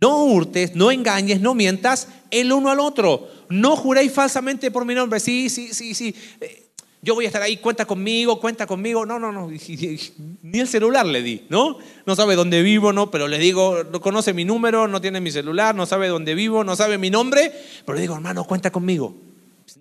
no 0.00 0.24
hurtes, 0.24 0.74
no 0.74 0.90
engañes, 0.90 1.40
no 1.40 1.54
mientas 1.54 2.08
el 2.30 2.52
uno 2.52 2.70
al 2.70 2.80
otro. 2.80 3.28
No 3.48 3.76
juréis 3.76 4.12
falsamente 4.12 4.70
por 4.70 4.84
mi 4.84 4.94
nombre. 4.94 5.20
Sí, 5.20 5.48
sí, 5.48 5.72
sí, 5.72 5.94
sí. 5.94 6.14
Eh, 6.40 6.64
yo 7.02 7.14
voy 7.14 7.26
a 7.26 7.28
estar 7.28 7.42
ahí, 7.42 7.58
cuenta 7.58 7.84
conmigo, 7.84 8.40
cuenta 8.40 8.66
conmigo. 8.66 9.04
No, 9.04 9.18
no, 9.18 9.30
no. 9.32 9.50
Ni 10.42 10.58
el 10.58 10.68
celular 10.68 11.04
le 11.06 11.22
di, 11.22 11.44
¿no? 11.48 11.78
No 12.06 12.16
sabe 12.16 12.34
dónde 12.34 12.62
vivo, 12.62 12.92
¿no? 12.92 13.10
Pero 13.10 13.28
le 13.28 13.38
digo, 13.38 13.84
no 13.84 14.00
conoce 14.00 14.32
mi 14.32 14.44
número, 14.44 14.88
no 14.88 15.00
tiene 15.00 15.20
mi 15.20 15.30
celular, 15.30 15.74
no 15.74 15.86
sabe 15.86 16.08
dónde 16.08 16.34
vivo, 16.34 16.64
no 16.64 16.76
sabe 16.76 16.98
mi 16.98 17.10
nombre. 17.10 17.52
Pero 17.84 17.96
le 17.96 18.02
digo, 18.02 18.14
hermano, 18.14 18.44
cuenta 18.44 18.70
conmigo. 18.70 19.14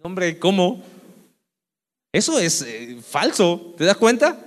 ¿Nombre 0.04 0.40
cómo? 0.40 0.84
Eso 2.12 2.40
es 2.40 2.62
eh, 2.62 2.98
falso, 3.06 3.74
¿te 3.78 3.86
das 3.86 3.98
cuenta? 3.98 4.38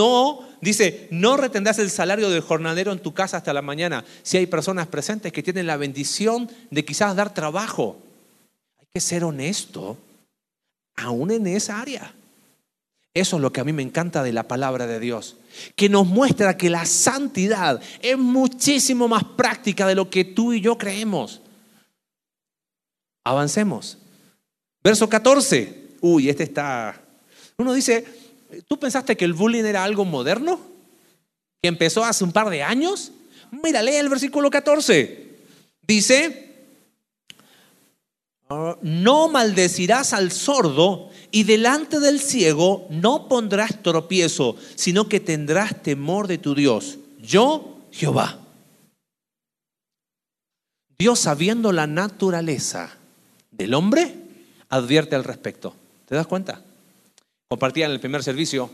No 0.00 0.48
Dice, 0.62 1.08
no 1.10 1.36
retendrás 1.36 1.78
el 1.78 1.90
salario 1.90 2.28
del 2.28 2.42
jornalero 2.42 2.92
en 2.92 2.98
tu 2.98 3.14
casa 3.14 3.38
hasta 3.38 3.52
la 3.52 3.62
mañana. 3.62 4.04
Si 4.22 4.36
hay 4.36 4.46
personas 4.46 4.86
presentes 4.86 5.32
que 5.32 5.42
tienen 5.42 5.66
la 5.66 5.78
bendición 5.78 6.50
de 6.70 6.84
quizás 6.84 7.16
dar 7.16 7.32
trabajo, 7.32 7.96
hay 8.78 8.86
que 8.92 9.00
ser 9.00 9.24
honesto, 9.24 9.96
aún 10.96 11.30
en 11.30 11.46
esa 11.46 11.80
área. 11.80 12.14
Eso 13.14 13.36
es 13.36 13.42
lo 13.42 13.52
que 13.52 13.60
a 13.60 13.64
mí 13.64 13.72
me 13.72 13.82
encanta 13.82 14.22
de 14.22 14.34
la 14.34 14.48
palabra 14.48 14.86
de 14.86 15.00
Dios, 15.00 15.38
que 15.76 15.88
nos 15.88 16.06
muestra 16.06 16.58
que 16.58 16.68
la 16.68 16.84
santidad 16.84 17.80
es 18.02 18.18
muchísimo 18.18 19.08
más 19.08 19.24
práctica 19.24 19.86
de 19.86 19.94
lo 19.94 20.10
que 20.10 20.24
tú 20.24 20.52
y 20.52 20.60
yo 20.60 20.76
creemos. 20.76 21.40
Avancemos. 23.24 23.96
Verso 24.84 25.08
14. 25.08 25.96
Uy, 26.02 26.28
este 26.28 26.44
está... 26.44 27.00
Uno 27.56 27.72
dice, 27.72 28.19
¿Tú 28.66 28.78
pensaste 28.78 29.16
que 29.16 29.24
el 29.24 29.32
bullying 29.32 29.64
era 29.64 29.84
algo 29.84 30.04
moderno? 30.04 30.60
¿Que 31.62 31.68
empezó 31.68 32.04
hace 32.04 32.24
un 32.24 32.32
par 32.32 32.50
de 32.50 32.62
años? 32.62 33.12
Mira, 33.50 33.82
lee 33.82 33.96
el 33.96 34.08
versículo 34.08 34.50
14. 34.50 35.28
Dice, 35.86 36.50
no 38.82 39.28
maldecirás 39.28 40.12
al 40.12 40.32
sordo 40.32 41.10
y 41.30 41.44
delante 41.44 42.00
del 42.00 42.20
ciego 42.20 42.86
no 42.90 43.28
pondrás 43.28 43.82
tropiezo, 43.82 44.56
sino 44.74 45.08
que 45.08 45.20
tendrás 45.20 45.82
temor 45.82 46.26
de 46.26 46.38
tu 46.38 46.54
Dios. 46.54 46.98
Yo, 47.20 47.78
Jehová. 47.92 48.38
Dios, 50.98 51.20
sabiendo 51.20 51.72
la 51.72 51.86
naturaleza 51.86 52.96
del 53.50 53.74
hombre, 53.74 54.14
advierte 54.68 55.16
al 55.16 55.24
respecto. 55.24 55.74
¿Te 56.06 56.14
das 56.14 56.26
cuenta? 56.26 56.62
Compartía 57.50 57.86
en 57.86 57.90
el 57.90 57.98
primer 57.98 58.22
servicio, 58.22 58.70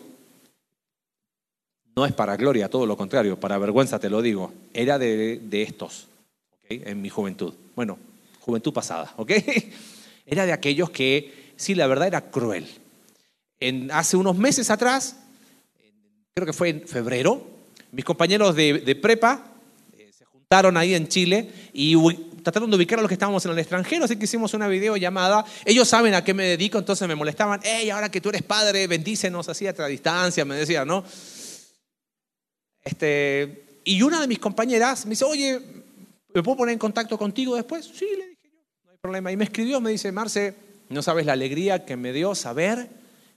no 1.96 2.04
es 2.04 2.12
para 2.12 2.36
gloria, 2.36 2.68
todo 2.68 2.84
lo 2.84 2.94
contrario, 2.94 3.40
para 3.40 3.56
vergüenza 3.56 3.98
te 3.98 4.10
lo 4.10 4.20
digo, 4.20 4.52
era 4.74 4.98
de, 4.98 5.40
estos, 5.50 6.08
en 6.68 7.00
mi 7.00 7.08
juventud. 7.08 7.54
Bueno, 7.74 7.98
juventud 8.40 8.74
pasada, 8.74 9.14
¿ok? 9.16 9.32
Era 10.26 10.44
de 10.44 10.52
aquellos 10.52 10.90
que, 10.90 11.52
sí, 11.56 11.76
la 11.76 11.86
verdad 11.86 12.08
era 12.08 12.30
cruel. 12.32 12.66
En, 13.60 13.92
hace 13.92 14.16
unos 14.16 14.36
meses 14.36 14.70
atrás, 14.70 15.16
creo 16.34 16.44
que 16.44 16.52
fue 16.52 16.70
en 16.70 16.88
febrero, 16.88 17.46
mis 17.92 18.04
compañeros 18.04 18.56
de, 18.56 18.80
de 18.80 18.96
prepa 18.96 19.52
eh, 19.96 20.10
se 20.12 20.24
juntaron 20.24 20.76
ahí 20.76 20.96
en 20.96 21.06
Chile 21.06 21.48
y 21.72 21.94
trataron 22.46 22.70
de 22.70 22.76
ubicar 22.76 23.00
a 23.00 23.02
los 23.02 23.09
que 23.09 23.14
estábamos 23.14 23.44
en 23.44 23.50
el 23.50 23.59
extranjero, 23.59 24.04
así 24.04 24.16
que 24.16 24.26
hicimos 24.26 24.54
una 24.54 24.68
videollamada. 24.68 25.44
Ellos 25.64 25.88
saben 25.88 26.14
a 26.14 26.22
qué 26.22 26.32
me 26.32 26.44
dedico, 26.44 26.78
entonces 26.78 27.09
me 27.09 27.16
molestaban. 27.16 27.59
Hey, 27.64 27.90
ahora 27.90 28.09
que 28.09 28.20
tú 28.20 28.28
eres 28.28 28.44
padre, 28.44 28.87
bendícenos 28.87 29.48
así 29.48 29.66
a 29.66 29.72
otra 29.72 29.88
distancia, 29.88 30.44
me 30.44 30.54
decía, 30.54 30.85
¿no? 30.85 31.02
Este, 32.85 33.80
y 33.82 34.00
una 34.00 34.20
de 34.20 34.28
mis 34.28 34.38
compañeras 34.38 35.06
me 35.06 35.11
dice, 35.11 35.24
oye, 35.24 35.61
¿me 36.32 36.42
puedo 36.44 36.59
poner 36.59 36.74
en 36.74 36.78
contacto 36.78 37.18
contigo 37.18 37.56
después? 37.56 37.85
Sí, 37.85 38.06
le 38.16 38.28
dije 38.28 38.42
yo, 38.44 38.61
no 38.85 38.92
hay 38.92 38.98
problema. 38.98 39.32
Y 39.32 39.37
me 39.37 39.42
escribió, 39.42 39.80
me 39.80 39.90
dice, 39.90 40.12
Marce, 40.12 40.54
no 40.88 41.02
sabes 41.02 41.26
la 41.26 41.32
alegría 41.32 41.85
que 41.85 41.96
me 41.96 42.12
dio 42.12 42.37
saber 42.37 42.88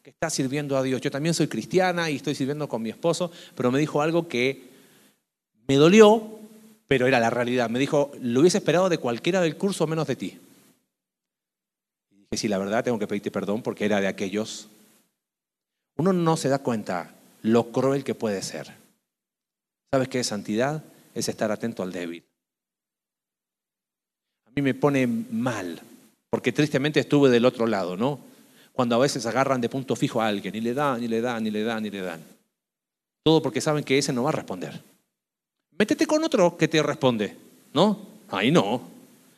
que 0.04 0.12
estás 0.12 0.36
sirviendo 0.36 0.78
a 0.78 0.84
Dios. 0.84 1.02
Yo 1.02 1.10
también 1.10 1.34
soy 1.34 1.48
cristiana 1.48 2.12
y 2.12 2.18
estoy 2.18 2.36
sirviendo 2.36 2.70
con 2.70 2.84
mi 2.84 2.92
esposo, 2.92 3.32
pero 3.56 3.72
me 3.72 3.80
dijo 3.80 4.04
algo 4.04 4.28
que 4.28 4.70
me 5.68 5.78
dolió 5.78 6.39
pero 6.90 7.06
era 7.06 7.20
la 7.20 7.30
realidad. 7.30 7.70
Me 7.70 7.78
dijo, 7.78 8.12
lo 8.20 8.40
hubiese 8.40 8.58
esperado 8.58 8.90
de 8.90 8.98
cualquiera 8.98 9.42
del 9.42 9.58
curso 9.58 9.86
menos 9.86 10.08
de 10.08 10.16
ti. 10.16 10.40
Y 12.10 12.16
dije, 12.16 12.36
sí, 12.36 12.48
la 12.48 12.58
verdad 12.58 12.84
tengo 12.84 12.98
que 12.98 13.06
pedirte 13.06 13.30
perdón 13.30 13.62
porque 13.62 13.86
era 13.86 14.02
de 14.02 14.08
aquellos. 14.08 14.70
Uno 15.98 16.14
no 16.14 16.36
se 16.36 16.50
da 16.50 16.58
cuenta 16.58 17.14
lo 17.44 17.72
cruel 17.72 18.04
que 18.04 18.16
puede 18.16 18.42
ser. 18.42 18.74
¿Sabes 19.92 20.08
qué 20.08 20.22
es 20.22 20.28
santidad? 20.28 20.84
Es 21.14 21.30
estar 21.30 21.52
atento 21.52 21.84
al 21.84 21.92
débil. 21.92 22.24
A 24.48 24.50
mí 24.56 24.64
me 24.64 24.74
pone 24.74 25.06
mal, 25.06 25.80
porque 26.32 26.52
tristemente 26.52 27.00
estuve 27.00 27.30
del 27.30 27.46
otro 27.46 27.68
lado, 27.68 27.98
¿no? 27.98 28.20
Cuando 28.74 28.96
a 28.96 29.00
veces 29.00 29.28
agarran 29.28 29.62
de 29.62 29.70
punto 29.70 29.96
fijo 29.96 30.24
a 30.24 30.28
alguien 30.28 30.56
y 30.56 30.62
le 30.62 30.74
dan, 30.74 31.04
y 31.04 31.08
le 31.08 31.22
dan, 31.22 31.46
y 31.46 31.52
le 31.52 31.64
dan, 31.64 31.86
y 31.86 31.92
le 31.92 32.02
dan. 32.02 32.24
Todo 33.22 33.44
porque 33.44 33.62
saben 33.62 33.84
que 33.84 34.00
ese 34.00 34.12
no 34.12 34.24
va 34.24 34.30
a 34.30 34.34
responder. 34.34 34.89
Métete 35.80 36.06
con 36.06 36.24
otro 36.24 36.58
que 36.58 36.68
te 36.68 36.84
responde. 36.84 37.38
¿No? 37.74 38.08
Ahí 38.30 38.52
no. 38.52 38.82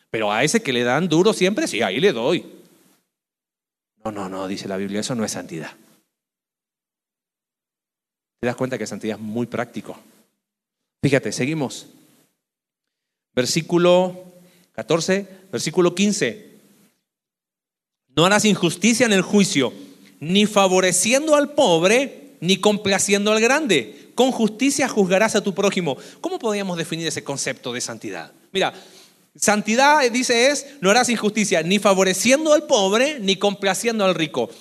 Pero 0.09 0.31
a 0.31 0.43
ese 0.43 0.61
que 0.61 0.73
le 0.73 0.83
dan 0.83 1.07
duro 1.07 1.31
siempre, 1.33 1.67
sí, 1.67 1.81
ahí 1.81 1.99
le 1.99 2.11
doy. 2.11 2.45
No, 4.03 4.11
no, 4.11 4.27
no, 4.27 4.47
dice 4.47 4.67
la 4.67 4.77
Biblia, 4.77 4.99
eso 4.99 5.15
no 5.15 5.23
es 5.23 5.31
santidad. 5.31 5.71
Te 8.39 8.47
das 8.47 8.55
cuenta 8.55 8.77
que 8.77 8.87
santidad 8.87 9.17
es 9.17 9.21
muy 9.21 9.45
práctico. 9.45 9.97
Fíjate, 11.03 11.31
seguimos. 11.31 11.87
Versículo 13.33 14.25
14, 14.73 15.27
versículo 15.51 15.93
15. 15.93 16.49
No 18.15 18.25
harás 18.25 18.45
injusticia 18.45 19.05
en 19.05 19.13
el 19.13 19.21
juicio, 19.21 19.71
ni 20.19 20.47
favoreciendo 20.47 21.35
al 21.35 21.53
pobre, 21.53 22.35
ni 22.41 22.57
complaciendo 22.57 23.31
al 23.31 23.39
grande. 23.39 24.00
Con 24.21 24.31
justicia 24.31 24.87
juzgarás 24.87 25.35
a 25.35 25.41
tu 25.41 25.55
prójimo. 25.55 25.97
¿Cómo 26.21 26.37
podríamos 26.37 26.77
definir 26.77 27.07
ese 27.07 27.23
concepto 27.23 27.73
de 27.73 27.81
santidad? 27.81 28.31
Mira, 28.51 28.71
santidad, 29.35 30.07
dice, 30.11 30.51
es, 30.51 30.67
no 30.79 30.91
harás 30.91 31.09
injusticia, 31.09 31.63
ni 31.63 31.79
favoreciendo 31.79 32.53
al 32.53 32.67
pobre, 32.67 33.19
ni 33.19 33.37
complaciendo 33.37 34.05
al 34.05 34.13
rico. 34.13 34.51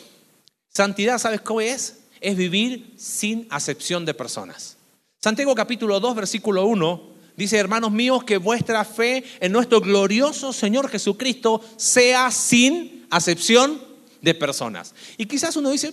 Santidad, 0.71 1.19
¿sabes 1.19 1.43
cómo 1.43 1.61
es? 1.61 1.99
Es 2.23 2.39
vivir 2.39 2.95
sin 2.97 3.47
acepción 3.51 4.07
de 4.07 4.15
personas. 4.15 4.79
Santiago 5.21 5.55
capítulo 5.55 6.01
2, 6.01 6.15
versículo 6.15 6.65
1, 6.65 7.03
dice, 7.37 7.59
hermanos 7.59 7.91
míos, 7.93 8.25
que 8.25 8.39
vuestra 8.39 8.83
fe 8.87 9.25
en 9.41 9.53
nuestro 9.53 9.83
glorioso 9.83 10.55
Señor 10.55 10.89
Jesucristo 10.89 11.63
sea 11.77 12.31
sin 12.31 13.07
acepción 13.11 13.79
de 14.23 14.33
personas. 14.33 14.95
Y 15.19 15.27
quizás 15.27 15.55
uno 15.55 15.71
dice, 15.71 15.93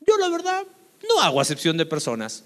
yo 0.00 0.16
la 0.16 0.30
verdad 0.30 0.62
no 1.06 1.20
hago 1.20 1.42
acepción 1.42 1.76
de 1.76 1.84
personas. 1.84 2.44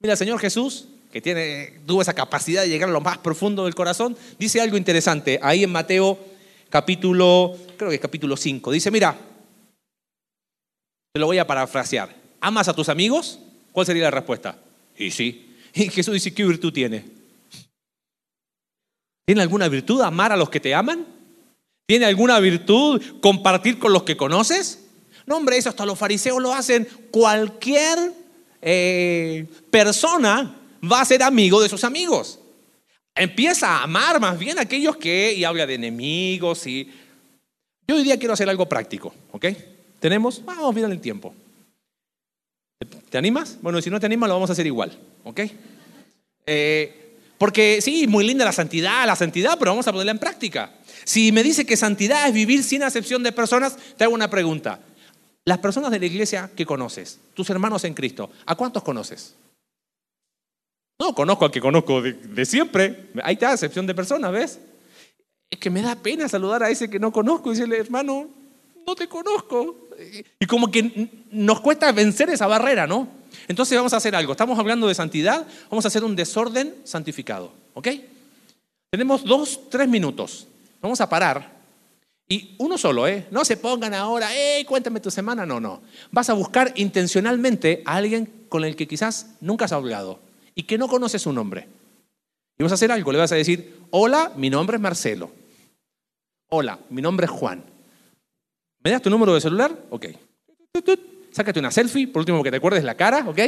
Mira, 0.00 0.16
Señor 0.16 0.38
Jesús, 0.38 0.88
que 1.12 1.20
tiene, 1.20 1.80
tuvo 1.86 2.02
esa 2.02 2.14
capacidad 2.14 2.62
de 2.62 2.68
llegar 2.68 2.88
a 2.88 2.92
lo 2.92 3.00
más 3.00 3.18
profundo 3.18 3.64
del 3.64 3.74
corazón, 3.74 4.16
dice 4.38 4.60
algo 4.60 4.76
interesante 4.76 5.38
ahí 5.42 5.64
en 5.64 5.72
Mateo 5.72 6.18
capítulo, 6.68 7.56
creo 7.76 7.90
que 7.90 7.98
capítulo 7.98 8.36
5. 8.36 8.70
Dice, 8.70 8.90
mira, 8.90 9.18
te 11.12 11.20
lo 11.20 11.26
voy 11.26 11.38
a 11.38 11.46
parafrasear. 11.46 12.14
¿Amas 12.40 12.68
a 12.68 12.74
tus 12.74 12.88
amigos? 12.88 13.38
¿Cuál 13.72 13.86
sería 13.86 14.04
la 14.04 14.10
respuesta? 14.10 14.58
Y 14.98 15.10
sí. 15.10 15.54
Y 15.74 15.88
Jesús 15.88 16.14
dice, 16.14 16.34
¿qué 16.34 16.44
virtud 16.44 16.72
tiene? 16.72 17.04
¿Tiene 19.26 19.42
alguna 19.42 19.68
virtud 19.68 20.00
amar 20.02 20.32
a 20.32 20.36
los 20.36 20.50
que 20.50 20.60
te 20.60 20.74
aman? 20.74 21.06
¿Tiene 21.86 22.06
alguna 22.06 22.38
virtud 22.40 23.02
compartir 23.20 23.78
con 23.78 23.92
los 23.92 24.02
que 24.02 24.16
conoces? 24.16 24.84
No, 25.26 25.36
hombre, 25.36 25.56
eso 25.56 25.68
hasta 25.68 25.86
los 25.86 25.98
fariseos 25.98 26.40
lo 26.40 26.52
hacen. 26.52 26.86
Cualquier 27.10 28.12
eh, 28.62 29.46
persona 29.70 30.56
va 30.90 31.00
a 31.00 31.04
ser 31.04 31.22
amigo 31.22 31.60
de 31.60 31.68
sus 31.68 31.84
amigos. 31.84 32.40
Empieza 33.14 33.78
a 33.78 33.84
amar 33.84 34.20
más 34.20 34.38
bien 34.38 34.58
a 34.58 34.62
aquellos 34.62 34.96
que, 34.96 35.32
y 35.32 35.44
habla 35.44 35.66
de 35.66 35.74
enemigos, 35.74 36.66
y 36.66 36.90
yo 37.88 37.96
hoy 37.96 38.02
día 38.02 38.18
quiero 38.18 38.34
hacer 38.34 38.48
algo 38.48 38.68
práctico, 38.68 39.14
¿ok? 39.32 39.46
¿Tenemos? 40.00 40.44
Vamos 40.44 40.74
bien 40.74 40.90
el 40.90 41.00
tiempo. 41.00 41.34
¿Te 43.08 43.16
animas? 43.16 43.58
Bueno, 43.62 43.80
si 43.80 43.88
no 43.88 43.98
te 43.98 44.06
animas, 44.06 44.28
lo 44.28 44.34
vamos 44.34 44.50
a 44.50 44.52
hacer 44.52 44.66
igual, 44.66 44.98
¿ok? 45.24 45.40
Eh, 46.46 47.16
porque 47.38 47.80
sí, 47.80 48.06
muy 48.06 48.26
linda 48.26 48.44
la 48.44 48.52
santidad, 48.52 49.06
la 49.06 49.16
santidad, 49.16 49.58
pero 49.58 49.70
vamos 49.70 49.86
a 49.86 49.92
ponerla 49.92 50.12
en 50.12 50.18
práctica. 50.18 50.72
Si 51.04 51.32
me 51.32 51.42
dice 51.42 51.64
que 51.64 51.76
santidad 51.76 52.26
es 52.26 52.34
vivir 52.34 52.64
sin 52.64 52.82
acepción 52.82 53.22
de 53.22 53.32
personas, 53.32 53.76
te 53.96 54.04
hago 54.04 54.14
una 54.14 54.28
pregunta. 54.28 54.80
Las 55.46 55.58
personas 55.58 55.92
de 55.92 56.00
la 56.00 56.06
iglesia 56.06 56.50
que 56.56 56.66
conoces, 56.66 57.20
tus 57.32 57.48
hermanos 57.50 57.84
en 57.84 57.94
Cristo, 57.94 58.30
¿a 58.46 58.56
cuántos 58.56 58.82
conoces? 58.82 59.36
No, 60.98 61.14
conozco 61.14 61.44
al 61.44 61.52
que 61.52 61.60
conozco 61.60 62.02
de, 62.02 62.44
siempre. 62.44 63.10
Ahí 63.22 63.34
está, 63.34 63.52
acepción 63.52 63.86
de 63.86 63.94
personas, 63.94 64.32
¿ves? 64.32 64.58
Es 65.48 65.60
que 65.60 65.70
me 65.70 65.82
da 65.82 65.94
pena 65.94 66.28
saludar 66.28 66.64
a 66.64 66.70
ese 66.70 66.90
que 66.90 66.98
no 66.98 67.12
conozco 67.12 67.50
y 67.50 67.54
decirle, 67.54 67.78
hermano, 67.78 68.28
no 68.84 68.96
te 68.96 69.06
conozco. 69.06 69.88
Y 70.40 70.46
como 70.46 70.68
que 70.68 71.10
nos 71.30 71.60
cuesta 71.60 71.92
vencer 71.92 72.28
esa 72.30 72.48
barrera, 72.48 72.88
¿no? 72.88 73.06
Entonces 73.46 73.78
vamos 73.78 73.92
a 73.92 73.98
hacer 73.98 74.16
algo. 74.16 74.32
Estamos 74.32 74.58
hablando 74.58 74.88
de 74.88 74.96
santidad, 74.96 75.46
vamos 75.70 75.84
a 75.84 75.88
hacer 75.88 76.02
un 76.02 76.16
desorden 76.16 76.74
santificado, 76.82 77.52
¿ok? 77.74 77.88
Tenemos 78.90 79.22
dos, 79.22 79.70
tres 79.70 79.88
minutos. 79.88 80.48
Vamos 80.80 81.00
a 81.00 81.08
parar. 81.08 81.55
Y 82.28 82.56
uno 82.58 82.76
solo, 82.76 83.06
¿eh? 83.06 83.26
No 83.30 83.44
se 83.44 83.56
pongan 83.56 83.94
ahora, 83.94 84.28
¡eh! 84.34 84.64
Cuéntame 84.66 85.00
tu 85.00 85.10
semana. 85.10 85.46
No, 85.46 85.60
no. 85.60 85.82
Vas 86.10 86.28
a 86.28 86.34
buscar 86.34 86.72
intencionalmente 86.74 87.82
a 87.84 87.96
alguien 87.96 88.46
con 88.48 88.64
el 88.64 88.74
que 88.74 88.88
quizás 88.88 89.36
nunca 89.40 89.66
has 89.66 89.72
hablado 89.72 90.20
y 90.54 90.64
que 90.64 90.78
no 90.78 90.88
conoce 90.88 91.18
su 91.18 91.32
nombre. 91.32 91.68
Y 92.58 92.62
vas 92.62 92.72
a 92.72 92.74
hacer 92.74 92.90
algo. 92.90 93.12
Le 93.12 93.18
vas 93.18 93.30
a 93.30 93.36
decir, 93.36 93.76
hola, 93.90 94.32
mi 94.36 94.50
nombre 94.50 94.76
es 94.76 94.80
Marcelo. 94.80 95.30
Hola, 96.48 96.78
mi 96.90 97.00
nombre 97.00 97.26
es 97.26 97.30
Juan. 97.30 97.62
¿Me 98.82 98.90
das 98.90 99.02
tu 99.02 99.10
número 99.10 99.34
de 99.34 99.40
celular? 99.40 99.76
Ok. 99.90 100.06
Sácate 101.30 101.60
una 101.60 101.70
selfie, 101.70 102.08
por 102.08 102.20
último 102.20 102.42
que 102.42 102.50
te 102.50 102.56
acuerdes 102.56 102.82
la 102.82 102.94
cara, 102.94 103.24
¿ok? 103.28 103.38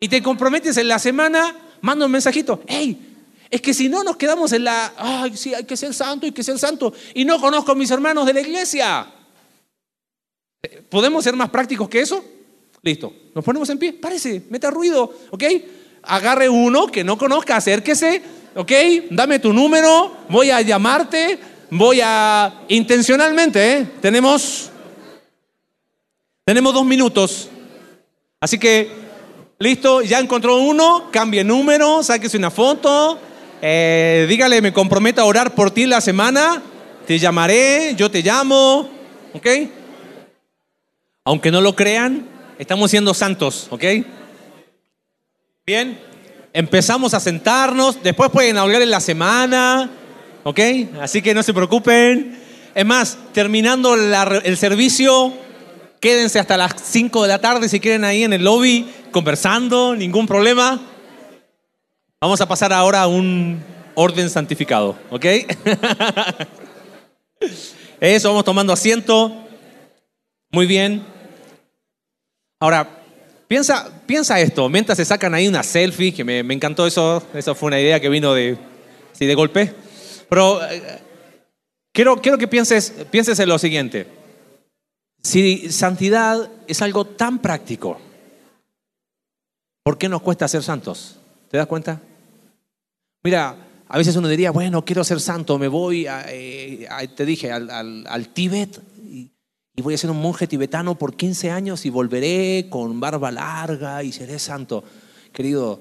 Y 0.00 0.08
te 0.08 0.22
comprometes 0.22 0.76
en 0.76 0.88
la 0.88 0.98
semana, 0.98 1.54
manda 1.80 2.06
un 2.06 2.12
mensajito, 2.12 2.62
hey, 2.66 3.13
es 3.54 3.60
que 3.60 3.72
si 3.72 3.88
no 3.88 4.02
nos 4.02 4.16
quedamos 4.16 4.52
en 4.52 4.64
la, 4.64 4.94
ay, 4.96 5.36
sí, 5.36 5.54
hay 5.54 5.62
que 5.62 5.76
ser 5.76 5.94
santo, 5.94 6.26
hay 6.26 6.32
que 6.32 6.42
ser 6.42 6.58
santo, 6.58 6.92
y 7.14 7.24
no 7.24 7.40
conozco 7.40 7.70
a 7.70 7.76
mis 7.76 7.88
hermanos 7.88 8.26
de 8.26 8.34
la 8.34 8.40
iglesia. 8.40 9.06
¿Podemos 10.88 11.22
ser 11.22 11.36
más 11.36 11.50
prácticos 11.50 11.88
que 11.88 12.00
eso? 12.00 12.24
Listo, 12.82 13.14
nos 13.32 13.44
ponemos 13.44 13.70
en 13.70 13.78
pie, 13.78 13.92
parece, 13.92 14.42
meta 14.50 14.72
ruido, 14.72 15.18
¿ok? 15.30 15.44
Agarre 16.02 16.48
uno 16.48 16.88
que 16.88 17.04
no 17.04 17.16
conozca, 17.16 17.54
acérquese, 17.54 18.22
¿ok? 18.56 18.72
Dame 19.10 19.38
tu 19.38 19.52
número, 19.52 20.16
voy 20.28 20.50
a 20.50 20.60
llamarte, 20.60 21.38
voy 21.70 22.00
a 22.02 22.64
intencionalmente, 22.66 23.72
¿eh? 23.72 23.86
Tenemos, 24.02 24.68
tenemos 26.44 26.74
dos 26.74 26.84
minutos, 26.84 27.48
así 28.40 28.58
que, 28.58 28.90
listo, 29.60 30.02
ya 30.02 30.18
encontró 30.18 30.56
uno, 30.56 31.08
cambie 31.12 31.44
número, 31.44 32.02
sáquese 32.02 32.36
una 32.36 32.50
foto, 32.50 33.20
eh, 33.66 34.26
dígale, 34.28 34.60
me 34.60 34.74
comprometo 34.74 35.22
a 35.22 35.24
orar 35.24 35.54
por 35.54 35.70
ti 35.70 35.86
la 35.86 36.02
semana, 36.02 36.62
te 37.06 37.18
llamaré, 37.18 37.94
yo 37.96 38.10
te 38.10 38.20
llamo, 38.20 38.90
¿ok? 39.32 39.46
Aunque 41.24 41.50
no 41.50 41.62
lo 41.62 41.74
crean, 41.74 42.28
estamos 42.58 42.90
siendo 42.90 43.14
santos, 43.14 43.68
¿ok? 43.70 43.82
Bien, 45.64 45.98
empezamos 46.52 47.14
a 47.14 47.20
sentarnos, 47.20 48.02
después 48.02 48.28
pueden 48.28 48.58
hablar 48.58 48.82
en 48.82 48.90
la 48.90 49.00
semana, 49.00 49.88
¿ok? 50.42 50.60
Así 51.00 51.22
que 51.22 51.32
no 51.32 51.42
se 51.42 51.54
preocupen. 51.54 52.38
Es 52.74 52.84
más, 52.84 53.16
terminando 53.32 53.94
el 53.94 54.56
servicio, 54.58 55.32
quédense 56.00 56.38
hasta 56.38 56.58
las 56.58 56.74
5 56.84 57.22
de 57.22 57.28
la 57.28 57.40
tarde 57.40 57.70
si 57.70 57.80
quieren 57.80 58.04
ahí 58.04 58.24
en 58.24 58.34
el 58.34 58.44
lobby 58.44 58.86
conversando, 59.10 59.96
ningún 59.96 60.26
problema. 60.26 60.82
Vamos 62.20 62.40
a 62.40 62.48
pasar 62.48 62.72
ahora 62.72 63.02
a 63.02 63.06
un 63.06 63.62
orden 63.94 64.30
santificado, 64.30 64.98
¿ok? 65.10 65.24
Eso, 68.00 68.28
vamos 68.28 68.44
tomando 68.44 68.72
asiento. 68.72 69.32
Muy 70.50 70.66
bien. 70.66 71.04
Ahora, 72.60 72.88
piensa, 73.48 73.90
piensa 74.06 74.40
esto, 74.40 74.68
mientras 74.68 74.96
se 74.98 75.04
sacan 75.04 75.34
ahí 75.34 75.48
una 75.48 75.62
selfie, 75.62 76.14
que 76.14 76.24
me, 76.24 76.40
encantó 76.40 76.86
eso, 76.86 77.22
eso 77.34 77.54
fue 77.54 77.68
una 77.68 77.80
idea 77.80 78.00
que 78.00 78.08
vino 78.08 78.34
de, 78.34 78.56
sí, 79.12 79.26
de 79.26 79.34
golpe. 79.34 79.74
Pero 80.28 80.64
eh, 80.64 81.00
quiero, 81.92 82.16
quiero 82.20 82.38
que 82.38 82.48
pienses, 82.48 82.92
pienses 83.10 83.38
en 83.38 83.48
lo 83.48 83.58
siguiente. 83.58 84.06
Si 85.22 85.70
santidad 85.72 86.50
es 86.66 86.82
algo 86.82 87.04
tan 87.04 87.38
práctico, 87.38 87.98
¿por 89.82 89.98
qué 89.98 90.08
nos 90.08 90.22
cuesta 90.22 90.46
ser 90.48 90.62
santos? 90.62 91.18
¿Te 91.54 91.58
das 91.58 91.68
cuenta? 91.68 92.00
Mira, 93.22 93.84
a 93.86 93.96
veces 93.96 94.16
uno 94.16 94.26
diría, 94.26 94.50
bueno, 94.50 94.84
quiero 94.84 95.04
ser 95.04 95.20
santo, 95.20 95.56
me 95.56 95.68
voy, 95.68 96.04
eh, 96.08 96.88
te 97.14 97.24
dije, 97.24 97.52
al, 97.52 98.28
Tíbet 98.32 98.82
y, 99.04 99.30
voy 99.80 99.94
a 99.94 99.98
ser 99.98 100.10
un 100.10 100.20
monje 100.20 100.48
tibetano 100.48 100.98
por 100.98 101.14
15 101.14 101.52
años 101.52 101.86
y 101.86 101.90
volveré 101.90 102.66
con 102.68 102.98
barba 102.98 103.30
larga 103.30 104.02
y 104.02 104.10
seré 104.10 104.40
santo. 104.40 104.82
Querido, 105.32 105.80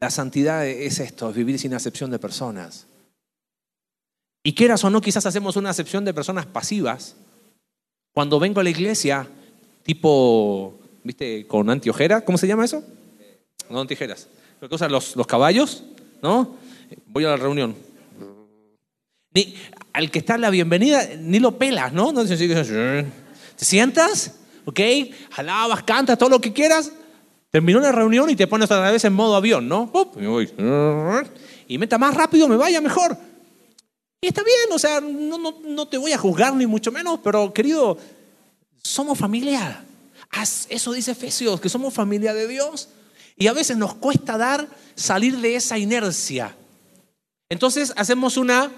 la 0.00 0.10
santidad 0.10 0.66
es 0.66 0.98
esto, 0.98 1.30
es 1.30 1.36
vivir 1.36 1.56
sin 1.60 1.72
acepción 1.74 2.10
de 2.10 2.18
personas. 2.18 2.88
Y 4.42 4.56
quieras 4.56 4.82
o 4.82 4.90
no, 4.90 5.00
quizás 5.00 5.24
hacemos 5.24 5.54
una 5.54 5.70
acepción 5.70 6.04
de 6.04 6.14
personas 6.14 6.46
pasivas. 6.46 7.14
Cuando 8.12 8.40
vengo 8.40 8.58
a 8.58 8.64
la 8.64 8.70
iglesia, 8.70 9.24
tipo, 9.84 10.80
¿viste? 11.04 11.46
Con 11.46 11.70
antiojeras, 11.70 12.24
¿cómo 12.24 12.38
se 12.38 12.48
llama 12.48 12.64
eso? 12.64 12.82
No 13.70 13.80
antijeras. 13.80 14.26
¿Qué 14.60 14.68
cosa? 14.68 14.88
Los, 14.88 15.14
los 15.16 15.26
caballos 15.26 15.84
¿no? 16.22 16.56
Voy 17.06 17.24
a 17.24 17.28
la 17.28 17.36
reunión. 17.36 17.76
Ni, 19.34 19.54
al 19.92 20.10
que 20.10 20.18
está 20.18 20.38
la 20.38 20.50
bienvenida, 20.50 21.06
ni 21.18 21.38
lo 21.38 21.58
pelas, 21.58 21.92
¿no? 21.92 22.12
no 22.12 22.24
te 22.24 23.64
sientas, 23.64 24.34
¿ok? 24.64 24.80
Alabas, 25.36 25.82
cantas, 25.82 26.18
todo 26.18 26.28
lo 26.28 26.40
que 26.40 26.52
quieras. 26.52 26.92
Terminó 27.50 27.80
la 27.80 27.92
reunión 27.92 28.28
y 28.30 28.36
te 28.36 28.46
pones 28.46 28.70
otra 28.70 28.90
vez 28.90 29.04
en 29.04 29.12
modo 29.12 29.34
avión, 29.34 29.68
¿no? 29.68 29.90
Y 31.66 31.78
meta 31.78 31.98
más 31.98 32.14
rápido, 32.14 32.48
me 32.48 32.56
vaya 32.56 32.80
mejor. 32.80 33.16
Y 34.20 34.28
está 34.28 34.42
bien, 34.42 34.72
o 34.72 34.78
sea, 34.78 35.00
no, 35.00 35.38
no, 35.38 35.60
no 35.64 35.88
te 35.88 35.96
voy 35.96 36.12
a 36.12 36.18
juzgar 36.18 36.54
ni 36.54 36.66
mucho 36.66 36.92
menos, 36.92 37.20
pero 37.22 37.52
querido, 37.52 37.96
somos 38.82 39.18
familia. 39.18 39.84
Eso 40.68 40.92
dice 40.92 41.12
Efesios, 41.12 41.60
que 41.60 41.68
somos 41.68 41.94
familia 41.94 42.34
de 42.34 42.46
Dios. 42.46 42.88
Y 43.38 43.46
a 43.46 43.52
veces 43.52 43.76
nos 43.76 43.94
cuesta 43.94 44.36
dar, 44.36 44.68
salir 44.94 45.36
de 45.38 45.54
esa 45.54 45.78
inercia. 45.78 46.56
Entonces 47.48 47.92
hacemos 47.96 48.36
una 48.36 48.70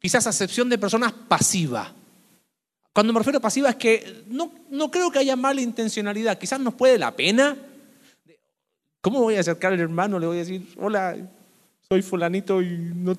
quizás 0.00 0.26
acepción 0.26 0.68
de 0.68 0.78
personas 0.78 1.12
pasiva. 1.12 1.92
Cuando 2.92 3.12
me 3.12 3.18
refiero 3.18 3.38
a 3.38 3.42
pasiva 3.42 3.70
es 3.70 3.76
que 3.76 4.24
no, 4.28 4.52
no 4.70 4.90
creo 4.90 5.10
que 5.10 5.18
haya 5.18 5.36
mala 5.36 5.60
intencionalidad, 5.60 6.38
quizás 6.38 6.60
nos 6.60 6.74
puede 6.74 6.98
la 6.98 7.14
pena. 7.14 7.56
¿Cómo 9.00 9.20
voy 9.20 9.36
a 9.36 9.40
acercar 9.40 9.72
al 9.72 9.80
hermano? 9.80 10.18
Le 10.18 10.26
voy 10.26 10.36
a 10.36 10.40
decir, 10.40 10.66
hola, 10.76 11.16
soy 11.88 12.02
fulanito 12.02 12.60
y 12.62 12.76
no, 12.94 13.16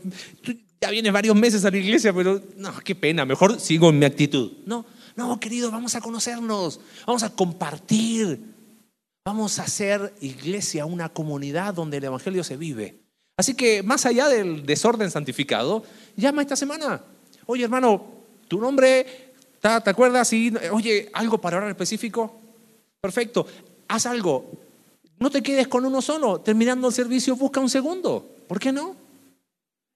ya 0.82 0.89
vienes 0.89 1.12
varios 1.12 1.36
meses 1.36 1.65
a 1.65 1.72
la 1.72 1.78
iglesia, 1.78 2.13
pero 2.13 2.42
no, 2.58 2.78
qué 2.80 2.96
pena, 2.96 3.26
mejor 3.26 3.60
sigo 3.60 3.89
en 3.89 4.00
mi 4.00 4.06
actitud. 4.06 4.52
No, 4.65 4.86
no, 5.15 5.39
querido, 5.39 5.72
vamos 5.72 5.96
a 5.96 6.02
conocernos, 6.02 6.80
vamos 7.06 7.24
a 7.24 7.30
compartir, 7.30 8.39
vamos 9.30 9.60
a 9.60 9.63
hacer 9.63 10.12
iglesia, 10.22 10.88
una 10.88 11.10
comunidad 11.10 11.76
donde 11.76 11.98
el 11.98 12.04
Evangelio 12.04 12.44
se 12.44 12.58
vive. 12.58 12.96
Así 13.38 13.54
que 13.54 13.84
más 13.84 14.08
allá 14.08 14.28
del 14.28 14.65
desorden 14.65 15.12
santificado, 15.12 15.84
llama 16.15 16.42
esta 16.42 16.56
semana. 16.56 17.00
Oye, 17.46 17.63
hermano, 17.63 18.08
tu 18.48 18.60
nombre, 18.60 19.06
¿te 19.62 19.68
acuerdas? 19.68 20.34
Y, 20.34 20.52
oye, 20.72 21.12
algo 21.13 21.39
para 21.39 21.58
orar 21.58 21.70
específico. 21.70 22.42
Perfecto, 23.00 23.46
haz 23.88 24.08
algo. 24.08 24.50
No 25.20 25.30
te 25.30 25.44
quedes 25.44 25.68
con 25.68 25.86
uno 25.86 26.02
solo. 26.02 26.42
Terminando 26.42 26.88
el 26.88 26.94
servicio, 26.94 27.36
busca 27.36 27.60
un 27.60 27.70
segundo. 27.70 28.28
¿Por 28.48 28.60
qué 28.60 28.72
no? 28.72 28.96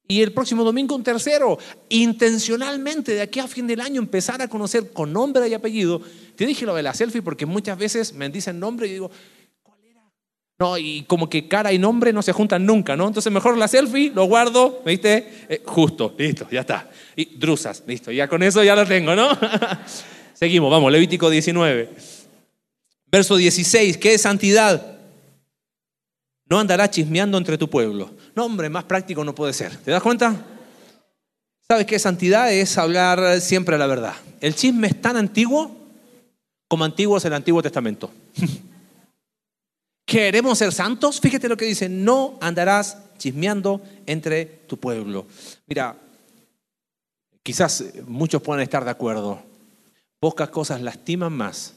Y 0.08 0.22
el 0.22 0.32
próximo 0.32 0.64
domingo 0.64 0.96
un 0.96 1.04
tercero. 1.04 1.58
Intencionalmente, 1.90 3.16
de 3.16 3.22
aquí 3.24 3.40
a 3.40 3.48
fin 3.48 3.66
del 3.66 3.82
año, 3.82 4.00
empezar 4.00 4.44
a 4.44 4.48
conocer 4.48 4.94
con 4.94 5.12
nombre 5.12 5.48
y 5.48 5.56
apellido. 5.56 6.04
Te 6.36 6.46
dije 6.46 6.66
lo 6.66 6.76
de 6.76 6.84
la 6.84 6.94
selfie 6.94 7.22
porque 7.22 7.46
muchas 7.46 7.78
veces 7.78 8.14
me 8.14 8.30
dicen 8.30 8.60
nombre 8.60 8.88
y 8.88 8.94
digo, 8.94 9.12
¿cuál 9.62 9.80
era? 9.86 10.02
No, 10.60 10.78
y 10.78 11.04
como 11.04 11.30
que 11.30 11.48
cara 11.48 11.72
y 11.72 11.78
nombre 11.78 12.12
no 12.12 12.22
se 12.22 12.32
juntan 12.32 12.66
nunca, 12.66 12.96
¿no? 12.96 13.08
Entonces 13.08 13.32
mejor 13.32 13.58
la 13.58 13.68
selfie, 13.68 14.12
lo 14.14 14.26
guardo, 14.26 14.82
¿viste? 14.86 15.46
Eh, 15.50 15.62
justo, 15.66 16.16
listo, 16.18 16.48
ya 16.52 16.62
está. 16.62 16.90
Y 17.16 17.38
drusas, 17.38 17.84
listo, 17.86 18.12
ya 18.12 18.28
con 18.28 18.42
eso 18.44 18.64
ya 18.64 18.76
lo 18.76 18.86
tengo, 18.86 19.16
¿no? 19.16 19.30
Seguimos, 20.34 20.72
vamos, 20.72 20.92
Levítico 20.92 21.30
19. 21.30 21.90
Verso 23.12 23.36
16, 23.36 23.98
¿qué 23.98 24.16
es 24.16 24.22
santidad? 24.22 24.98
No 26.50 26.60
andará 26.60 26.90
chismeando 26.90 27.38
entre 27.38 27.58
tu 27.58 27.70
pueblo. 27.70 28.12
No, 28.36 28.46
hombre, 28.46 28.70
más 28.70 28.86
práctico 28.86 29.24
no 29.24 29.36
puede 29.36 29.54
ser. 29.54 29.76
¿Te 29.78 29.92
das 29.92 30.02
cuenta? 30.02 30.36
¿Sabes 31.68 31.86
qué? 31.86 31.98
Santidad 31.98 32.52
es 32.52 32.78
hablar 32.78 33.40
siempre 33.40 33.78
la 33.78 33.88
verdad. 33.88 34.16
El 34.42 34.56
chisme 34.56 34.88
es 34.88 35.02
tan 35.02 35.16
antiguo 35.16 35.83
como 36.74 36.86
antiguo 36.86 37.18
es 37.18 37.26
el 37.26 37.34
Antiguo 37.34 37.62
Testamento. 37.62 38.10
¿Queremos 40.08 40.58
ser 40.58 40.72
santos? 40.72 41.22
Fíjate 41.22 41.48
lo 41.48 41.56
que 41.56 41.66
dice, 41.66 41.88
no 41.88 42.40
andarás 42.42 42.98
chismeando 43.20 43.80
entre 44.08 44.44
tu 44.44 44.78
pueblo. 44.78 45.28
Mira, 45.68 45.96
quizás 47.44 47.84
muchos 48.08 48.42
puedan 48.42 48.64
estar 48.64 48.84
de 48.84 48.90
acuerdo. 48.90 49.40
Pocas 50.20 50.50
cosas 50.50 50.82
lastiman 50.82 51.32
más, 51.32 51.76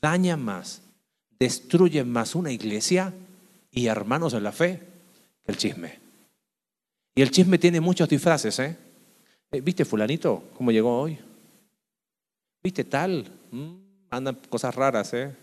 dañan 0.00 0.40
más, 0.40 0.82
destruyen 1.40 2.08
más 2.08 2.36
una 2.36 2.52
iglesia 2.52 3.12
y 3.72 3.86
hermanos 3.86 4.34
en 4.34 4.44
la 4.44 4.52
fe 4.52 4.82
que 5.44 5.50
el 5.50 5.58
chisme. 5.58 5.98
Y 7.16 7.22
el 7.22 7.32
chisme 7.32 7.58
tiene 7.58 7.80
muchos 7.80 8.08
disfraces, 8.08 8.56
¿eh? 8.60 8.78
eh 9.50 9.60
¿Viste 9.60 9.84
fulanito 9.84 10.44
cómo 10.56 10.70
llegó 10.70 11.00
hoy? 11.00 11.18
¿Viste 12.62 12.84
tal? 12.84 13.28
Mm, 13.50 13.81
andan 14.12 14.38
cosas 14.48 14.74
raras, 14.74 15.12
¿eh? 15.14 15.34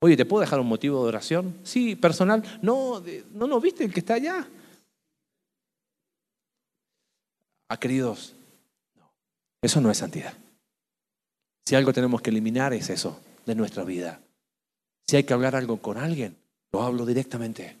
Oye, 0.00 0.16
¿te 0.16 0.24
puedo 0.24 0.40
dejar 0.40 0.60
un 0.60 0.68
motivo 0.68 1.02
de 1.02 1.08
oración? 1.08 1.58
Sí, 1.64 1.96
personal. 1.96 2.42
No, 2.62 3.02
no, 3.34 3.46
no, 3.48 3.60
¿viste 3.60 3.84
el 3.84 3.92
que 3.92 4.00
está 4.00 4.14
allá? 4.14 4.48
Ah, 7.68 7.76
queridos, 7.78 8.34
no, 8.96 9.10
eso 9.60 9.80
no 9.80 9.90
es 9.90 9.98
santidad. 9.98 10.32
Si 11.66 11.74
algo 11.74 11.92
tenemos 11.92 12.22
que 12.22 12.30
eliminar 12.30 12.72
es 12.72 12.88
eso 12.88 13.20
de 13.44 13.54
nuestra 13.56 13.82
vida. 13.82 14.20
Si 15.06 15.16
hay 15.16 15.24
que 15.24 15.34
hablar 15.34 15.56
algo 15.56 15.82
con 15.82 15.98
alguien, 15.98 16.36
lo 16.72 16.82
hablo 16.82 17.04
directamente. 17.04 17.76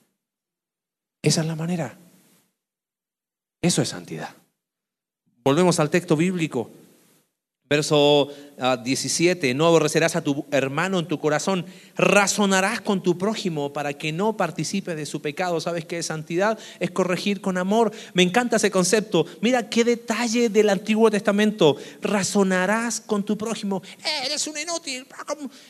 Esa 1.22 1.42
es 1.42 1.46
la 1.46 1.56
manera. 1.56 1.96
Eso 3.62 3.80
es 3.80 3.88
santidad. 3.88 4.34
Volvemos 5.44 5.78
al 5.78 5.90
texto 5.90 6.16
bíblico. 6.16 6.70
Verso 7.68 8.32
17, 8.82 9.50
ah, 9.50 9.54
no 9.54 9.66
aborrecerás 9.66 10.16
a 10.16 10.22
tu 10.22 10.46
hermano 10.50 10.98
en 10.98 11.06
tu 11.06 11.20
corazón, 11.20 11.66
razonarás 11.96 12.80
con 12.80 13.02
tu 13.02 13.18
prójimo 13.18 13.74
para 13.74 13.92
que 13.92 14.10
no 14.10 14.38
participe 14.38 14.94
de 14.94 15.04
su 15.04 15.20
pecado. 15.20 15.60
¿Sabes 15.60 15.84
qué 15.84 16.02
santidad? 16.02 16.58
Es 16.80 16.90
corregir 16.90 17.42
con 17.42 17.58
amor. 17.58 17.92
Me 18.14 18.22
encanta 18.22 18.56
ese 18.56 18.70
concepto. 18.70 19.26
Mira 19.42 19.68
qué 19.68 19.84
detalle 19.84 20.48
del 20.48 20.70
Antiguo 20.70 21.10
Testamento. 21.10 21.76
Razonarás 22.00 23.02
con 23.02 23.22
tu 23.22 23.36
prójimo. 23.36 23.82
Eh, 23.98 24.26
eres 24.26 24.46
un 24.46 24.56
inútil. 24.56 25.06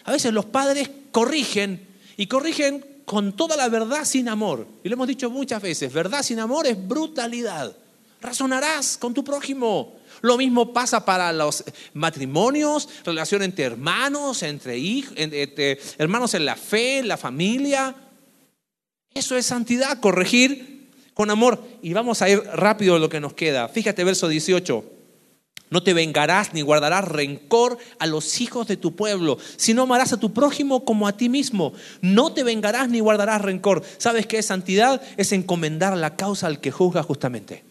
A 0.04 0.12
veces 0.12 0.32
los 0.32 0.44
padres 0.44 0.88
corrigen 1.10 1.84
y 2.16 2.28
corrigen 2.28 2.84
con 3.04 3.34
toda 3.34 3.56
la 3.56 3.68
verdad 3.68 4.04
sin 4.04 4.28
amor. 4.28 4.68
Y 4.84 4.88
lo 4.88 4.94
hemos 4.94 5.08
dicho 5.08 5.30
muchas 5.30 5.60
veces, 5.60 5.92
verdad 5.92 6.22
sin 6.22 6.38
amor 6.38 6.66
es 6.66 6.86
brutalidad. 6.86 7.74
Razonarás 8.20 8.98
con 8.98 9.14
tu 9.14 9.24
prójimo. 9.24 9.97
Lo 10.20 10.36
mismo 10.36 10.72
pasa 10.72 11.04
para 11.04 11.32
los 11.32 11.64
matrimonios, 11.94 12.88
relación 13.04 13.42
entre 13.42 13.64
hermanos, 13.64 14.42
entre 14.42 14.78
hijos, 14.78 15.12
entre 15.16 15.78
hermanos 15.98 16.34
en 16.34 16.44
la 16.44 16.56
fe, 16.56 16.98
en 16.98 17.08
la 17.08 17.16
familia. 17.16 17.94
Eso 19.14 19.36
es 19.36 19.46
santidad, 19.46 20.00
corregir 20.00 20.90
con 21.14 21.30
amor. 21.30 21.62
Y 21.82 21.92
vamos 21.92 22.22
a 22.22 22.28
ir 22.28 22.42
rápido 22.54 22.96
a 22.96 22.98
lo 22.98 23.08
que 23.08 23.20
nos 23.20 23.34
queda. 23.34 23.68
Fíjate 23.68 24.04
verso 24.04 24.28
18. 24.28 24.98
No 25.70 25.82
te 25.82 25.92
vengarás 25.92 26.54
ni 26.54 26.62
guardarás 26.62 27.06
rencor 27.06 27.78
a 27.98 28.06
los 28.06 28.40
hijos 28.40 28.66
de 28.68 28.76
tu 28.76 28.96
pueblo, 28.96 29.38
sino 29.56 29.82
amarás 29.82 30.12
a 30.12 30.20
tu 30.20 30.32
prójimo 30.32 30.84
como 30.84 31.06
a 31.06 31.16
ti 31.16 31.28
mismo. 31.28 31.74
No 32.00 32.32
te 32.32 32.42
vengarás 32.42 32.88
ni 32.88 33.00
guardarás 33.00 33.42
rencor. 33.42 33.82
¿Sabes 33.98 34.26
qué 34.26 34.38
es 34.38 34.46
santidad? 34.46 35.02
Es 35.16 35.32
encomendar 35.32 35.96
la 35.96 36.16
causa 36.16 36.46
al 36.46 36.60
que 36.60 36.70
juzga 36.70 37.02
justamente. 37.02 37.64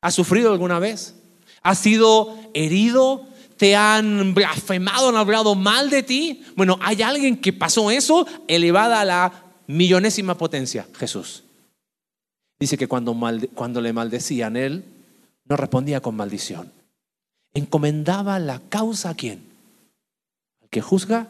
¿Has 0.00 0.14
sufrido 0.14 0.52
alguna 0.52 0.78
vez? 0.78 1.14
¿Has 1.62 1.78
sido 1.78 2.36
herido? 2.54 3.26
¿Te 3.56 3.76
han 3.76 4.34
blasfemado, 4.34 5.10
han 5.10 5.16
hablado 5.16 5.54
mal 5.54 5.90
de 5.90 6.02
ti? 6.02 6.44
Bueno, 6.56 6.78
hay 6.80 7.02
alguien 7.02 7.36
que 7.36 7.52
pasó 7.52 7.90
eso 7.90 8.26
elevada 8.48 9.00
a 9.00 9.04
la 9.04 9.44
millonésima 9.66 10.36
potencia, 10.36 10.86
Jesús. 10.96 11.44
Dice 12.58 12.78
que 12.78 12.88
cuando, 12.88 13.14
cuando 13.54 13.80
le 13.80 13.92
maldecían, 13.92 14.56
él 14.56 14.84
no 15.44 15.56
respondía 15.56 16.00
con 16.00 16.16
maldición. 16.16 16.72
Encomendaba 17.52 18.38
la 18.38 18.60
causa 18.68 19.10
a 19.10 19.14
quién? 19.14 19.42
Al 20.62 20.68
que 20.68 20.80
juzga 20.80 21.28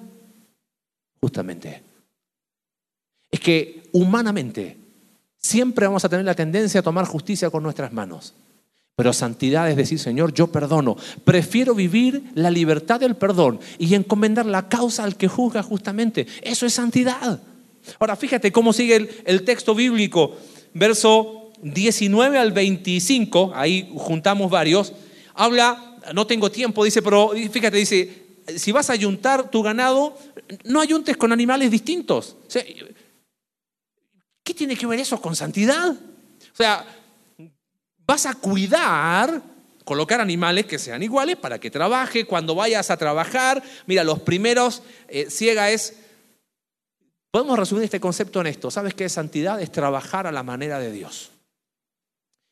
justamente. 1.20 1.82
Es 3.30 3.40
que 3.40 3.88
humanamente 3.92 4.76
siempre 5.38 5.86
vamos 5.86 6.04
a 6.04 6.08
tener 6.08 6.24
la 6.24 6.34
tendencia 6.34 6.80
a 6.80 6.84
tomar 6.84 7.06
justicia 7.06 7.50
con 7.50 7.62
nuestras 7.62 7.92
manos. 7.92 8.34
Pero 8.96 9.12
santidad 9.12 9.70
es 9.70 9.76
decir, 9.76 9.98
Señor, 9.98 10.34
yo 10.34 10.48
perdono. 10.48 10.96
Prefiero 11.24 11.74
vivir 11.74 12.24
la 12.34 12.50
libertad 12.50 13.00
del 13.00 13.16
perdón 13.16 13.60
y 13.78 13.94
encomendar 13.94 14.46
la 14.46 14.68
causa 14.68 15.04
al 15.04 15.16
que 15.16 15.28
juzga 15.28 15.62
justamente. 15.62 16.26
Eso 16.42 16.66
es 16.66 16.74
santidad. 16.74 17.40
Ahora, 17.98 18.16
fíjate 18.16 18.52
cómo 18.52 18.72
sigue 18.72 19.22
el, 19.24 19.42
texto 19.44 19.74
bíblico. 19.74 20.36
Verso 20.74 21.52
19 21.62 22.38
al 22.38 22.52
25, 22.52 23.52
ahí 23.54 23.90
juntamos 23.96 24.50
varios, 24.50 24.92
habla, 25.34 25.98
no 26.14 26.26
tengo 26.26 26.50
tiempo, 26.50 26.84
dice, 26.84 27.02
pero 27.02 27.30
fíjate, 27.50 27.76
dice, 27.76 28.26
si 28.56 28.72
vas 28.72 28.88
a 28.90 28.94
ayuntar 28.94 29.50
tu 29.50 29.62
ganado, 29.62 30.16
no 30.64 30.80
ayuntes 30.80 31.16
con 31.16 31.32
animales 31.32 31.70
distintos. 31.70 32.36
¿Qué 34.42 34.54
tiene 34.54 34.76
que 34.76 34.86
ver 34.86 35.00
eso 35.00 35.20
con 35.20 35.36
santidad? 35.36 35.90
O 35.90 36.56
sea, 36.56 36.84
vas 38.10 38.26
a 38.26 38.34
cuidar, 38.34 39.40
colocar 39.84 40.20
animales 40.20 40.66
que 40.66 40.80
sean 40.80 41.00
iguales 41.00 41.36
para 41.36 41.60
que 41.60 41.70
trabaje. 41.70 42.24
Cuando 42.24 42.56
vayas 42.56 42.90
a 42.90 42.96
trabajar, 42.96 43.62
mira, 43.86 44.02
los 44.02 44.18
primeros, 44.18 44.82
eh, 45.06 45.30
ciega 45.30 45.70
es, 45.70 45.94
podemos 47.30 47.56
resumir 47.56 47.84
este 47.84 48.00
concepto 48.00 48.40
en 48.40 48.48
esto. 48.48 48.68
¿Sabes 48.68 48.94
qué 48.94 49.04
es 49.04 49.12
santidad? 49.12 49.62
Es 49.62 49.70
trabajar 49.70 50.26
a 50.26 50.32
la 50.32 50.42
manera 50.42 50.80
de 50.80 50.90
Dios. 50.90 51.30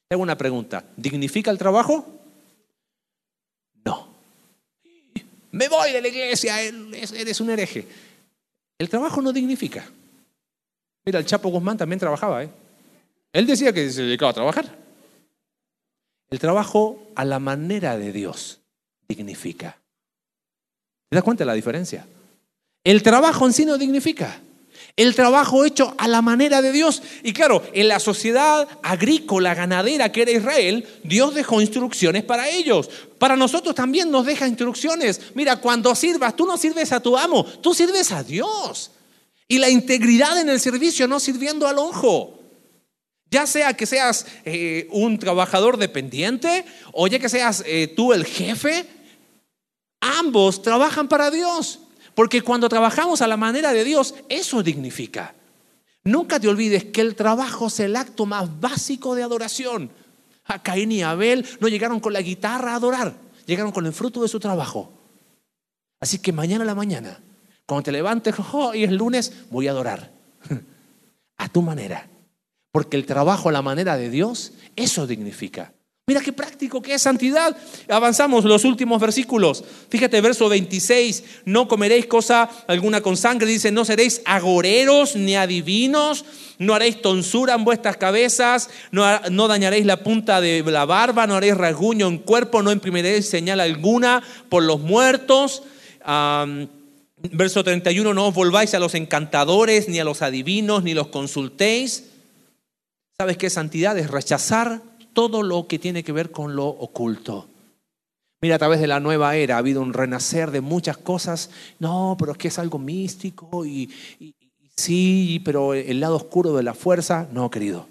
Tengo 0.08 0.22
una 0.22 0.38
pregunta. 0.38 0.84
¿Dignifica 0.96 1.50
el 1.50 1.58
trabajo? 1.58 2.06
No. 3.84 4.14
Me 5.50 5.68
voy 5.68 5.90
de 5.90 6.00
la 6.00 6.06
iglesia, 6.06 6.62
eres 6.62 7.40
un 7.40 7.50
hereje. 7.50 7.84
El 8.78 8.88
trabajo 8.88 9.20
no 9.20 9.32
dignifica. 9.32 9.84
Mira, 11.04 11.18
el 11.18 11.26
Chapo 11.26 11.48
Guzmán 11.48 11.76
también 11.76 11.98
trabajaba, 11.98 12.44
¿eh? 12.44 12.50
Él 13.32 13.44
decía 13.44 13.72
que 13.72 13.90
se 13.90 14.02
dedicaba 14.02 14.30
a 14.30 14.34
trabajar. 14.34 14.87
El 16.30 16.38
trabajo 16.38 17.02
a 17.14 17.24
la 17.24 17.38
manera 17.38 17.96
de 17.96 18.12
Dios 18.12 18.60
dignifica. 19.08 19.78
¿Te 21.08 21.16
das 21.16 21.24
cuenta 21.24 21.42
de 21.42 21.46
la 21.46 21.54
diferencia? 21.54 22.06
El 22.84 23.02
trabajo 23.02 23.46
en 23.46 23.52
sí 23.52 23.64
no 23.64 23.78
dignifica. 23.78 24.40
El 24.96 25.14
trabajo 25.14 25.64
hecho 25.64 25.94
a 25.96 26.06
la 26.06 26.22
manera 26.22 26.60
de 26.60 26.72
Dios. 26.72 27.02
Y 27.22 27.32
claro, 27.32 27.62
en 27.72 27.88
la 27.88 28.00
sociedad 28.00 28.68
agrícola, 28.82 29.54
ganadera 29.54 30.12
que 30.12 30.22
era 30.22 30.32
Israel, 30.32 30.86
Dios 31.04 31.34
dejó 31.34 31.60
instrucciones 31.60 32.24
para 32.24 32.48
ellos. 32.48 32.90
Para 33.18 33.36
nosotros 33.36 33.74
también 33.74 34.10
nos 34.10 34.26
deja 34.26 34.46
instrucciones. 34.46 35.20
Mira, 35.34 35.56
cuando 35.56 35.94
sirvas, 35.94 36.36
tú 36.36 36.46
no 36.46 36.56
sirves 36.56 36.92
a 36.92 37.00
tu 37.00 37.16
amo, 37.16 37.44
tú 37.44 37.74
sirves 37.74 38.12
a 38.12 38.22
Dios. 38.22 38.90
Y 39.46 39.58
la 39.58 39.70
integridad 39.70 40.38
en 40.40 40.50
el 40.50 40.60
servicio, 40.60 41.08
no 41.08 41.20
sirviendo 41.20 41.66
al 41.66 41.78
ojo. 41.78 42.37
Ya 43.30 43.46
sea 43.46 43.74
que 43.74 43.86
seas 43.86 44.26
eh, 44.44 44.88
un 44.90 45.18
trabajador 45.18 45.76
dependiente 45.76 46.64
o 46.92 47.06
ya 47.08 47.18
que 47.18 47.28
seas 47.28 47.62
eh, 47.66 47.92
tú 47.94 48.12
el 48.12 48.24
jefe, 48.24 48.86
ambos 50.00 50.62
trabajan 50.62 51.08
para 51.08 51.30
Dios. 51.30 51.80
Porque 52.14 52.42
cuando 52.42 52.68
trabajamos 52.68 53.20
a 53.20 53.28
la 53.28 53.36
manera 53.36 53.72
de 53.72 53.84
Dios, 53.84 54.14
eso 54.28 54.62
dignifica. 54.62 55.34
Nunca 56.04 56.40
te 56.40 56.48
olvides 56.48 56.86
que 56.86 57.00
el 57.00 57.14
trabajo 57.14 57.66
es 57.66 57.80
el 57.80 57.94
acto 57.94 58.24
más 58.24 58.60
básico 58.60 59.14
de 59.14 59.22
adoración. 59.22 59.90
A 60.44 60.62
Caín 60.62 60.90
y 60.90 61.02
Abel 61.02 61.46
no 61.60 61.68
llegaron 61.68 62.00
con 62.00 62.14
la 62.14 62.22
guitarra 62.22 62.72
a 62.72 62.76
adorar, 62.76 63.14
llegaron 63.44 63.70
con 63.70 63.84
el 63.84 63.92
fruto 63.92 64.22
de 64.22 64.28
su 64.28 64.40
trabajo. 64.40 64.90
Así 66.00 66.18
que 66.18 66.32
mañana 66.32 66.64
a 66.64 66.66
la 66.66 66.74
mañana, 66.74 67.20
cuando 67.66 67.84
te 67.84 67.92
levantes, 67.92 68.34
oh, 68.52 68.74
y 68.74 68.84
es 68.84 68.90
lunes, 68.90 69.32
voy 69.50 69.68
a 69.68 69.72
adorar. 69.72 70.10
A 71.36 71.48
tu 71.48 71.62
manera. 71.62 72.08
Porque 72.78 72.96
el 72.96 73.06
trabajo 73.06 73.48
a 73.48 73.52
la 73.52 73.60
manera 73.60 73.96
de 73.96 74.08
Dios, 74.08 74.52
eso 74.76 75.08
dignifica. 75.08 75.72
Mira 76.06 76.20
qué 76.20 76.32
práctico 76.32 76.80
que 76.80 76.94
es 76.94 77.02
santidad. 77.02 77.56
Avanzamos 77.88 78.44
los 78.44 78.64
últimos 78.64 79.00
versículos. 79.00 79.64
Fíjate, 79.88 80.20
verso 80.20 80.48
26, 80.48 81.24
no 81.44 81.66
comeréis 81.66 82.06
cosa 82.06 82.48
alguna 82.68 83.00
con 83.00 83.16
sangre. 83.16 83.48
Dice, 83.48 83.72
no 83.72 83.84
seréis 83.84 84.22
agoreros 84.24 85.16
ni 85.16 85.34
adivinos, 85.34 86.24
no 86.60 86.72
haréis 86.72 87.02
tonsura 87.02 87.54
en 87.54 87.64
vuestras 87.64 87.96
cabezas, 87.96 88.70
no, 88.92 89.02
no 89.28 89.48
dañaréis 89.48 89.84
la 89.84 90.04
punta 90.04 90.40
de 90.40 90.62
la 90.62 90.84
barba, 90.84 91.26
no 91.26 91.34
haréis 91.34 91.56
rasguño 91.56 92.06
en 92.06 92.18
cuerpo, 92.18 92.62
no 92.62 92.70
imprimiréis 92.70 93.28
señal 93.28 93.58
alguna 93.58 94.22
por 94.48 94.62
los 94.62 94.78
muertos. 94.78 95.64
verso 97.32 97.64
31, 97.64 98.14
no 98.14 98.28
os 98.28 98.34
volváis 98.34 98.72
a 98.74 98.78
los 98.78 98.94
encantadores, 98.94 99.88
ni 99.88 99.98
a 99.98 100.04
los 100.04 100.22
adivinos, 100.22 100.84
ni 100.84 100.94
los 100.94 101.08
consultéis. 101.08 102.04
¿Sabes 103.20 103.36
qué 103.36 103.50
santidad? 103.50 103.98
Es 103.98 104.12
rechazar 104.12 104.80
todo 105.12 105.42
lo 105.42 105.66
que 105.66 105.80
tiene 105.80 106.04
que 106.04 106.12
ver 106.12 106.30
con 106.30 106.54
lo 106.54 106.68
oculto. 106.68 107.48
Mira, 108.40 108.54
a 108.54 108.58
través 108.60 108.78
de 108.78 108.86
la 108.86 109.00
nueva 109.00 109.34
era 109.34 109.56
ha 109.56 109.58
habido 109.58 109.82
un 109.82 109.92
renacer 109.92 110.52
de 110.52 110.60
muchas 110.60 110.98
cosas. 110.98 111.50
No, 111.80 112.14
pero 112.16 112.30
es 112.30 112.38
que 112.38 112.46
es 112.46 112.60
algo 112.60 112.78
místico 112.78 113.66
y, 113.66 113.92
sí, 114.76 115.42
pero 115.44 115.74
el 115.74 115.98
lado 115.98 116.14
oscuro 116.14 116.54
de 116.54 116.62
la 116.62 116.74
fuerza, 116.74 117.26
no, 117.32 117.50
querido. 117.50 117.88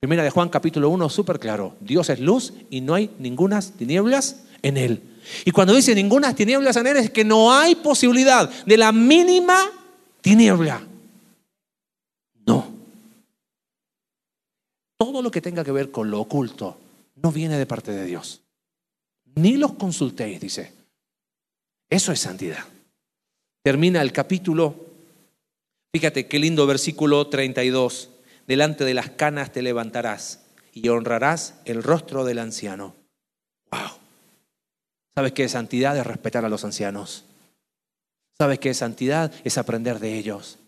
Primera 0.00 0.22
de 0.22 0.30
Juan 0.30 0.48
capítulo 0.48 0.88
1, 0.88 1.10
súper 1.10 1.38
claro. 1.38 1.76
Dios 1.80 2.08
es 2.08 2.20
luz 2.20 2.54
y 2.70 2.80
no 2.80 2.94
hay 2.94 3.10
ninguna 3.18 3.60
tinieblas 3.60 4.44
en 4.62 4.78
él. 4.78 5.02
Y 5.44 5.50
cuando 5.50 5.74
dice 5.74 5.94
ninguna 5.94 6.34
tinieblas 6.34 6.76
en 6.76 6.86
él 6.86 6.96
es 6.96 7.10
que 7.10 7.26
no 7.26 7.52
hay 7.52 7.74
posibilidad 7.74 8.48
de 8.64 8.78
la 8.78 8.92
mínima 8.92 9.60
tiniebla. 10.22 10.86
Todo 15.00 15.22
lo 15.22 15.30
que 15.30 15.40
tenga 15.40 15.64
que 15.64 15.72
ver 15.72 15.90
con 15.90 16.10
lo 16.10 16.20
oculto 16.20 16.76
no 17.16 17.32
viene 17.32 17.56
de 17.56 17.64
parte 17.64 17.90
de 17.90 18.04
Dios. 18.04 18.42
Ni 19.34 19.56
los 19.56 19.72
consultéis, 19.72 20.38
dice. 20.38 20.74
Eso 21.88 22.12
es 22.12 22.20
santidad. 22.20 22.62
Termina 23.62 24.02
el 24.02 24.12
capítulo. 24.12 24.74
Fíjate 25.90 26.26
qué 26.26 26.38
lindo 26.38 26.66
versículo 26.66 27.28
32. 27.28 28.10
Delante 28.46 28.84
de 28.84 28.92
las 28.92 29.08
canas 29.08 29.52
te 29.52 29.62
levantarás 29.62 30.42
y 30.74 30.86
honrarás 30.90 31.54
el 31.64 31.82
rostro 31.82 32.26
del 32.26 32.38
anciano. 32.38 32.94
Wow. 33.70 33.92
¿Sabes 35.14 35.32
qué 35.32 35.44
es 35.44 35.52
santidad? 35.52 35.96
Es 35.96 36.06
respetar 36.06 36.44
a 36.44 36.50
los 36.50 36.62
ancianos. 36.64 37.24
¿Sabes 38.36 38.58
qué 38.58 38.68
es 38.68 38.76
santidad? 38.76 39.32
Es 39.44 39.56
aprender 39.56 39.98
de 39.98 40.18
ellos. 40.18 40.58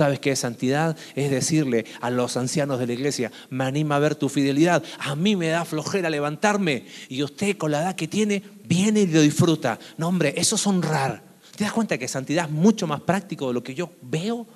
¿Sabes 0.00 0.20
qué 0.20 0.30
es 0.30 0.38
santidad? 0.38 0.96
Es 1.16 1.28
decirle 1.28 1.84
a 2.00 2.08
los 2.10 2.36
ancianos 2.36 2.78
de 2.78 2.86
la 2.86 2.92
iglesia, 2.92 3.32
me 3.50 3.64
anima 3.64 3.96
a 3.96 3.98
ver 3.98 4.14
tu 4.14 4.28
fidelidad. 4.28 4.84
A 5.00 5.16
mí 5.16 5.34
me 5.34 5.48
da 5.48 5.64
flojera 5.64 6.08
levantarme 6.08 6.86
y 7.08 7.24
usted 7.24 7.56
con 7.56 7.72
la 7.72 7.82
edad 7.82 7.96
que 7.96 8.06
tiene 8.06 8.44
viene 8.64 9.00
y 9.00 9.06
lo 9.08 9.20
disfruta. 9.20 9.76
No, 9.96 10.06
hombre, 10.06 10.34
eso 10.36 10.54
es 10.54 10.64
honrar. 10.68 11.20
¿Te 11.56 11.64
das 11.64 11.72
cuenta 11.72 11.98
que 11.98 12.06
santidad 12.06 12.44
es 12.44 12.50
mucho 12.52 12.86
más 12.86 13.00
práctico 13.00 13.48
de 13.48 13.54
lo 13.54 13.64
que 13.64 13.74
yo 13.74 13.90
veo? 14.02 14.46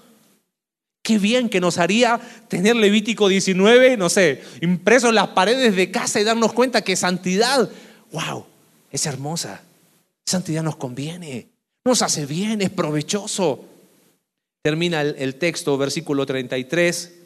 Qué 1.03 1.18
bien 1.18 1.49
que 1.49 1.61
nos 1.61 1.78
haría 1.78 2.20
tener 2.47 2.76
Levítico 2.76 3.26
19, 3.26 3.97
no 3.97 4.09
sé, 4.09 4.45
impreso 4.61 5.09
en 5.09 5.16
las 5.16 5.30
paredes 5.30 5.74
de 5.74 5.90
casa 5.90 6.20
y 6.20 6.24
darnos 6.24 6.53
cuenta 6.53 6.82
que 6.82 6.95
santidad, 6.95 7.68
wow, 8.12 8.47
es 8.93 9.07
hermosa. 9.07 9.61
Santidad 10.24 10.62
nos 10.62 10.76
conviene, 10.76 11.49
nos 11.84 12.01
hace 12.03 12.26
bien, 12.26 12.62
es 12.62 12.70
provechoso. 12.70 13.72
Termina 14.63 15.01
el, 15.01 15.35
texto, 15.35 15.77
versículo 15.77 16.25
33, 16.25 17.19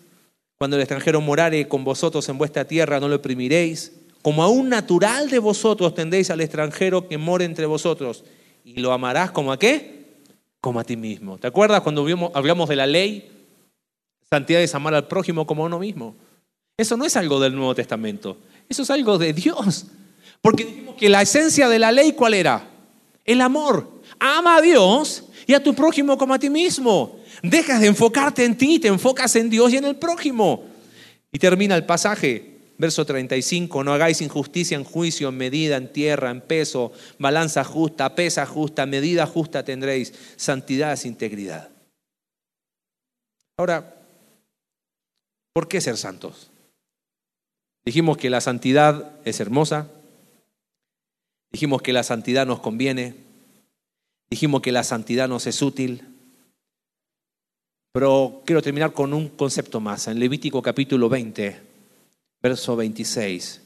cuando 0.57 0.77
el 0.77 0.83
extranjero 0.83 1.21
morare 1.21 1.69
con 1.69 1.85
vosotros 1.85 2.27
en 2.31 2.39
vuestra 2.39 2.65
tierra, 2.65 2.99
no 2.99 3.09
lo 3.09 3.17
oprimiréis. 3.17 3.93
Como 4.23 4.43
a 4.43 4.49
un 4.49 4.71
natural 4.71 5.29
de 5.29 5.39
vosotros 5.39 5.95
tendéis 5.95 6.31
al 6.31 6.41
extranjero 6.41 7.07
que 7.07 7.19
more 7.19 7.45
entre 7.45 7.67
vosotros. 7.67 8.25
Y 8.65 8.81
lo 8.81 8.91
amarás 8.93 9.33
como 9.33 9.53
a 9.53 9.59
qué? 9.59 10.07
Como 10.63 10.81
a 10.81 10.85
ti 10.85 10.97
mismo. 10.97 11.37
¿Te 11.37 11.47
acuerdas 11.47 11.83
cuando 11.83 12.07
hablamos 12.33 12.71
de 12.71 12.77
la 12.77 12.87
ley? 12.87 13.31
Santidad 14.31 14.63
es 14.63 14.75
amar 14.75 14.95
al 14.95 15.07
prójimo 15.07 15.47
como 15.47 15.63
a 15.63 15.67
uno 15.67 15.79
mismo. 15.79 16.17
Eso 16.79 16.97
no 16.97 17.05
es 17.05 17.17
algo 17.17 17.39
del 17.39 17.55
Nuevo 17.55 17.75
Testamento. 17.75 18.39
Eso 18.67 18.83
es 18.83 18.91
algo 18.91 19.19
de 19.19 19.35
Dios. 19.35 19.87
Porque 20.41 20.65
dijimos 20.65 20.97
que 20.97 21.11
la 21.11 21.21
esencia 21.21 21.69
de 21.69 21.79
la 21.79 21.93
ley, 21.93 22.13
¿cuál 22.13 22.33
era? 22.33 22.67
El 23.27 23.43
amor. 23.43 23.91
Ama 24.19 24.57
a 24.57 24.63
Dios 24.63 25.26
y 25.47 25.55
a 25.55 25.63
tu 25.63 25.75
prójimo 25.75 26.19
como 26.19 26.35
a 26.35 26.39
ti 26.39 26.51
mismo. 26.51 27.21
Dejas 27.43 27.81
de 27.81 27.87
enfocarte 27.87 28.45
en 28.45 28.57
ti, 28.57 28.79
te 28.79 28.89
enfocas 28.89 29.37
en 29.37 29.49
Dios 29.49 29.73
y 29.73 29.77
en 29.77 29.85
el 29.85 29.97
prójimo. 29.97 30.65
Y 31.31 31.39
termina 31.39 31.77
el 31.77 31.87
pasaje, 31.87 32.57
verso 32.79 33.07
35, 33.07 33.85
no 33.85 33.93
hagáis 33.93 34.21
injusticia 34.21 34.77
en 34.77 34.85
juicio, 34.85 35.29
en 35.29 35.37
medida, 35.37 35.77
en 35.77 35.93
tierra, 35.93 36.31
en 36.31 36.41
peso, 36.41 36.93
balanza 37.19 37.63
justa, 37.65 38.15
pesa 38.15 38.47
justa, 38.47 38.87
medida 38.87 39.27
justa 39.27 39.65
tendréis, 39.65 40.13
santidad 40.37 40.93
es 40.93 41.05
integridad. 41.05 41.71
Ahora, 43.59 44.03
¿por 45.53 45.69
qué 45.69 45.81
ser 45.81 45.97
santos? 45.97 46.51
Dijimos 47.85 48.17
que 48.17 48.31
la 48.31 48.41
santidad 48.41 49.13
es 49.25 49.39
hermosa, 49.41 49.89
dijimos 51.53 51.83
que 51.83 51.93
la 51.93 52.03
santidad 52.03 52.47
nos 52.47 52.61
conviene, 52.61 53.26
dijimos 54.31 54.63
que 54.63 54.73
la 54.73 54.85
santidad 54.85 55.29
nos 55.29 55.47
es 55.47 55.63
útil, 55.63 56.03
pero 57.93 58.43
quiero 58.45 58.63
terminar 58.63 58.93
con 58.93 59.15
un 59.15 59.29
concepto 59.31 59.81
más. 59.81 60.07
En 60.09 60.19
Levítico 60.19 60.61
capítulo 60.61 61.09
20, 61.09 61.61
verso 62.43 62.77
26, 62.77 63.63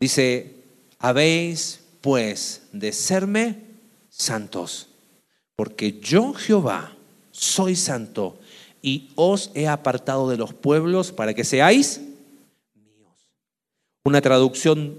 dice, 0.00 0.54
habéis 0.98 1.80
pues 2.00 2.62
de 2.72 2.92
serme 2.92 3.62
santos, 4.08 4.88
porque 5.56 6.00
yo 6.00 6.32
Jehová 6.32 6.96
soy 7.30 7.76
santo 7.76 8.38
y 8.80 9.10
os 9.16 9.50
he 9.54 9.68
apartado 9.68 10.30
de 10.30 10.36
los 10.36 10.54
pueblos 10.54 11.12
para 11.12 11.34
que 11.34 11.44
seáis 11.44 12.00
míos. 12.74 13.12
Una 14.04 14.20
traducción 14.20 14.98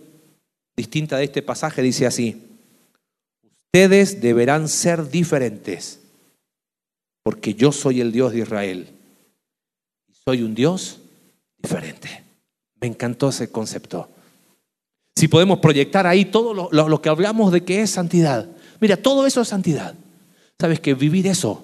distinta 0.75 1.17
de 1.17 1.23
este 1.23 1.41
pasaje 1.41 1.81
dice 1.81 2.05
así, 2.05 2.48
ustedes 3.71 4.19
deberán 4.19 4.67
ser 4.67 5.09
diferentes 5.09 5.99
porque 7.23 7.53
yo 7.53 7.71
soy 7.71 8.01
el 8.01 8.11
Dios 8.11 8.33
de 8.33 8.39
Israel. 8.39 8.87
Y 10.07 10.13
soy 10.25 10.41
un 10.41 10.55
Dios 10.55 10.99
diferente. 11.57 12.23
Me 12.81 12.87
encantó 12.87 13.29
ese 13.29 13.51
concepto. 13.51 14.09
Si 15.15 15.27
podemos 15.27 15.59
proyectar 15.59 16.07
ahí 16.07 16.25
todo 16.25 16.69
lo, 16.71 17.01
que 17.01 17.09
hablamos 17.09 17.51
de 17.51 17.63
que 17.63 17.81
es 17.81 17.91
santidad. 17.91 18.47
Mira, 18.79 18.97
todo 18.97 19.27
eso 19.27 19.41
es 19.41 19.47
santidad. 19.47 19.93
Sabes 20.59 20.79
que 20.79 20.95
vivir 20.95 21.27
eso 21.27 21.63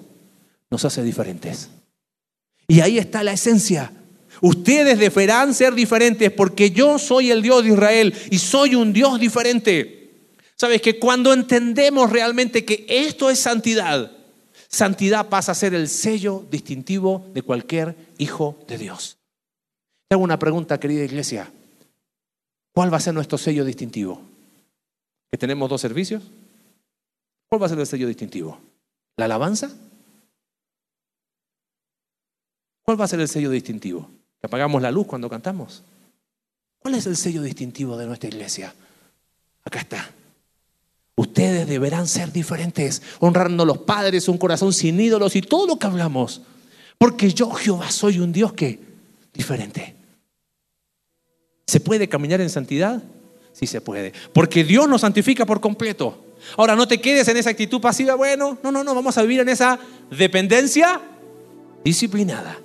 nos 0.70 0.84
hace 0.84 1.02
diferentes. 1.02 1.70
Y 2.68 2.80
ahí 2.80 2.98
está 2.98 3.24
la 3.24 3.32
esencia. 3.32 3.90
Ustedes 4.42 4.98
deberán 4.98 5.54
ser 5.54 5.74
diferentes 5.74 6.30
porque 6.30 6.70
yo 6.70 6.98
soy 6.98 7.30
el 7.30 7.42
Dios 7.42 7.64
de 7.64 7.72
Israel 7.72 8.14
y 8.30 8.38
soy 8.38 8.76
un 8.76 8.92
Dios 8.92 9.18
diferente. 9.18 9.95
Sabes 10.56 10.80
que 10.80 10.98
cuando 10.98 11.32
entendemos 11.32 12.10
realmente 12.10 12.64
que 12.64 12.86
esto 12.88 13.30
es 13.30 13.38
santidad, 13.38 14.10
Santidad 14.68 15.28
pasa 15.28 15.52
a 15.52 15.54
ser 15.54 15.74
el 15.74 15.88
sello 15.88 16.44
distintivo 16.50 17.30
de 17.32 17.42
cualquier 17.42 17.96
hijo 18.18 18.58
de 18.66 18.78
Dios. 18.78 19.16
Te 20.08 20.14
hago 20.14 20.24
una 20.24 20.38
pregunta, 20.38 20.78
querida 20.78 21.04
iglesia. 21.04 21.50
¿Cuál 22.74 22.92
va 22.92 22.98
a 22.98 23.00
ser 23.00 23.14
nuestro 23.14 23.38
sello 23.38 23.64
distintivo? 23.64 24.20
¿Que 25.30 25.38
tenemos 25.38 25.70
dos 25.70 25.80
servicios? 25.80 26.22
¿Cuál 27.48 27.62
va 27.62 27.66
a 27.66 27.68
ser 27.70 27.78
el 27.78 27.86
sello 27.86 28.06
distintivo? 28.06 28.58
¿La 29.16 29.26
alabanza? 29.26 29.70
¿Cuál 32.82 33.00
va 33.00 33.04
a 33.04 33.08
ser 33.08 33.20
el 33.20 33.28
sello 33.28 33.50
distintivo? 33.50 34.10
¿Que 34.40 34.46
apagamos 34.46 34.82
la 34.82 34.90
luz 34.90 35.06
cuando 35.06 35.30
cantamos? 35.30 35.82
¿Cuál 36.80 36.96
es 36.96 37.06
el 37.06 37.16
sello 37.16 37.42
distintivo 37.42 37.96
de 37.96 38.06
nuestra 38.06 38.28
iglesia? 38.28 38.74
Acá 39.64 39.80
está. 39.80 40.10
Ustedes 41.18 41.66
deberán 41.66 42.06
ser 42.06 42.30
diferentes, 42.30 43.00
honrando 43.20 43.62
a 43.62 43.66
los 43.66 43.78
padres, 43.78 44.28
un 44.28 44.36
corazón 44.36 44.74
sin 44.74 45.00
ídolos 45.00 45.34
y 45.34 45.40
todo 45.40 45.66
lo 45.66 45.78
que 45.78 45.86
hablamos. 45.86 46.42
Porque 46.98 47.32
yo, 47.32 47.50
Jehová, 47.50 47.90
soy 47.90 48.20
un 48.20 48.32
Dios 48.32 48.52
que 48.52 48.78
diferente. 49.32 49.94
¿Se 51.66 51.80
puede 51.80 52.08
caminar 52.08 52.42
en 52.42 52.50
santidad? 52.50 53.02
Sí 53.52 53.66
se 53.66 53.80
puede. 53.80 54.12
Porque 54.34 54.62
Dios 54.62 54.86
nos 54.86 55.00
santifica 55.00 55.46
por 55.46 55.60
completo. 55.60 56.22
Ahora, 56.58 56.76
no 56.76 56.86
te 56.86 57.00
quedes 57.00 57.26
en 57.28 57.38
esa 57.38 57.50
actitud 57.50 57.80
pasiva. 57.80 58.14
Bueno, 58.14 58.58
no, 58.62 58.70
no, 58.70 58.84
no. 58.84 58.94
Vamos 58.94 59.16
a 59.16 59.22
vivir 59.22 59.40
en 59.40 59.48
esa 59.48 59.78
dependencia 60.10 61.00
disciplinada. 61.82 62.58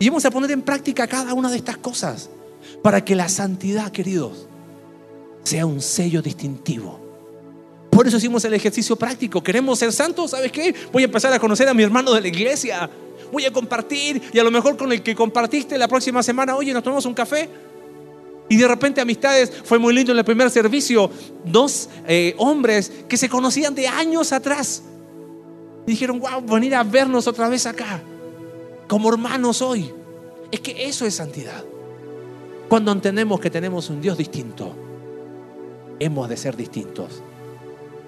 Y 0.00 0.08
vamos 0.08 0.24
a 0.24 0.30
poner 0.32 0.50
en 0.50 0.62
práctica 0.62 1.06
cada 1.06 1.34
una 1.34 1.50
de 1.50 1.56
estas 1.56 1.76
cosas 1.76 2.30
para 2.82 3.04
que 3.04 3.14
la 3.14 3.28
santidad, 3.28 3.92
queridos, 3.92 4.48
sea 5.44 5.66
un 5.66 5.80
sello 5.80 6.20
distintivo. 6.20 7.01
Por 7.92 8.08
eso 8.08 8.16
hicimos 8.16 8.42
el 8.46 8.54
ejercicio 8.54 8.96
práctico. 8.96 9.42
¿Queremos 9.42 9.78
ser 9.78 9.92
santos? 9.92 10.30
¿Sabes 10.30 10.50
qué? 10.50 10.74
Voy 10.90 11.02
a 11.02 11.04
empezar 11.04 11.30
a 11.30 11.38
conocer 11.38 11.68
a 11.68 11.74
mi 11.74 11.82
hermano 11.82 12.14
de 12.14 12.22
la 12.22 12.28
iglesia. 12.28 12.88
Voy 13.30 13.44
a 13.44 13.52
compartir 13.52 14.30
y 14.32 14.38
a 14.38 14.44
lo 14.44 14.50
mejor 14.50 14.78
con 14.78 14.90
el 14.92 15.02
que 15.02 15.14
compartiste 15.14 15.76
la 15.76 15.88
próxima 15.88 16.22
semana, 16.22 16.56
oye, 16.56 16.72
nos 16.72 16.82
tomamos 16.82 17.04
un 17.04 17.12
café. 17.12 17.50
Y 18.48 18.56
de 18.56 18.66
repente 18.66 19.02
amistades, 19.02 19.52
fue 19.64 19.78
muy 19.78 19.92
lindo 19.92 20.10
en 20.10 20.18
el 20.18 20.24
primer 20.24 20.48
servicio, 20.48 21.10
dos 21.44 21.90
eh, 22.08 22.34
hombres 22.38 22.90
que 23.10 23.18
se 23.18 23.28
conocían 23.28 23.74
de 23.74 23.86
años 23.88 24.32
atrás. 24.32 24.82
Y 25.86 25.90
dijeron, 25.90 26.18
wow, 26.18 26.40
venir 26.40 26.74
a 26.74 26.84
vernos 26.84 27.26
otra 27.26 27.50
vez 27.50 27.66
acá, 27.66 28.02
como 28.88 29.10
hermanos 29.10 29.60
hoy. 29.60 29.92
Es 30.50 30.60
que 30.60 30.86
eso 30.86 31.04
es 31.04 31.14
santidad. 31.14 31.62
Cuando 32.70 32.90
entendemos 32.90 33.38
que 33.38 33.50
tenemos 33.50 33.90
un 33.90 34.00
Dios 34.00 34.16
distinto, 34.16 34.74
hemos 35.98 36.26
de 36.30 36.38
ser 36.38 36.56
distintos. 36.56 37.22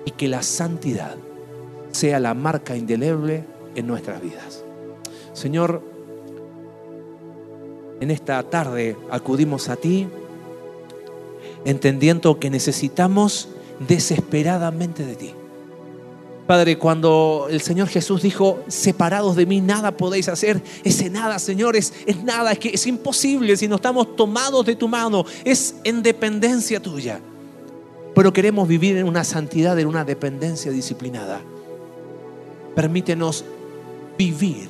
Y 0.04 0.12
que 0.12 0.28
la 0.28 0.42
santidad 0.42 1.16
sea 1.92 2.20
la 2.20 2.34
marca 2.34 2.76
indeleble 2.76 3.44
en 3.74 3.86
nuestras 3.86 4.20
vidas. 4.20 4.64
Señor, 5.32 5.82
en 8.00 8.10
esta 8.10 8.42
tarde 8.42 8.96
acudimos 9.10 9.68
a 9.68 9.76
ti 9.76 10.08
entendiendo 11.64 12.38
que 12.38 12.50
necesitamos 12.50 13.48
desesperadamente 13.86 15.04
de 15.04 15.14
ti. 15.16 15.34
Padre, 16.46 16.76
cuando 16.76 17.46
el 17.48 17.62
Señor 17.62 17.88
Jesús 17.88 18.20
dijo, 18.20 18.62
separados 18.68 19.34
de 19.34 19.46
mí 19.46 19.62
nada 19.62 19.96
podéis 19.96 20.28
hacer, 20.28 20.62
ese 20.84 21.08
nada, 21.08 21.38
Señor, 21.38 21.74
es, 21.74 21.94
nada, 22.22 22.52
es 22.52 22.58
que 22.58 22.68
es 22.68 22.86
imposible 22.86 23.56
si 23.56 23.66
no 23.66 23.76
estamos 23.76 24.14
tomados 24.14 24.66
de 24.66 24.76
tu 24.76 24.86
mano, 24.86 25.24
es 25.42 25.76
en 25.84 26.02
dependencia 26.02 26.80
tuya. 26.80 27.20
Pero 28.14 28.32
queremos 28.32 28.68
vivir 28.68 28.96
en 28.96 29.08
una 29.08 29.24
santidad, 29.24 29.78
en 29.78 29.88
una 29.88 30.04
dependencia 30.04 30.70
disciplinada. 30.70 31.40
Permítenos 32.74 33.44
vivir 34.16 34.68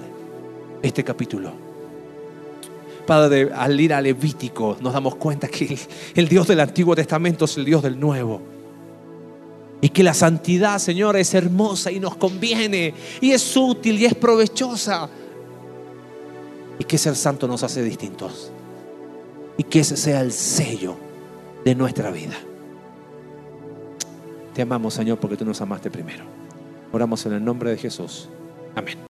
este 0.83 1.05
capítulo 1.05 1.65
Padre, 3.05 3.51
al 3.55 3.79
ir 3.79 3.93
a 3.93 4.01
Levítico 4.01 4.77
nos 4.81 4.93
damos 4.93 5.17
cuenta 5.17 5.49
que 5.49 5.79
el 6.15 6.29
Dios 6.29 6.49
del 6.49 6.61
Antiguo 6.61 6.95
Testamento 6.95 7.45
es 7.45 7.57
el 7.57 7.65
Dios 7.65 7.83
del 7.83 7.99
Nuevo. 7.99 8.41
Y 9.81 9.91
que 9.91 10.03
la 10.03 10.15
santidad, 10.15 10.79
Señor, 10.79 11.17
es 11.17 11.35
hermosa 11.35 11.91
y 11.91 12.01
nos 12.01 12.17
conviene. 12.17 12.95
Y 13.21 13.33
es 13.33 13.55
útil 13.55 14.01
y 14.01 14.07
es 14.07 14.15
provechosa. 14.15 15.11
Y 16.79 16.85
que 16.85 16.97
ser 16.97 17.15
santo 17.15 17.47
nos 17.47 17.63
hace 17.63 17.83
distintos. 17.83 18.51
Y 19.59 19.65
que 19.65 19.81
ese 19.81 19.97
sea 19.99 20.23
el 20.23 20.33
sello 20.33 20.97
de 21.65 21.75
nuestra 21.75 22.11
vida. 22.11 22.35
Te 24.55 24.63
amamos, 24.63 24.95
Señor, 24.95 25.19
porque 25.19 25.37
tú 25.37 25.45
nos 25.45 25.61
amaste 25.61 25.91
primero. 25.91 26.25
Oramos 26.93 27.27
en 27.27 27.33
el 27.33 27.45
nombre 27.45 27.71
de 27.71 27.77
Jesús. 27.77 28.29
Amén. 28.77 29.14